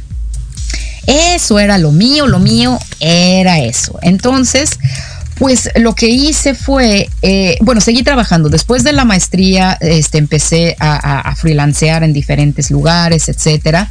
Eso 1.07 1.59
era 1.59 1.79
lo 1.79 1.91
mío, 1.91 2.27
lo 2.27 2.39
mío 2.39 2.79
era 3.01 3.59
eso. 3.59 3.99
Entonces, 4.03 4.79
pues 5.39 5.71
lo 5.77 5.95
que 5.95 6.09
hice 6.09 6.55
fue, 6.55 7.09
eh, 7.23 7.57
bueno, 7.61 7.81
seguí 7.81 8.03
trabajando. 8.03 8.49
Después 8.49 8.85
de 8.85 8.93
la 8.93 9.05
maestría, 9.05 9.77
este, 9.81 10.19
empecé 10.19 10.77
a, 10.79 11.35
freelancear 11.37 12.05
en 12.05 12.13
diferentes 12.13 12.71
lugares, 12.71 13.29
etcétera. 13.29 13.91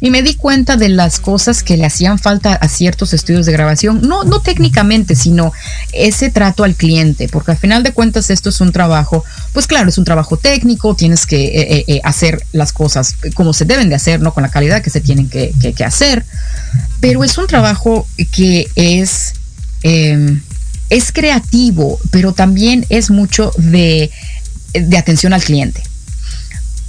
Y 0.00 0.10
me 0.10 0.22
di 0.22 0.34
cuenta 0.34 0.76
de 0.76 0.88
las 0.88 1.18
cosas 1.18 1.62
que 1.62 1.76
le 1.76 1.86
hacían 1.86 2.18
falta 2.18 2.52
a 2.54 2.68
ciertos 2.68 3.14
estudios 3.14 3.46
de 3.46 3.52
grabación. 3.52 4.02
No, 4.02 4.24
no 4.24 4.40
técnicamente, 4.40 5.16
sino 5.16 5.52
ese 5.92 6.30
trato 6.30 6.64
al 6.64 6.74
cliente. 6.74 7.28
Porque 7.28 7.52
al 7.52 7.56
final 7.56 7.82
de 7.82 7.92
cuentas 7.92 8.30
esto 8.30 8.50
es 8.50 8.60
un 8.60 8.70
trabajo, 8.70 9.24
pues 9.52 9.66
claro, 9.66 9.88
es 9.88 9.98
un 9.98 10.04
trabajo 10.04 10.36
técnico. 10.36 10.94
Tienes 10.94 11.26
que 11.26 11.44
eh, 11.44 11.84
eh, 11.88 12.00
hacer 12.04 12.44
las 12.52 12.72
cosas 12.72 13.16
como 13.34 13.52
se 13.52 13.64
deben 13.64 13.88
de 13.88 13.94
hacer, 13.94 14.20
¿no? 14.20 14.34
Con 14.34 14.42
la 14.42 14.50
calidad 14.50 14.82
que 14.82 14.90
se 14.90 15.00
tienen 15.00 15.28
que, 15.28 15.52
hacer. 15.84 16.24
Pero 17.00 17.24
es 17.24 17.38
un 17.38 17.46
trabajo 17.46 18.06
que 18.30 18.68
es... 18.76 19.34
Em, 19.82 20.40
es 20.92 21.10
creativo, 21.10 21.98
pero 22.10 22.34
también 22.34 22.84
es 22.90 23.10
mucho 23.10 23.50
de, 23.56 24.10
atención 24.96 25.32
al 25.32 25.42
cliente. 25.42 25.82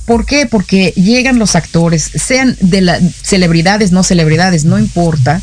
¿Por 0.06 0.26
qué? 0.26 0.46
Porque 0.46 0.92
llegan 0.98 1.40
los 1.40 1.56
actores, 1.56 2.12
sean 2.14 2.58
de 2.60 2.82
las 2.82 3.02
celebridades, 3.22 3.94
no 3.94 4.04
celebridades, 4.04 4.66
no 4.66 4.78
importa, 4.78 5.42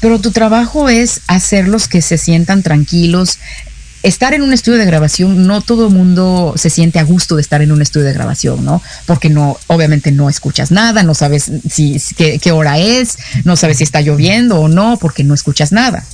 pero 0.00 0.18
tu 0.18 0.30
trabajo 0.30 0.88
es 0.88 1.20
hacerlos 1.26 1.86
que 1.86 2.00
se 2.00 2.16
sientan 2.16 2.62
tranquilos. 2.62 3.38
Estar 4.02 4.32
en 4.32 4.40
un 4.40 4.54
estudio 4.54 4.78
de 4.78 4.86
grabación, 4.86 5.46
no 5.46 5.60
todo 5.60 5.88
el 5.88 5.94
mundo 5.94 6.54
se 6.56 6.70
siente 6.70 6.98
a 6.98 7.04
gusto 7.04 7.36
de 7.36 7.42
estar 7.42 7.60
en 7.60 7.72
un 7.72 7.82
estudio 7.82 8.06
de 8.06 8.14
grabación, 8.14 8.64
¿no? 8.64 8.82
Porque 9.04 9.28
no, 9.28 9.58
obviamente 9.66 10.12
no 10.12 10.30
escuchas 10.30 10.70
nada, 10.70 11.02
no 11.02 11.12
sabes 11.12 11.52
si, 11.70 12.00
qué 12.16 12.52
hora 12.52 12.78
es, 12.78 13.18
no 13.44 13.54
sabes 13.56 13.76
si 13.76 13.84
está 13.84 14.00
lloviendo 14.00 14.58
o 14.58 14.68
no, 14.68 14.96
porque 14.96 15.24
no 15.24 15.34
escuchas 15.34 15.72
nada. 15.72 16.04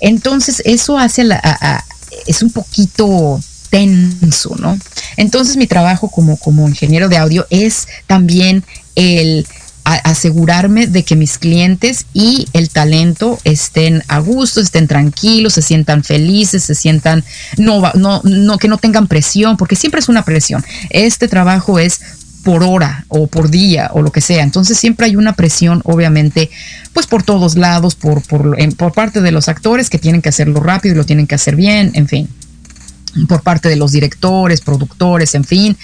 Entonces, 0.00 0.62
eso 0.64 0.98
hace 0.98 1.24
la, 1.24 1.84
es 2.26 2.42
un 2.42 2.50
poquito 2.50 3.40
tenso, 3.70 4.56
¿no? 4.58 4.78
Entonces, 5.16 5.56
mi 5.56 5.66
trabajo 5.66 6.08
como, 6.08 6.36
como 6.36 6.68
ingeniero 6.68 7.08
de 7.08 7.18
audio 7.18 7.46
es 7.50 7.88
también 8.06 8.64
el 8.94 9.46
asegurarme 9.84 10.86
de 10.86 11.02
que 11.02 11.16
mis 11.16 11.38
clientes 11.38 12.04
y 12.12 12.46
el 12.52 12.68
talento 12.68 13.38
estén 13.44 14.02
a 14.08 14.18
gusto, 14.18 14.60
estén 14.60 14.86
tranquilos, 14.86 15.54
se 15.54 15.62
sientan 15.62 16.04
felices, 16.04 16.62
se 16.62 16.74
sientan, 16.74 17.24
no, 17.56 17.80
no, 17.94 18.20
no, 18.22 18.58
que 18.58 18.68
no 18.68 18.76
tengan 18.76 19.06
presión, 19.06 19.56
porque 19.56 19.76
siempre 19.76 20.00
es 20.00 20.08
una 20.08 20.24
presión. 20.24 20.62
Este 20.90 21.26
trabajo 21.26 21.78
es 21.78 22.00
por 22.48 22.62
hora 22.62 23.04
o 23.08 23.26
por 23.26 23.50
día 23.50 23.90
o 23.92 24.00
lo 24.00 24.10
que 24.10 24.22
sea. 24.22 24.42
Entonces 24.42 24.78
siempre 24.78 25.04
hay 25.04 25.16
una 25.16 25.34
presión, 25.34 25.82
obviamente, 25.84 26.48
pues 26.94 27.06
por 27.06 27.22
todos 27.22 27.56
lados, 27.56 27.94
por, 27.94 28.22
por, 28.22 28.56
por 28.74 28.92
parte 28.94 29.20
de 29.20 29.32
los 29.32 29.50
actores 29.50 29.90
que 29.90 29.98
tienen 29.98 30.22
que 30.22 30.30
hacerlo 30.30 30.58
rápido 30.60 30.94
y 30.94 30.96
lo 30.96 31.04
tienen 31.04 31.26
que 31.26 31.34
hacer 31.34 31.56
bien, 31.56 31.90
en 31.92 32.08
fin, 32.08 32.26
por 33.28 33.42
parte 33.42 33.68
de 33.68 33.76
los 33.76 33.92
directores, 33.92 34.62
productores, 34.62 35.34
en 35.34 35.44
fin, 35.44 35.76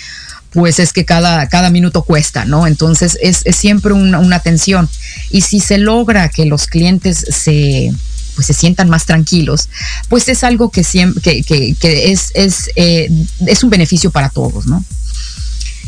pues 0.52 0.78
es 0.78 0.94
que 0.94 1.04
cada, 1.04 1.46
cada 1.50 1.68
minuto 1.68 2.00
cuesta, 2.00 2.46
¿no? 2.46 2.66
Entonces 2.66 3.18
es, 3.20 3.44
siempre 3.54 3.92
una, 3.92 4.38
tensión. 4.38 4.88
Y 5.30 5.42
si 5.42 5.60
se 5.60 5.76
logra 5.76 6.30
que 6.30 6.46
los 6.46 6.66
clientes 6.66 7.26
se 7.28 7.92
pues 8.36 8.46
se 8.46 8.54
sientan 8.54 8.88
más 8.88 9.04
tranquilos, 9.04 9.68
pues 10.08 10.30
es 10.30 10.42
algo 10.42 10.70
que, 10.70 10.82
siempre, 10.82 11.42
que, 11.42 11.74
que, 11.78 12.10
es, 12.10 12.32
es, 12.34 12.70
eh, 12.74 13.08
es 13.46 13.62
un 13.62 13.68
beneficio 13.68 14.10
para 14.10 14.30
todos, 14.30 14.64
¿no? 14.64 14.82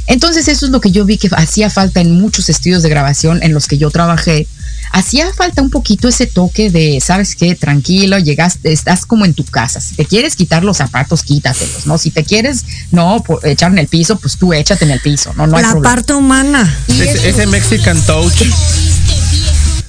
Entonces 0.07 0.48
eso 0.48 0.66
es 0.66 0.72
lo 0.72 0.80
que 0.80 0.90
yo 0.90 1.04
vi 1.04 1.18
que 1.18 1.28
hacía 1.32 1.70
falta 1.70 2.00
en 2.00 2.20
muchos 2.20 2.48
estudios 2.48 2.82
de 2.82 2.88
grabación 2.88 3.42
en 3.42 3.52
los 3.52 3.66
que 3.66 3.78
yo 3.78 3.90
trabajé. 3.90 4.46
Hacía 4.92 5.32
falta 5.34 5.62
un 5.62 5.70
poquito 5.70 6.09
ese 6.09 6.26
toque 6.26 6.70
de, 6.70 7.00
¿sabes 7.00 7.34
qué? 7.34 7.54
Tranquilo, 7.54 8.18
llegaste, 8.18 8.72
estás 8.72 9.04
como 9.04 9.24
en 9.24 9.34
tu 9.34 9.44
casa. 9.44 9.80
Si 9.80 9.94
te 9.94 10.07
quieres 10.07 10.36
quitar 10.36 10.64
los 10.64 10.76
zapatos, 10.76 11.22
quítatelos, 11.22 11.86
¿no? 11.86 11.98
Si 11.98 12.11
te 12.11 12.24
quieres, 12.24 12.64
no, 12.92 13.22
echar 13.42 13.72
en 13.72 13.78
el 13.78 13.88
piso, 13.88 14.16
pues 14.18 14.36
tú 14.36 14.52
échate 14.52 14.84
en 14.84 14.92
el 14.92 15.00
piso, 15.00 15.32
¿no? 15.36 15.46
no 15.46 15.61
La 15.61 15.74
parte 15.82 16.14
humana. 16.14 16.72
ese 16.88 17.46
Mexican 17.46 18.00
touch. 18.02 18.42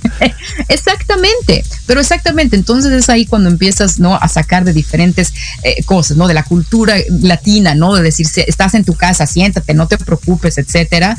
exactamente, 0.68 1.64
pero 1.86 2.00
exactamente, 2.00 2.56
entonces 2.56 2.92
es 2.92 3.10
ahí 3.10 3.26
cuando 3.26 3.50
empiezas, 3.50 4.00
¿no? 4.00 4.16
A 4.16 4.28
sacar 4.28 4.64
de 4.64 4.74
diferentes 4.74 5.34
eh, 5.64 5.84
cosas, 5.84 6.18
¿no? 6.18 6.28
De 6.28 6.34
la 6.34 6.44
cultura 6.44 6.96
latina, 7.22 7.76
¿no? 7.76 7.96
De 7.96 8.02
decir, 8.02 8.28
estás 8.48 8.74
en 8.74 8.84
tu 8.84 8.94
casa, 8.96 9.28
siéntate, 9.28 9.74
no 9.74 9.88
te 9.88 9.98
preocupes, 9.98 10.58
etcétera, 10.58 11.18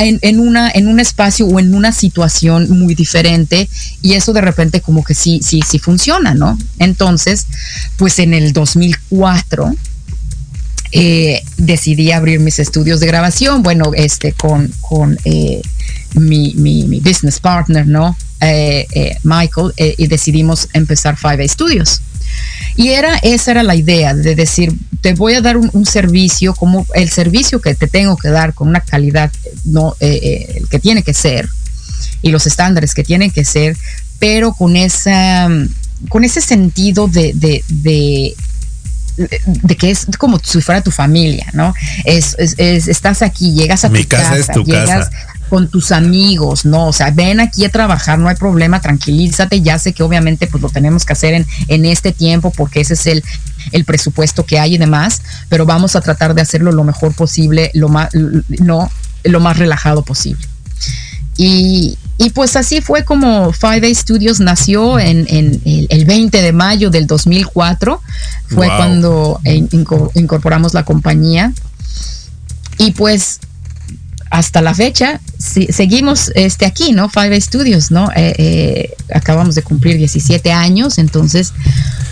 en, 0.00 0.40
una, 0.40 0.70
en 0.70 0.88
un 0.88 1.00
espacio 1.00 1.46
o 1.46 1.60
en 1.60 1.74
una 1.74 1.92
situación 1.92 2.70
muy 2.70 2.94
diferente 2.94 3.68
y 4.00 4.14
eso 4.14 4.32
de 4.32 4.40
repente 4.40 4.80
como 4.80 5.04
que 5.04 5.14
sí, 5.14 5.40
sí, 5.42 5.60
sí 5.66 5.78
funciona, 5.78 6.34
¿no? 6.34 6.58
Entonces, 6.78 7.46
pues 7.96 8.18
en 8.18 8.34
el 8.34 8.52
2004, 8.52 9.74
eh, 10.94 11.42
decidí 11.56 12.12
abrir 12.12 12.38
mis 12.40 12.58
estudios 12.58 13.00
de 13.00 13.06
grabación, 13.06 13.62
bueno, 13.62 13.92
este, 13.94 14.34
con, 14.34 14.70
con 14.82 15.18
eh, 15.24 15.62
mi, 16.14 16.54
mi, 16.54 17.00
business 17.00 17.40
partner, 17.40 17.86
¿no? 17.86 18.16
Michael 19.22 19.72
y 19.76 20.06
decidimos 20.08 20.68
empezar 20.72 21.16
Five 21.16 21.44
A 21.44 21.48
Studios. 21.48 22.00
Y 22.76 22.88
era, 22.88 23.18
esa 23.18 23.50
era 23.50 23.62
la 23.62 23.74
idea 23.74 24.14
de 24.14 24.34
decir, 24.34 24.72
te 25.00 25.14
voy 25.14 25.34
a 25.34 25.40
dar 25.40 25.56
un, 25.56 25.86
servicio 25.86 26.54
como 26.54 26.86
el 26.94 27.10
servicio 27.10 27.60
que 27.60 27.74
te 27.74 27.86
tengo 27.86 28.16
que 28.16 28.28
dar 28.28 28.54
con 28.54 28.68
una 28.68 28.80
calidad 28.80 29.30
no 29.64 29.94
eh, 30.00 30.62
que 30.70 30.78
tiene 30.78 31.02
que 31.02 31.12
ser 31.12 31.48
y 32.22 32.30
los 32.30 32.46
estándares 32.46 32.94
que 32.94 33.04
tienen 33.04 33.30
que 33.30 33.44
ser, 33.44 33.76
pero 34.18 34.54
con 34.54 34.76
esa 34.76 35.48
con 36.08 36.24
ese 36.24 36.40
sentido 36.40 37.08
de, 37.08 37.32
de, 37.34 37.64
de 37.68 38.34
de 39.16 39.76
que 39.76 39.90
es 39.90 40.06
como 40.18 40.38
si 40.38 40.62
fuera 40.62 40.80
tu 40.80 40.90
familia, 40.90 41.46
¿no? 41.52 41.74
Es, 42.04 42.34
estás 42.38 43.20
aquí, 43.20 43.52
llegas 43.52 43.84
a 43.84 43.90
Mi 43.90 44.02
tu 44.02 44.08
casa, 44.08 44.36
es 44.36 44.46
tu 44.46 44.64
llegas, 44.64 45.10
casa 45.10 45.10
con 45.52 45.68
tus 45.68 45.92
amigos, 45.92 46.64
¿no? 46.64 46.86
O 46.86 46.94
sea, 46.94 47.10
ven 47.10 47.38
aquí 47.38 47.66
a 47.66 47.68
trabajar, 47.68 48.18
no 48.18 48.30
hay 48.30 48.36
problema, 48.36 48.80
tranquilízate, 48.80 49.60
ya 49.60 49.78
sé 49.78 49.92
que 49.92 50.02
obviamente 50.02 50.46
pues 50.46 50.62
lo 50.62 50.70
tenemos 50.70 51.04
que 51.04 51.12
hacer 51.12 51.34
en, 51.34 51.46
en 51.68 51.84
este 51.84 52.10
tiempo 52.10 52.50
porque 52.56 52.80
ese 52.80 52.94
es 52.94 53.06
el, 53.06 53.22
el 53.72 53.84
presupuesto 53.84 54.46
que 54.46 54.58
hay 54.58 54.76
y 54.76 54.78
demás, 54.78 55.20
pero 55.50 55.66
vamos 55.66 55.94
a 55.94 56.00
tratar 56.00 56.34
de 56.34 56.40
hacerlo 56.40 56.72
lo 56.72 56.84
mejor 56.84 57.14
posible, 57.14 57.70
lo 57.74 57.90
más, 57.90 58.08
no, 58.48 58.90
lo 59.24 59.40
más 59.40 59.58
relajado 59.58 60.00
posible. 60.00 60.40
Y, 61.36 61.98
y 62.16 62.30
pues 62.30 62.56
así 62.56 62.80
fue 62.80 63.04
como 63.04 63.52
Five 63.52 63.82
Day 63.82 63.94
Studios 63.94 64.40
nació 64.40 64.98
en, 64.98 65.26
en 65.28 65.60
el, 65.66 66.04
20 66.06 66.40
de 66.40 66.52
mayo 66.54 66.88
del 66.88 67.06
2004, 67.06 68.00
fue 68.46 68.68
cuando 68.68 69.38
incorporamos 69.44 70.72
la 70.72 70.86
compañía. 70.86 71.52
Y 72.78 72.92
pues 72.92 73.38
hasta 74.30 74.62
la 74.62 74.72
fecha 74.72 75.20
seguimos 75.42 76.30
este 76.34 76.66
aquí, 76.66 76.92
¿no? 76.92 77.08
Five 77.08 77.40
Studios, 77.40 77.90
¿no? 77.90 78.10
Eh, 78.14 78.34
eh, 78.38 78.94
acabamos 79.12 79.54
de 79.54 79.62
cumplir 79.62 79.96
17 79.96 80.52
años, 80.52 80.98
entonces, 80.98 81.52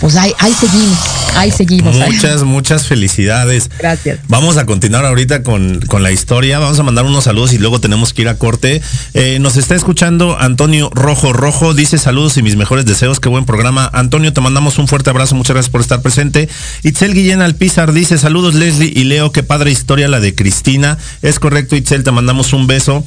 pues 0.01 0.17
ahí, 0.17 0.33
ahí 0.39 0.53
seguimos, 0.53 0.99
ahí 1.37 1.51
seguimos. 1.51 1.97
Muchas, 1.97 2.43
muchas 2.43 2.87
felicidades. 2.87 3.71
Gracias. 3.79 4.19
Vamos 4.29 4.57
a 4.57 4.67
continuar 4.67 5.05
ahorita 5.05 5.43
con, 5.43 5.81
la 6.01 6.13
historia, 6.13 6.59
vamos 6.59 6.79
a 6.79 6.83
mandar 6.83 7.05
unos 7.05 7.25
saludos 7.25 7.53
y 7.53 7.59
luego 7.59 7.81
tenemos 7.81 8.13
que 8.13 8.23
ir 8.23 8.29
a 8.29 8.37
corte. 8.37 8.81
Eh, 9.15 9.39
nos 9.41 9.57
está 9.57 9.75
escuchando 9.75 10.39
Antonio 10.39 10.91
Rojo 10.93 11.33
Rojo, 11.33 11.75
dice 11.75 11.99
saludos 11.99 12.37
y 12.37 12.43
mis 12.43 12.57
mejores 12.57 12.85
deseos, 12.85 13.21
qué 13.21 13.29
buen 13.29 13.45
programa. 13.45 13.89
Antonio, 13.93 14.33
te 14.33 14.41
mandamos 14.41 14.79
un 14.79 14.89
fuerte 14.89 15.11
abrazo, 15.11 15.35
muchas 15.35 15.55
gracias 15.55 15.71
por 15.71 15.81
estar 15.81 16.03
presente. 16.03 16.49
Itzel 16.83 17.15
Guillén 17.15 17.43
Alpizar 17.43 17.93
dice 17.93 18.19
saludos 18.19 18.55
Leslie 18.55 18.93
y 18.95 19.05
Leo, 19.05 19.31
qué 19.31 19.43
padre 19.43 19.71
historia 19.71 20.09
la 20.09 20.21
de 20.21 20.35
Cristina. 20.35 20.99
Es 21.23 21.39
correcto, 21.39 21.77
Itzel, 21.77 22.03
te 22.03 22.11
mandamos 22.11 22.53
un 22.53 22.67
beso. 22.67 23.05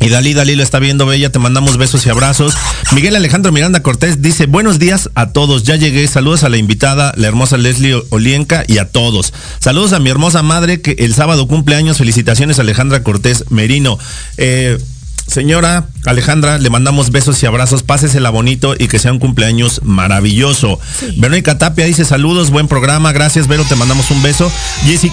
Y 0.00 0.08
Dalí, 0.10 0.34
Dalí 0.34 0.54
lo 0.56 0.62
está 0.62 0.78
viendo, 0.78 1.06
Bella, 1.06 1.32
te 1.32 1.38
mandamos 1.38 1.78
besos 1.78 2.04
y 2.06 2.10
abrazos. 2.10 2.54
Miguel 2.92 3.16
Alejandro 3.16 3.50
Miranda 3.50 3.82
Cortés 3.82 4.20
dice, 4.20 4.46
buenos 4.46 4.78
días 4.78 5.10
a 5.14 5.32
todos, 5.32 5.62
ya 5.62 5.76
llegué, 5.76 6.06
saludos 6.06 6.44
a 6.44 6.48
la 6.48 6.58
invitada, 6.58 7.14
la 7.16 7.28
hermosa 7.28 7.56
Leslie 7.56 8.02
Olienka 8.10 8.64
y 8.66 8.78
a 8.78 8.90
todos. 8.90 9.32
Saludos 9.58 9.92
a 9.94 9.98
mi 9.98 10.10
hermosa 10.10 10.42
madre 10.42 10.80
que 10.80 10.96
el 10.98 11.14
sábado 11.14 11.48
cumple 11.48 11.76
años, 11.76 11.98
felicitaciones 11.98 12.58
Alejandra 12.58 13.02
Cortés 13.02 13.44
Merino. 13.50 13.98
Eh, 14.36 14.78
Señora 15.26 15.86
Alejandra, 16.04 16.58
le 16.58 16.70
mandamos 16.70 17.10
besos 17.10 17.42
y 17.42 17.46
abrazos, 17.46 17.82
pásesela 17.82 18.30
bonito 18.30 18.74
y 18.78 18.88
que 18.88 18.98
sea 18.98 19.12
un 19.12 19.18
cumpleaños 19.18 19.80
maravilloso. 19.82 20.78
Verónica 21.16 21.58
Tapia 21.58 21.84
dice 21.84 22.04
saludos, 22.04 22.50
buen 22.50 22.68
programa, 22.68 23.12
gracias 23.12 23.48
Vero, 23.48 23.64
te 23.64 23.74
mandamos 23.74 24.10
un 24.10 24.22
beso. 24.22 24.50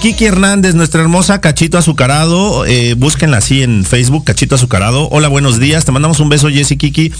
Kiki 0.02 0.26
Hernández, 0.26 0.76
nuestra 0.76 1.02
hermosa 1.02 1.42
Cachito 1.42 1.78
Azucarado, 1.78 2.66
eh, 2.66 2.94
búsquenla 2.96 3.38
así 3.38 3.64
en 3.64 3.86
Facebook, 3.86 4.24
Cachito 4.24 4.56
Azucarado. 4.56 5.10
Hola, 5.10 5.28
buenos 5.30 5.60
días, 5.60 5.86
te 5.86 5.92
mandamos 5.92 6.20
un 6.20 6.30
beso 6.30 6.50
Jessy 6.50 6.78
Kiki. 6.78 7.12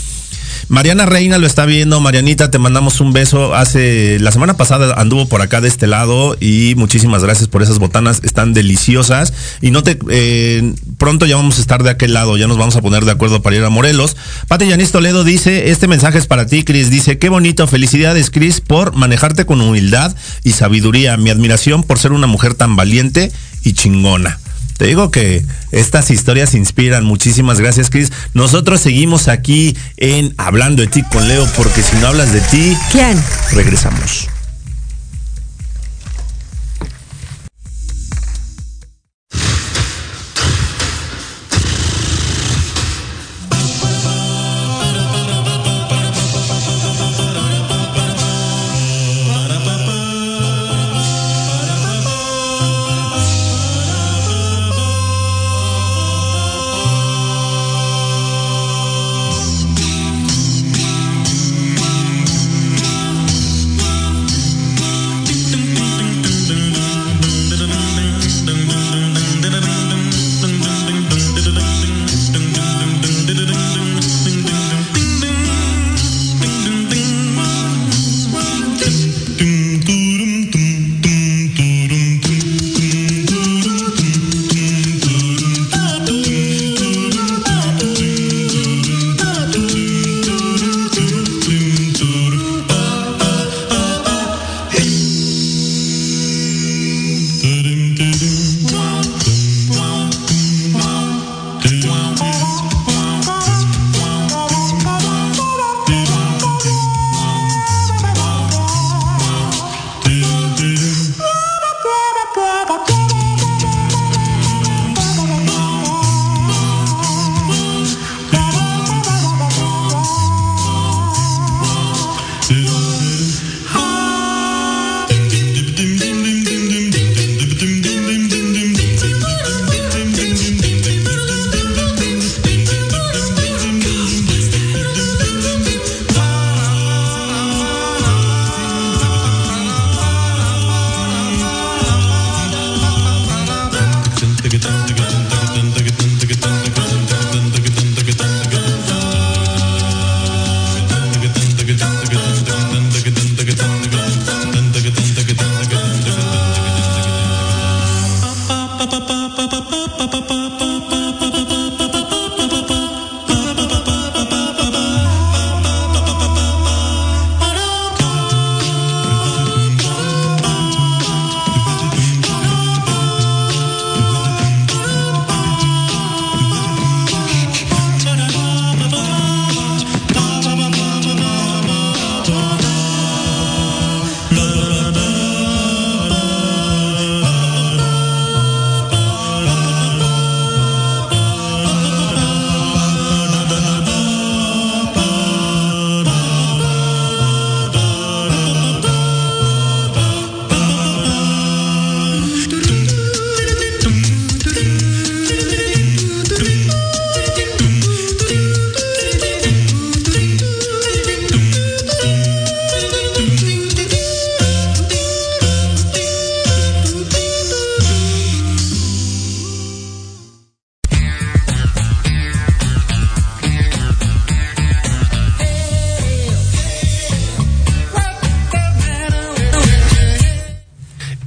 Mariana 0.70 1.06
Reina 1.06 1.38
lo 1.38 1.48
está 1.48 1.66
viendo. 1.66 2.00
Marianita, 2.00 2.52
te 2.52 2.60
mandamos 2.60 3.02
un 3.02 3.14
beso. 3.14 3.54
Hace 3.54 4.18
la 4.20 4.32
semana 4.32 4.56
pasada 4.56 4.94
anduvo 5.00 5.28
por 5.28 5.42
acá 5.42 5.62
de 5.62 5.68
este 5.68 5.88
lado 5.88 6.38
y 6.40 6.74
muchísimas 6.78 7.24
gracias 7.24 7.48
por 7.48 7.62
esas 7.62 7.80
botanas. 7.80 8.22
Están 8.24 8.54
deliciosas 8.54 9.34
y 9.62 9.72
no 9.72 9.84
te 9.84 9.98
eh, 10.10 10.74
pronto 10.98 11.26
ya 11.26 11.36
vamos 11.36 11.58
a 11.58 11.62
estar 11.62 11.84
de 11.84 11.90
aquel 11.90 12.14
lado. 12.14 12.38
Ya 12.38 12.48
nos 12.48 12.58
vamos 12.58 12.76
a 12.76 12.82
poner 12.82 13.06
de 13.06 13.12
acuerdo 13.12 13.42
para 13.42 13.56
ir 13.56 13.64
a 13.64 13.70
Morelos. 13.70 14.16
Pati 14.48 14.68
Yanis 14.68 14.92
Toledo 14.92 15.24
dice 15.24 15.70
este 15.70 15.88
mensaje 15.88 16.18
es 16.18 16.28
para 16.28 16.46
ti, 16.46 16.64
Cris. 16.64 16.90
Dice 16.90 17.18
qué 17.18 17.30
bonito. 17.30 17.68
Felicidades, 17.68 18.30
Cris, 18.30 18.62
por 18.62 18.96
manejarte 18.96 19.46
con 19.46 19.62
humildad 19.62 20.16
y 20.44 20.52
sabiduría. 20.52 21.18
Mi 21.18 21.30
admiración 21.30 21.84
por 21.84 22.00
ser 22.00 22.12
una 22.12 22.28
mujer 22.28 22.54
tan 22.54 22.76
valiente 22.76 23.32
y 23.64 23.74
chingona. 23.74 24.40
Te 24.78 24.86
digo 24.86 25.12
que 25.12 25.46
estas 25.72 26.12
historias 26.12 26.54
inspiran. 26.54 27.06
Muchísimas 27.06 27.60
gracias, 27.60 27.90
Chris. 27.90 28.12
Nosotros 28.34 28.82
seguimos 28.82 29.28
aquí 29.28 29.78
en 29.98 30.34
Hablando 30.38 30.82
de 30.82 30.88
ti 30.88 31.04
con 31.04 31.28
Leo, 31.28 31.48
porque 31.56 31.82
si 31.82 31.96
no 31.98 32.08
hablas 32.08 32.34
de 32.34 32.42
ti, 32.42 32.78
¿quién? 32.92 33.22
Regresamos. 33.52 34.33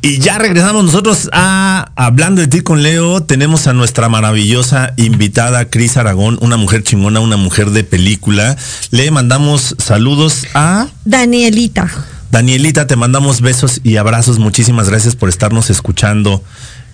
Y 0.07 0.21
ya 0.21 0.39
regresamos 0.39 0.85
nosotros 0.85 1.29
a 1.33 1.91
Hablando 1.97 2.41
de 2.41 2.47
ti 2.47 2.61
con 2.61 2.85
Leo. 2.85 3.25
Tenemos 3.25 3.67
a 3.67 3.73
nuestra 3.73 4.09
maravillosa 4.09 4.93
invitada 4.97 5.69
Cris 5.69 5.97
Aragón, 5.97 6.39
una 6.41 6.57
mujer 6.57 6.85
chingona, 6.85 7.19
una 7.19 7.37
mujer 7.37 7.71
de 7.71 7.83
película. 7.83 8.57
Le 8.93 9.11
mandamos 9.11 9.75
saludos 9.79 10.47
a 10.55 10.87
Danielita. 11.05 11.91
Danielita, 12.31 12.87
te 12.87 12.95
mandamos 12.95 13.41
besos 13.41 13.81
y 13.83 13.97
abrazos. 13.97 14.39
Muchísimas 14.39 14.89
gracias 14.89 15.17
por 15.17 15.29
estarnos 15.29 15.71
escuchando. 15.71 16.41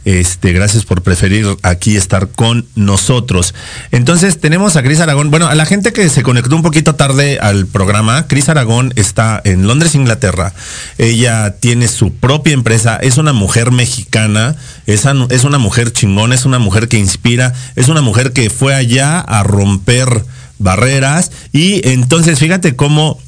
Este, 0.05 0.53
gracias 0.53 0.85
por 0.85 1.03
preferir 1.03 1.47
aquí 1.63 1.97
estar 1.97 2.29
con 2.29 2.67
nosotros. 2.75 3.55
Entonces, 3.93 4.41
tenemos 4.41 4.77
a 4.77 4.83
Cris 4.83 5.01
Aragón. 5.01 5.31
Bueno, 5.31 5.47
a 5.47 5.55
la 5.55 5.65
gente 5.65 5.93
que 5.93 6.09
se 6.09 6.23
conectó 6.23 6.57
un 6.57 6.63
poquito 6.63 6.95
tarde 6.95 7.39
al 7.39 7.67
programa, 7.67 8.27
Cris 8.27 8.49
Aragón 8.49 8.93
está 8.97 9.41
en 9.45 9.67
Londres, 9.67 9.95
Inglaterra. 9.95 10.55
Ella 10.99 11.57
tiene 11.61 11.89
su 11.89 12.13
propia 12.15 12.53
empresa, 12.53 12.97
es 12.97 13.17
una 13.17 13.33
mujer 13.33 13.71
mexicana, 13.71 14.57
es, 14.87 15.05
una 15.05 15.59
mujer 15.59 15.93
chingona, 15.93 16.35
es 16.35 16.45
una 16.45 16.59
mujer 16.59 16.89
que 16.89 16.99
inspira, 16.99 17.53
es 17.77 17.89
una 17.89 18.01
mujer 18.01 18.33
que 18.33 18.51
fue 18.51 18.75
allá 18.75 19.21
a 19.21 19.43
romper 19.43 20.25
barreras 20.59 21.33
y 21.53 21.87
entonces 21.89 22.39
fíjate 22.39 22.77
cómo 22.77 23.19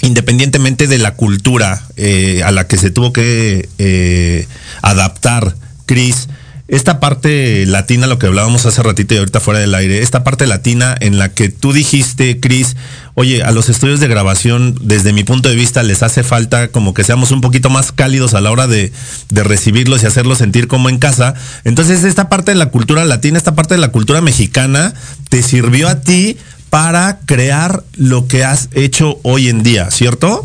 independientemente 0.00 0.88
de 0.88 0.98
la 0.98 1.14
cultura 1.14 1.82
eh, 1.96 2.42
a 2.44 2.50
la 2.50 2.66
que 2.66 2.76
se 2.76 2.90
tuvo 2.90 3.12
que 3.12 3.68
eh, 3.78 4.46
adaptar 4.82 5.54
Cris, 5.86 6.28
esta 6.68 6.98
parte 6.98 7.64
latina, 7.64 8.08
lo 8.08 8.18
que 8.18 8.26
hablábamos 8.26 8.66
hace 8.66 8.82
ratito 8.82 9.14
y 9.14 9.18
ahorita 9.18 9.38
fuera 9.38 9.60
del 9.60 9.72
aire, 9.72 10.02
esta 10.02 10.24
parte 10.24 10.48
latina 10.48 10.96
en 10.98 11.16
la 11.16 11.28
que 11.28 11.48
tú 11.48 11.72
dijiste, 11.72 12.40
Cris, 12.40 12.76
oye, 13.14 13.44
a 13.44 13.52
los 13.52 13.68
estudios 13.68 14.00
de 14.00 14.08
grabación, 14.08 14.76
desde 14.80 15.12
mi 15.12 15.22
punto 15.22 15.48
de 15.48 15.54
vista, 15.54 15.84
les 15.84 16.02
hace 16.02 16.24
falta 16.24 16.68
como 16.68 16.92
que 16.92 17.04
seamos 17.04 17.30
un 17.30 17.40
poquito 17.40 17.70
más 17.70 17.92
cálidos 17.92 18.34
a 18.34 18.40
la 18.40 18.50
hora 18.50 18.66
de, 18.66 18.92
de 19.28 19.44
recibirlos 19.44 20.02
y 20.02 20.06
hacerlos 20.06 20.38
sentir 20.38 20.66
como 20.66 20.88
en 20.88 20.98
casa. 20.98 21.34
Entonces, 21.62 22.02
esta 22.02 22.28
parte 22.28 22.50
de 22.50 22.56
la 22.56 22.70
cultura 22.70 23.04
latina, 23.04 23.38
esta 23.38 23.54
parte 23.54 23.74
de 23.74 23.80
la 23.80 23.92
cultura 23.92 24.20
mexicana, 24.20 24.92
te 25.28 25.44
sirvió 25.44 25.88
a 25.88 26.00
ti 26.00 26.36
para 26.68 27.20
crear 27.26 27.84
lo 27.94 28.26
que 28.26 28.44
has 28.44 28.70
hecho 28.72 29.20
hoy 29.22 29.48
en 29.48 29.62
día, 29.62 29.92
¿cierto? 29.92 30.44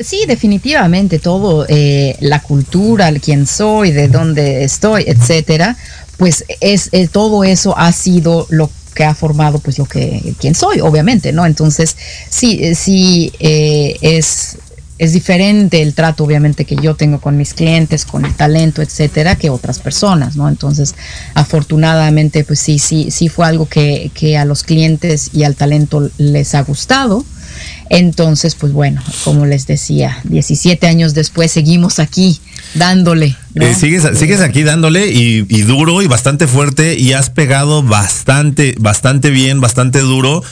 Sí, 0.00 0.24
definitivamente 0.26 1.18
todo, 1.18 1.66
eh, 1.68 2.16
la 2.20 2.40
cultura, 2.40 3.12
quién 3.20 3.46
soy, 3.46 3.90
de 3.90 4.08
dónde 4.08 4.64
estoy, 4.64 5.04
etcétera, 5.06 5.76
pues 6.16 6.44
es 6.60 6.88
eh, 6.92 7.08
todo 7.08 7.44
eso 7.44 7.76
ha 7.76 7.90
sido 7.92 8.46
lo 8.50 8.70
que 8.94 9.04
ha 9.04 9.14
formado 9.14 9.58
pues 9.60 9.78
lo 9.78 9.86
que 9.86 10.34
quién 10.40 10.54
soy, 10.54 10.80
obviamente, 10.80 11.32
¿no? 11.32 11.46
Entonces, 11.46 11.96
sí, 12.28 12.58
eh, 12.62 12.74
sí 12.74 13.32
es 13.40 14.58
es 14.98 15.12
diferente 15.12 15.80
el 15.80 15.94
trato, 15.94 16.24
obviamente, 16.24 16.64
que 16.64 16.76
yo 16.76 16.96
tengo 16.96 17.20
con 17.20 17.36
mis 17.36 17.54
clientes, 17.54 18.04
con 18.04 18.24
el 18.24 18.34
talento, 18.34 18.82
etcétera, 18.82 19.36
que 19.36 19.48
otras 19.48 19.78
personas, 19.78 20.34
¿no? 20.36 20.48
Entonces, 20.48 20.96
afortunadamente, 21.34 22.42
pues 22.42 22.58
sí, 22.58 22.80
sí, 22.80 23.10
sí 23.12 23.28
fue 23.28 23.46
algo 23.46 23.66
que, 23.66 24.10
que 24.12 24.36
a 24.36 24.44
los 24.44 24.64
clientes 24.64 25.30
y 25.32 25.44
al 25.44 25.54
talento 25.54 26.10
les 26.18 26.54
ha 26.56 26.62
gustado. 26.62 27.24
Entonces, 27.90 28.54
pues 28.54 28.72
bueno, 28.72 29.02
como 29.24 29.46
les 29.46 29.66
decía, 29.66 30.18
17 30.24 30.86
años 30.86 31.14
después 31.14 31.50
seguimos 31.52 31.98
aquí 31.98 32.40
dándole. 32.74 33.36
Eh, 33.54 33.74
sigues, 33.74 34.06
sigues 34.18 34.40
aquí 34.40 34.62
dándole 34.62 35.08
y, 35.08 35.46
y, 35.48 35.62
duro 35.62 36.02
y 36.02 36.06
bastante 36.06 36.46
fuerte 36.46 36.98
y 36.98 37.12
has 37.12 37.30
pegado 37.30 37.82
bastante, 37.82 38.74
bastante 38.78 39.30
bien, 39.30 39.60
bastante 39.60 40.00
duro. 40.00 40.42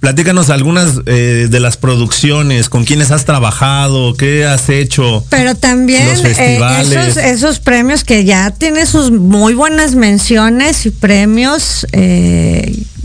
Platícanos 0.00 0.50
algunas 0.50 1.00
eh, 1.06 1.48
de 1.50 1.60
las 1.60 1.78
producciones, 1.78 2.68
con 2.68 2.84
quienes 2.84 3.10
has 3.10 3.24
trabajado, 3.24 4.14
qué 4.14 4.44
has 4.44 4.68
hecho. 4.68 5.24
Pero 5.30 5.54
también 5.54 6.02
eh, 6.24 6.58
esos, 6.80 7.16
esos, 7.16 7.60
premios 7.60 8.04
que 8.04 8.24
ya 8.24 8.50
tiene 8.50 8.84
sus 8.84 9.10
muy 9.10 9.54
buenas 9.54 9.94
menciones 9.94 10.84
y 10.84 10.90
premios. 10.90 11.86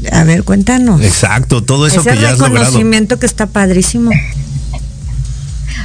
Eh, 0.03 0.09
a 0.11 0.23
ver, 0.23 0.43
cuéntanos. 0.43 1.01
Exacto, 1.01 1.63
todo 1.63 1.87
eso 1.87 2.03
que 2.03 2.15
ya 2.17 2.31
has 2.31 2.39
logrado. 2.39 2.65
reconocimiento 2.65 3.19
que 3.19 3.25
está 3.25 3.47
padrísimo. 3.47 4.11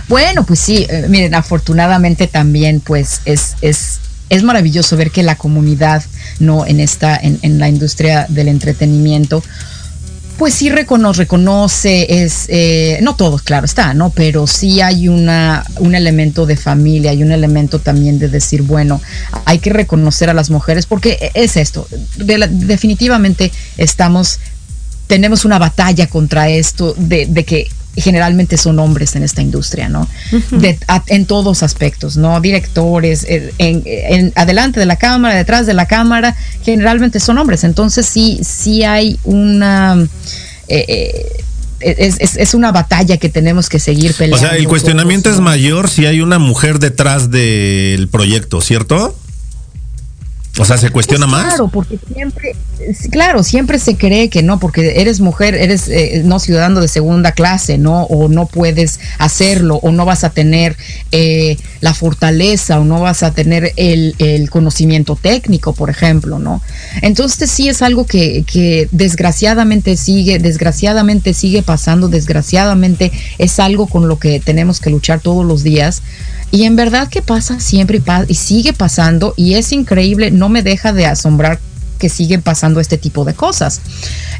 Bueno, 0.08 0.44
pues 0.44 0.60
sí, 0.60 0.86
miren, 1.08 1.34
afortunadamente 1.34 2.26
también 2.26 2.80
pues 2.80 3.20
es, 3.24 3.56
es 3.60 3.98
es 4.28 4.42
maravilloso 4.42 4.96
ver 4.96 5.10
que 5.10 5.22
la 5.22 5.36
comunidad 5.36 6.02
no 6.40 6.66
en 6.66 6.80
esta 6.80 7.16
en, 7.16 7.38
en 7.42 7.58
la 7.58 7.68
industria 7.68 8.26
del 8.28 8.48
entretenimiento 8.48 9.42
pues 10.38 10.54
sí 10.54 10.68
reconoce, 10.70 11.22
reconoce, 11.22 12.22
es, 12.22 12.46
eh, 12.48 12.98
no 13.02 13.16
todos, 13.16 13.42
claro 13.42 13.64
está, 13.64 13.94
¿no? 13.94 14.10
Pero 14.10 14.46
sí 14.46 14.80
hay 14.80 15.08
una, 15.08 15.64
un 15.78 15.94
elemento 15.94 16.46
de 16.46 16.56
familia, 16.56 17.10
hay 17.10 17.22
un 17.22 17.32
elemento 17.32 17.78
también 17.78 18.18
de 18.18 18.28
decir, 18.28 18.62
bueno, 18.62 19.00
hay 19.44 19.58
que 19.58 19.70
reconocer 19.70 20.28
a 20.28 20.34
las 20.34 20.50
mujeres, 20.50 20.86
porque 20.86 21.30
es 21.34 21.56
esto, 21.56 21.88
definitivamente 22.16 23.50
estamos, 23.78 24.40
tenemos 25.06 25.44
una 25.44 25.58
batalla 25.58 26.06
contra 26.06 26.48
esto 26.48 26.94
de, 26.98 27.26
de 27.26 27.44
que 27.44 27.68
generalmente 28.00 28.56
son 28.56 28.78
hombres 28.78 29.16
en 29.16 29.22
esta 29.22 29.42
industria, 29.42 29.88
¿no? 29.88 30.08
en 31.08 31.26
todos 31.26 31.62
aspectos, 31.62 32.16
¿no? 32.16 32.40
Directores, 32.40 33.24
eh, 33.28 33.52
en, 33.58 34.32
adelante 34.36 34.80
de 34.80 34.86
la 34.86 34.96
cámara, 34.96 35.34
detrás 35.34 35.66
de 35.66 35.74
la 35.74 35.86
cámara, 35.86 36.36
generalmente 36.62 37.20
son 37.20 37.38
hombres. 37.38 37.64
Entonces 37.64 38.06
sí, 38.06 38.40
sí 38.42 38.84
hay 38.84 39.18
una... 39.24 40.06
Eh, 40.68 41.42
eh, 41.78 42.12
es, 42.38 42.54
una 42.54 42.72
batalla 42.72 43.18
que 43.18 43.28
tenemos 43.28 43.68
que 43.68 43.78
seguir 43.78 44.14
peleando. 44.14 44.46
O 44.46 44.48
sea, 44.48 44.56
el 44.56 44.66
cuestionamiento 44.66 45.30
es 45.30 45.40
mayor 45.40 45.90
si 45.90 46.06
hay 46.06 46.22
una 46.22 46.38
mujer 46.38 46.78
detrás 46.78 47.30
del 47.30 48.08
proyecto, 48.08 48.62
¿cierto? 48.62 49.14
O 50.58 50.64
sea, 50.64 50.78
¿se 50.78 50.90
cuestiona 50.90 51.26
más? 51.26 51.46
Claro, 51.46 51.68
porque 51.68 51.98
siempre, 52.12 52.56
claro, 53.10 53.42
siempre 53.42 53.78
se 53.78 53.96
cree 53.96 54.30
que 54.30 54.42
no, 54.42 54.58
porque 54.58 55.00
eres 55.00 55.20
mujer, 55.20 55.54
eres 55.54 55.88
eh, 55.88 56.22
no 56.24 56.38
ciudadano 56.38 56.80
de 56.80 56.88
segunda 56.88 57.32
clase, 57.32 57.76
¿no? 57.76 58.04
O 58.04 58.28
no 58.28 58.46
puedes 58.46 58.98
hacerlo, 59.18 59.76
o 59.82 59.92
no 59.92 60.06
vas 60.06 60.24
a 60.24 60.30
tener 60.30 60.76
eh, 61.12 61.58
la 61.80 61.92
fortaleza, 61.92 62.80
o 62.80 62.84
no 62.84 63.00
vas 63.00 63.22
a 63.22 63.32
tener 63.32 63.72
el, 63.76 64.14
el, 64.18 64.48
conocimiento 64.48 65.16
técnico, 65.16 65.74
por 65.74 65.90
ejemplo, 65.90 66.38
¿no? 66.38 66.62
Entonces 67.02 67.50
sí 67.50 67.68
es 67.68 67.82
algo 67.82 68.06
que, 68.06 68.44
que 68.44 68.88
desgraciadamente 68.92 69.96
sigue, 69.96 70.38
desgraciadamente 70.38 71.34
sigue 71.34 71.62
pasando, 71.62 72.08
desgraciadamente 72.08 73.12
es 73.38 73.60
algo 73.60 73.86
con 73.86 74.08
lo 74.08 74.18
que 74.18 74.40
tenemos 74.40 74.80
que 74.80 74.90
luchar 74.90 75.20
todos 75.20 75.44
los 75.44 75.62
días. 75.62 76.02
Y 76.52 76.64
en 76.64 76.76
verdad 76.76 77.08
que 77.08 77.22
pasa 77.22 77.58
siempre 77.60 78.00
y, 78.28 78.34
sigue 78.34 78.72
pasando 78.72 79.34
y 79.36 79.54
es 79.54 79.72
increíble, 79.72 80.30
no 80.30 80.45
me 80.48 80.62
deja 80.62 80.92
de 80.92 81.06
asombrar 81.06 81.58
que 81.98 82.08
siguen 82.08 82.42
pasando 82.42 82.80
este 82.80 82.98
tipo 82.98 83.24
de 83.24 83.34
cosas. 83.34 83.80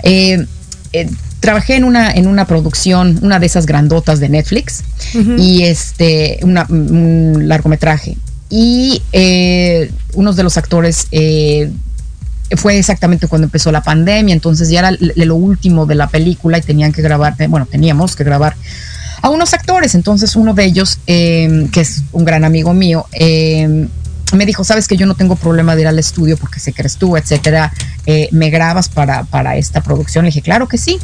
Eh, 0.02 0.46
eh, 0.92 1.08
trabajé 1.40 1.76
en 1.76 1.84
una, 1.84 2.10
en 2.10 2.26
una 2.26 2.46
producción, 2.46 3.18
una 3.22 3.38
de 3.38 3.46
esas 3.46 3.66
grandotas 3.66 4.20
de 4.20 4.28
Netflix, 4.28 4.82
y 5.38 5.62
este, 5.62 6.40
un 6.42 7.48
largometraje. 7.48 8.16
Y 8.48 9.02
eh, 9.12 9.90
uno 10.14 10.32
de 10.32 10.42
los 10.42 10.56
actores 10.56 11.08
fue 12.56 12.78
exactamente 12.78 13.26
cuando 13.26 13.46
empezó 13.46 13.72
la 13.72 13.82
pandemia, 13.82 14.32
entonces 14.32 14.68
ya 14.70 14.80
era 14.80 14.92
lo 15.00 15.34
último 15.34 15.86
de 15.86 15.96
la 15.96 16.08
película 16.08 16.58
y 16.58 16.62
tenían 16.62 16.92
que 16.92 17.02
grabar, 17.02 17.34
bueno, 17.48 17.66
teníamos 17.66 18.14
que 18.14 18.24
grabar 18.24 18.56
a 19.22 19.30
unos 19.30 19.52
actores. 19.54 19.94
Entonces 19.94 20.36
uno 20.36 20.54
de 20.54 20.64
ellos, 20.64 20.98
que 21.06 21.70
es 21.74 22.02
un 22.12 22.24
gran 22.24 22.44
amigo 22.44 22.72
mío, 22.72 23.06
em, 23.12 23.88
me 24.32 24.46
dijo, 24.46 24.64
sabes 24.64 24.88
que 24.88 24.96
yo 24.96 25.06
no 25.06 25.14
tengo 25.14 25.36
problema 25.36 25.76
de 25.76 25.82
ir 25.82 25.88
al 25.88 25.98
estudio 25.98 26.36
porque 26.36 26.58
sé 26.60 26.72
que 26.72 26.82
eres 26.82 26.96
tú, 26.96 27.16
etcétera, 27.16 27.72
eh, 28.06 28.28
¿me 28.32 28.50
grabas 28.50 28.88
para, 28.88 29.24
para 29.24 29.56
esta 29.56 29.82
producción? 29.82 30.24
Le 30.24 30.28
dije, 30.28 30.42
claro 30.42 30.68
que 30.68 30.78
sí. 30.78 30.98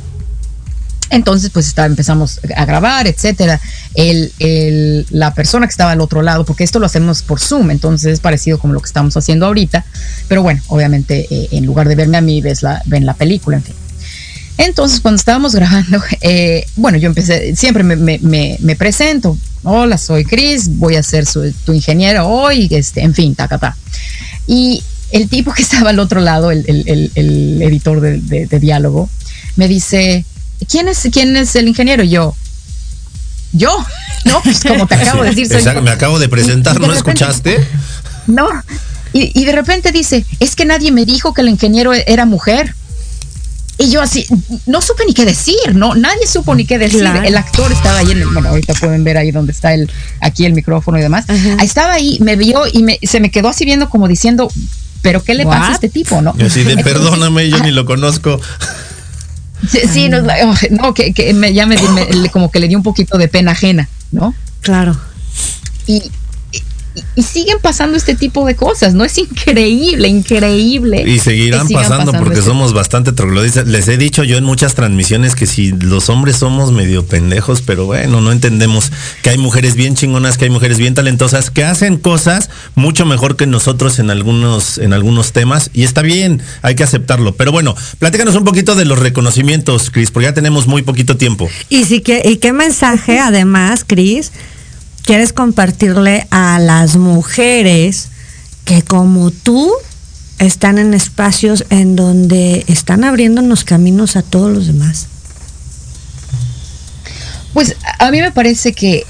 Entonces, 1.11 1.51
pues 1.51 1.67
está, 1.67 1.85
empezamos 1.85 2.41
a 2.57 2.65
grabar, 2.65 3.07
etcétera. 3.07 3.61
El, 3.95 4.33
el, 4.39 5.07
la 5.11 5.35
persona 5.35 5.67
que 5.67 5.71
estaba 5.71 5.93
al 5.93 6.01
otro 6.01 6.23
lado, 6.23 6.45
porque 6.47 6.65
esto 6.65 6.79
lo 6.79 6.87
hacemos 6.87 7.23
por 7.23 7.39
Zoom, 7.39 7.71
entonces 7.71 8.15
es 8.15 8.21
parecido 8.21 8.59
como 8.59 8.73
lo 8.73 8.81
que 8.81 8.87
estamos 8.87 9.15
haciendo 9.17 9.45
ahorita, 9.47 9.85
pero 10.27 10.43
bueno, 10.43 10.63
obviamente 10.69 11.27
eh, 11.31 11.49
en 11.53 11.67
lugar 11.67 11.87
de 11.89 11.97
verme 11.97 12.17
a 12.17 12.23
mí, 12.23 12.41
ves 12.41 12.63
la, 12.63 12.83
ven 12.87 13.05
la 13.05 13.13
película, 13.13 13.59
en 13.59 13.63
fin. 13.63 13.75
Entonces, 14.59 15.01
cuando 15.01 15.17
estábamos 15.17 15.55
grabando, 15.55 16.03
eh, 16.21 16.67
bueno, 16.77 16.99
yo 16.99 17.09
empecé, 17.09 17.57
siempre 17.57 17.83
me, 17.85 18.77
presento. 18.77 19.37
Hola, 19.65 19.97
soy 19.97 20.25
Chris, 20.25 20.79
voy 20.79 20.97
a 20.97 21.03
ser 21.03 21.25
tu 21.65 21.73
ingeniero 21.73 22.27
hoy, 22.27 22.69
este, 22.71 23.03
en 23.03 23.15
fin, 23.15 23.35
ta, 23.35 23.47
ta. 23.49 23.77
Y 24.47 24.83
el 25.13 25.29
tipo 25.29 25.53
que 25.53 25.63
estaba 25.63 25.91
al 25.91 25.99
otro 25.99 26.21
lado, 26.21 26.51
el, 26.51 26.65
editor 27.63 28.01
de, 28.01 28.59
diálogo, 28.61 29.09
me 29.57 29.69
dice, 29.69 30.25
¿quién 30.69 30.89
es, 30.89 31.09
quién 31.13 31.37
es 31.37 31.55
el 31.57 31.69
ingeniero? 31.69 32.03
yo, 32.03 32.35
yo, 33.53 33.71
no, 34.25 34.43
pues 34.43 34.61
como 34.61 34.87
te 34.87 34.95
acabo 34.97 35.23
de 35.23 35.35
decir. 35.35 35.83
me 35.83 35.91
acabo 35.91 36.19
de 36.19 36.29
presentar, 36.29 36.81
¿no 36.81 36.93
escuchaste? 36.93 37.67
No, 38.27 38.49
y, 39.13 39.39
y 39.39 39.45
de 39.45 39.53
repente 39.53 39.93
dice, 39.93 40.25
es 40.41 40.57
que 40.57 40.65
nadie 40.65 40.91
me 40.91 41.05
dijo 41.05 41.35
que 41.35 41.43
el 41.43 41.49
ingeniero 41.49 41.93
era 41.93 42.25
mujer. 42.25 42.75
Y 43.79 43.91
yo 43.91 44.01
así, 44.01 44.27
no 44.67 44.81
supe 44.81 45.05
ni 45.07 45.15
qué 45.15 45.25
decir, 45.25 45.75
¿no? 45.75 45.95
Nadie 45.95 46.27
supo 46.27 46.55
ni 46.55 46.67
qué 46.67 46.79
decir. 46.79 47.05
El 47.25 47.37
actor 47.37 47.73
estaba 47.73 47.99
ahí 47.99 48.11
en 48.11 48.19
el, 48.19 48.29
bueno, 48.29 48.51
ahorita 48.51 48.75
pueden 48.75 49.03
ver 49.03 49.17
ahí 49.17 49.33
donde 49.33 49.53
está 49.53 49.75
el, 49.75 49.91
aquí 50.21 50.45
el 50.45 50.53
micrófono 50.53 50.99
y 50.99 51.01
demás. 51.01 51.25
Estaba 51.63 51.95
ahí, 51.95 52.19
me 52.21 52.37
vio 52.37 52.63
y 52.73 52.83
me, 52.83 52.99
se 53.03 53.19
me 53.21 53.31
quedó 53.31 53.49
así 53.49 53.65
viendo 53.65 53.89
como 53.89 54.09
diciendo, 54.09 54.49
pero 55.01 55.23
¿qué 55.23 55.35
le 55.35 55.45
pasa 55.45 55.71
a 55.71 55.75
este 55.75 55.89
tipo, 55.89 56.23
no? 56.23 56.37
Yo 56.37 56.47
así 56.47 56.63
de, 56.63 56.77
perdóname, 56.77 57.49
yo 57.49 57.59
ni 57.63 57.73
lo 57.73 57.85
conozco. 57.85 58.41
Sí, 59.69 60.09
no, 60.09 60.95
que, 60.95 61.53
ya 61.53 61.67
me, 61.67 61.77
como 62.31 62.51
que 62.51 62.61
le 62.61 62.69
dio 62.69 62.77
un 62.77 62.85
poquito 62.85 63.19
de 63.19 63.29
pena 63.29 63.53
ajena, 63.53 63.89
¿no? 64.11 64.35
Claro. 64.61 64.97
Y, 65.87 66.03
y, 67.15 67.23
siguen 67.23 67.59
pasando 67.61 67.97
este 67.97 68.15
tipo 68.15 68.47
de 68.47 68.55
cosas, 68.55 68.95
¿no? 68.95 69.05
Es 69.05 69.17
increíble, 69.17 70.09
increíble. 70.09 71.05
Y 71.07 71.19
seguirán 71.19 71.69
pasando, 71.69 72.13
porque 72.13 72.35
este 72.35 72.47
somos 72.47 72.73
bastante 72.73 73.13
trogloditas. 73.13 73.67
Les 73.67 73.89
he 73.89 73.97
dicho 73.97 74.25
yo 74.25 74.37
en 74.37 74.45
muchas 74.45 74.75
transmisiones 74.75 75.35
que 75.35 75.47
si 75.47 75.73
los 75.73 76.09
hombres 76.11 76.37
somos 76.37 76.73
medio 76.73 77.07
pendejos, 77.07 77.63
pero 77.63 77.87
bueno, 77.87 78.21
no 78.21 78.33
entendemos 78.33 78.93
que 79.23 79.31
hay 79.31 79.39
mujeres 79.39 79.75
bien 79.75 79.95
chingonas, 79.95 80.37
que 80.37 80.45
hay 80.45 80.51
mujeres 80.51 80.79
bien 80.79 80.95
talentosas, 80.95 81.51
que 81.51 81.65
hacen 81.65 81.97
cosas 81.97 82.51
mucho 82.75 83.07
mejor 83.07 83.37
que 83.37 83.47
nosotros 83.47 83.99
en 83.99 84.11
algunos, 84.11 84.79
en 84.79 84.93
algunos 84.93 85.33
temas, 85.33 85.71
y 85.73 85.85
está 85.85 86.03
bien, 86.03 86.43
hay 86.63 86.75
que 86.75 86.85
aceptarlo. 86.85 87.35
Pero 87.37 87.53
bueno, 87.53 87.75
platícanos 87.99 88.35
un 88.35 88.45
poquito 88.45 88.75
de 88.75 88.85
los 88.85 88.99
reconocimientos, 88.99 89.91
Cris, 89.91 90.11
porque 90.11 90.29
ya 90.29 90.35
tenemos 90.35 90.67
muy 90.67 90.83
poquito 90.83 91.17
tiempo. 91.17 91.49
Y 91.69 91.85
sí 91.85 92.01
que, 92.01 92.23
y 92.25 92.37
qué 92.37 92.53
mensaje, 92.53 93.19
además, 93.19 93.85
Cris 93.87 94.33
quieres 95.03 95.33
compartirle 95.33 96.27
a 96.31 96.59
las 96.59 96.97
mujeres 96.97 98.09
que 98.65 98.83
como 98.83 99.31
tú 99.31 99.71
están 100.39 100.79
en 100.79 100.95
espacios 100.95 101.65
en 101.71 101.97
donde 101.97 102.65
están 102.69 103.05
abriéndonos 103.05 103.65
caminos 103.65 104.17
a 104.17 104.23
todos 104.23 104.53
los 104.53 104.67
demás? 104.67 105.07
Pues 107.53 107.77
a 107.99 108.11
mí 108.11 108.21
me 108.21 108.33
parece 108.33 108.73
que 108.73 109.05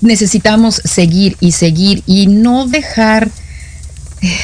necesitamos 0.00 0.80
seguir 0.84 1.36
y 1.40 1.52
seguir 1.52 2.02
y 2.06 2.26
no 2.28 2.66
dejar 2.66 3.28
eh, 4.20 4.36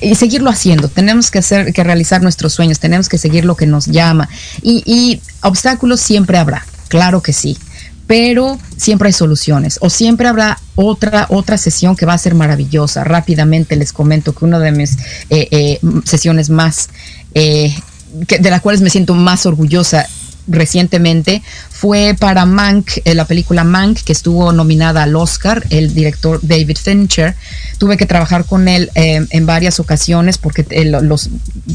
y 0.00 0.14
seguirlo 0.14 0.48
haciendo. 0.50 0.88
Tenemos 0.88 1.30
que 1.30 1.38
hacer, 1.38 1.72
que 1.72 1.84
realizar 1.84 2.22
nuestros 2.22 2.54
sueños, 2.54 2.78
tenemos 2.78 3.08
que 3.08 3.18
seguir 3.18 3.44
lo 3.44 3.56
que 3.56 3.66
nos 3.66 3.86
llama. 3.86 4.28
Y, 4.62 4.82
y 4.86 5.20
obstáculos 5.42 6.00
siempre 6.00 6.38
habrá, 6.38 6.66
claro 6.88 7.22
que 7.22 7.32
sí 7.32 7.58
pero 8.06 8.58
siempre 8.76 9.08
hay 9.08 9.12
soluciones 9.12 9.78
o 9.80 9.90
siempre 9.90 10.28
habrá 10.28 10.58
otra 10.74 11.26
otra 11.30 11.56
sesión 11.56 11.96
que 11.96 12.06
va 12.06 12.14
a 12.14 12.18
ser 12.18 12.34
maravillosa. 12.34 13.04
Rápidamente 13.04 13.76
les 13.76 13.92
comento 13.92 14.32
que 14.34 14.44
una 14.44 14.58
de 14.58 14.72
mis 14.72 14.96
eh, 15.30 15.48
eh, 15.50 15.80
sesiones 16.04 16.50
más 16.50 16.88
eh, 17.34 17.74
de 18.12 18.50
las 18.50 18.60
cuales 18.60 18.80
me 18.80 18.90
siento 18.90 19.14
más 19.14 19.46
orgullosa 19.46 20.06
recientemente 20.48 21.42
fue 21.70 22.14
para 22.18 22.46
Mank, 22.46 22.98
eh, 23.04 23.14
la 23.14 23.24
película 23.24 23.64
Mank, 23.64 24.02
que 24.02 24.12
estuvo 24.12 24.52
nominada 24.52 25.02
al 25.02 25.16
Oscar, 25.16 25.64
el 25.70 25.94
director 25.94 26.38
David 26.42 26.76
Fincher. 26.80 27.34
Tuve 27.78 27.96
que 27.96 28.06
trabajar 28.06 28.44
con 28.44 28.68
él 28.68 28.90
eh, 28.94 29.26
en 29.28 29.46
varias 29.46 29.80
ocasiones 29.80 30.38
porque 30.38 30.64
eh, 30.70 30.84
los 30.84 31.30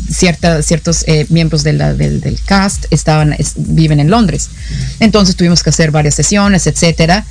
ciertos 0.09 1.05
miembros 1.29 1.63
del, 1.63 2.39
cast 2.45 2.85
estaban, 2.89 3.35
viven 3.55 3.99
en 3.99 4.09
Londres. 4.09 4.49
Entonces 4.99 5.35
tuvimos 5.35 5.61
que 5.61 5.71
hacer 5.71 5.91
varias 5.91 6.15
sesiones, 6.15 6.67
etcétera. 6.67 7.25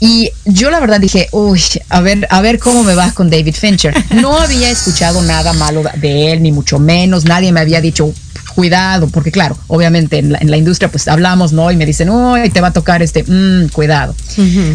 Y 0.00 0.30
yo 0.44 0.70
la 0.70 0.78
verdad 0.78 1.00
dije, 1.00 1.28
uy, 1.32 1.60
a 1.88 2.00
ver, 2.00 2.26
a 2.30 2.40
ver 2.40 2.58
cómo 2.58 2.84
me 2.84 2.94
va 2.94 3.10
con 3.12 3.30
David 3.30 3.54
Fincher. 3.54 3.94
No 4.14 4.38
había 4.38 4.70
escuchado 4.70 5.22
nada 5.22 5.52
malo 5.54 5.82
de 5.96 6.32
él, 6.32 6.42
ni 6.42 6.52
mucho 6.52 6.78
menos. 6.78 7.24
Nadie 7.24 7.52
me 7.52 7.60
había 7.60 7.80
dicho, 7.80 8.12
cuidado, 8.58 9.06
porque 9.06 9.30
claro, 9.30 9.56
obviamente 9.68 10.18
en 10.18 10.32
la, 10.32 10.56
industria 10.56 10.90
pues 10.90 11.06
hablamos, 11.06 11.52
¿no? 11.52 11.70
Y 11.70 11.76
me 11.76 11.86
dicen, 11.86 12.10
uy, 12.10 12.50
te 12.50 12.60
va 12.60 12.68
a 12.68 12.72
tocar 12.72 13.04
este, 13.04 13.22
mm, 13.22 13.68
cuidado. 13.68 14.16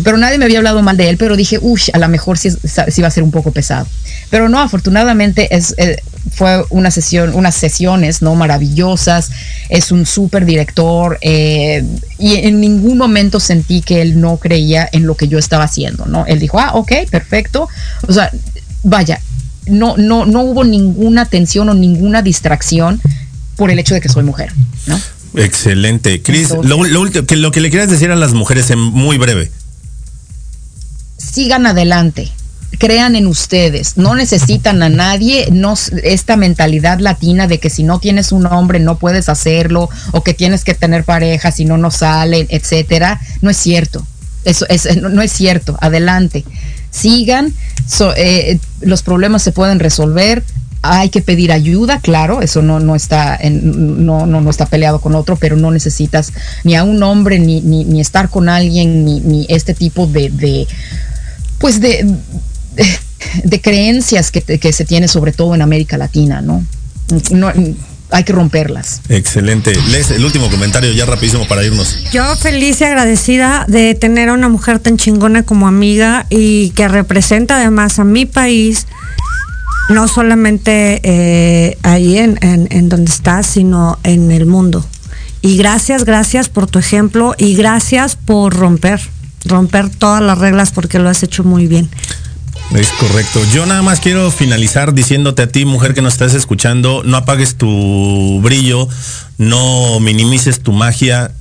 Pero 0.05 0.15
nadie 0.15 0.37
me 0.37 0.45
había 0.45 0.59
hablado 0.59 0.81
mal 0.81 0.95
de 0.95 1.09
él, 1.09 1.17
pero 1.17 1.35
dije, 1.35 1.59
uy, 1.61 1.81
a 1.91 1.97
lo 1.97 2.07
mejor 2.07 2.37
sí, 2.37 2.49
sí, 2.49 3.01
va 3.01 3.09
a 3.09 3.11
ser 3.11 3.23
un 3.23 3.31
poco 3.31 3.51
pesado. 3.51 3.85
Pero 4.29 4.47
no, 4.47 4.61
afortunadamente 4.61 5.53
es, 5.53 5.75
eh, 5.77 5.97
fue 6.31 6.63
una 6.69 6.91
sesión, 6.91 7.35
unas 7.35 7.55
sesiones, 7.55 8.21
¿no? 8.21 8.35
Maravillosas, 8.35 9.31
es 9.67 9.91
un 9.91 10.05
súper 10.05 10.45
director 10.45 11.17
eh, 11.19 11.83
y 12.17 12.35
en 12.35 12.61
ningún 12.61 12.97
momento 12.97 13.41
sentí 13.41 13.81
que 13.81 14.01
él 14.01 14.21
no 14.21 14.37
creía 14.37 14.87
en 14.93 15.05
lo 15.05 15.17
que 15.17 15.27
yo 15.27 15.37
estaba 15.37 15.65
haciendo, 15.65 16.05
¿no? 16.05 16.25
Él 16.25 16.39
dijo, 16.39 16.57
ah, 16.57 16.71
ok, 16.75 16.93
perfecto. 17.11 17.67
O 18.07 18.13
sea, 18.13 18.31
vaya, 18.81 19.19
no, 19.65 19.97
no, 19.97 20.25
no 20.25 20.41
hubo 20.43 20.63
ninguna 20.63 21.25
tensión 21.25 21.67
o 21.67 21.73
ninguna 21.73 22.21
distracción 22.21 23.01
por 23.55 23.71
el 23.71 23.79
hecho 23.79 23.93
de 23.93 24.01
que 24.01 24.09
soy 24.09 24.23
mujer, 24.23 24.51
¿no? 24.87 24.99
Excelente. 25.35 26.21
Cris, 26.21 26.51
lo, 26.51 26.79
que, 27.25 27.35
lo 27.35 27.51
que 27.51 27.61
le 27.61 27.69
quieras 27.69 27.89
decir 27.89 28.11
a 28.11 28.15
las 28.15 28.33
mujeres 28.33 28.69
en 28.69 28.79
muy 28.79 29.17
breve. 29.17 29.51
Sigan 31.17 31.65
adelante. 31.65 32.31
Crean 32.79 33.15
en 33.15 33.27
ustedes, 33.27 33.97
no 33.97 34.15
necesitan 34.15 34.81
a 34.81 34.89
nadie, 34.89 35.47
no 35.51 35.75
esta 36.01 36.37
mentalidad 36.37 36.99
latina 36.99 37.45
de 37.45 37.59
que 37.59 37.69
si 37.69 37.83
no 37.83 37.99
tienes 37.99 38.31
un 38.31 38.47
hombre 38.47 38.79
no 38.79 38.97
puedes 38.97 39.29
hacerlo 39.29 39.91
o 40.11 40.23
que 40.23 40.33
tienes 40.33 40.63
que 40.63 40.73
tener 40.73 41.03
pareja 41.03 41.51
si 41.51 41.65
no 41.65 41.77
no 41.77 41.91
salen, 41.91 42.47
etcétera, 42.49 43.21
no 43.41 43.51
es 43.51 43.57
cierto. 43.57 44.05
Eso 44.43 44.65
es, 44.69 44.97
no, 44.97 45.21
es 45.21 45.31
cierto. 45.31 45.77
Adelante, 45.81 46.43
sigan, 46.89 47.53
eh, 48.17 48.59
los 48.81 49.03
problemas 49.03 49.43
se 49.43 49.51
pueden 49.51 49.79
resolver, 49.79 50.43
hay 50.83 51.09
que 51.09 51.21
pedir 51.21 51.53
ayuda, 51.53 51.99
claro, 52.01 52.41
eso 52.41 52.61
no, 52.61 52.79
no, 52.81 52.95
está 52.95 53.37
en, 53.39 54.05
no, 54.05 54.25
no, 54.25 54.41
no, 54.41 54.49
está 54.49 54.65
peleado 54.65 54.99
con 54.99 55.15
otro, 55.15 55.37
pero 55.37 55.55
no 55.55 55.71
necesitas 55.71 56.33
ni 56.65 56.75
a 56.75 56.83
un 56.83 57.01
hombre, 57.01 57.39
ni, 57.39 57.61
ni, 57.61 57.85
ni 57.85 58.01
estar 58.01 58.29
con 58.29 58.49
alguien, 58.49 59.05
ni, 59.05 59.21
ni 59.21 59.45
este 59.49 59.73
tipo 59.73 60.07
de, 60.07 60.29
de 60.29 60.67
pues 61.57 61.79
de, 61.79 62.05
de, 63.45 63.61
creencias 63.61 64.29
que, 64.29 64.41
que, 64.41 64.73
se 64.73 64.83
tiene 64.83 65.07
sobre 65.07 65.31
todo 65.31 65.55
en 65.55 65.61
América 65.61 65.97
Latina, 65.97 66.41
¿no? 66.41 66.65
no 67.31 67.51
hay 68.13 68.23
que 68.25 68.33
romperlas. 68.33 69.01
Excelente. 69.09 69.73
Les 69.89 70.11
el 70.11 70.23
último 70.23 70.49
comentario 70.49 70.91
ya 70.91 71.05
rapidísimo 71.05 71.47
para 71.47 71.63
irnos. 71.63 71.97
Yo 72.11 72.35
feliz 72.35 72.79
y 72.81 72.83
agradecida 72.83 73.65
de 73.67 73.95
tener 73.95 74.29
a 74.29 74.33
una 74.33 74.49
mujer 74.49 74.79
tan 74.79 74.97
chingona 74.97 75.43
como 75.43 75.67
amiga 75.67 76.27
y 76.29 76.69
que 76.71 76.87
representa 76.87 77.55
además 77.55 77.99
a 77.99 78.03
mi 78.03 78.25
país 78.25 78.85
no 79.89 80.07
solamente 80.07 81.01
eh, 81.03 81.77
ahí 81.83 82.17
en, 82.17 82.37
en, 82.41 82.89
donde 82.89 83.11
estás, 83.11 83.47
sino 83.47 83.99
en 84.03 84.31
el 84.31 84.45
mundo. 84.45 84.85
Y 85.41 85.57
gracias, 85.57 86.05
gracias 86.05 86.49
por 86.49 86.67
tu 86.67 86.79
ejemplo 86.79 87.35
y 87.37 87.55
gracias 87.55 88.15
por 88.15 88.55
romper, 88.55 89.01
romper 89.45 89.89
todas 89.89 90.21
las 90.21 90.37
reglas 90.37 90.71
porque 90.71 90.99
lo 90.99 91.09
has 91.09 91.21
hecho 91.23 91.43
muy 91.43 91.67
bien. 91.67 91.89
Es 92.71 92.89
correcto. 92.93 93.39
Yo 93.53 93.65
nada 93.65 93.81
más 93.81 93.99
quiero 93.99 94.31
finalizar 94.31 94.93
diciéndote 94.93 95.43
a 95.43 95.47
ti, 95.47 95.65
mujer 95.65 95.93
que 95.93 96.01
nos 96.01 96.13
estás 96.13 96.33
escuchando, 96.33 97.03
no 97.05 97.17
apagues 97.17 97.55
tu 97.55 98.39
brillo, 98.41 98.87
no 99.37 99.99
minimices 99.99 100.61
tu 100.61 100.71
magia, 100.71 101.31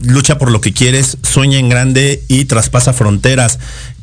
lucha 0.00 0.38
por 0.38 0.52
lo 0.52 0.60
que 0.60 0.72
quieres, 0.72 1.18
sueña 1.22 1.58
en 1.58 1.68
grande 1.68 2.22
y 2.28 2.44
traspasa 2.44 2.92
fronteras. 2.92 3.58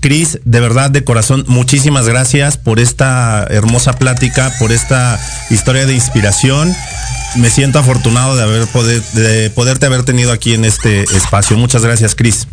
Cris, 0.06 0.38
de 0.46 0.60
verdad, 0.60 0.92
de 0.92 1.04
corazón, 1.04 1.46
muchísimas 1.48 2.08
gracias 2.08 2.60
por 2.60 2.80
esta 2.80 3.44
hermosa 3.50 3.94
plática, 3.94 4.54
por 4.60 4.72
esta 4.72 5.20
historia 5.50 5.88
de 5.88 5.96
inspiración. 5.96 6.72
Me 7.38 7.50
siento 7.50 7.80
afortunado 7.80 8.36
de 8.36 8.44
haber 8.44 8.68
poder, 8.68 9.02
de 9.14 9.50
poderte 9.50 9.88
haber 9.88 10.04
tenido 10.04 10.32
aquí 10.32 10.54
en 10.54 10.64
este 10.64 11.06
espacio. 11.06 11.58
Muchas 11.58 11.82
gracias, 11.82 12.14
Cris. 12.14 12.48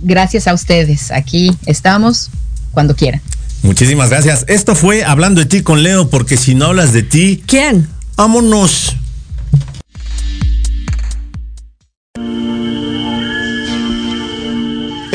Gracias 0.00 0.48
a 0.48 0.54
ustedes. 0.54 1.12
Aquí 1.12 1.56
estamos 1.66 2.30
cuando 2.72 2.96
quieran. 2.96 3.22
Muchísimas 3.62 4.10
gracias. 4.10 4.44
Esto 4.48 4.74
fue 4.74 5.04
Hablando 5.04 5.40
de 5.40 5.46
ti 5.46 5.62
con 5.62 5.84
Leo, 5.84 6.10
porque 6.10 6.36
si 6.36 6.56
no 6.56 6.64
hablas 6.64 6.92
de 6.92 7.04
ti. 7.04 7.44
¿Quién? 7.46 7.88
Vámonos. 8.16 8.96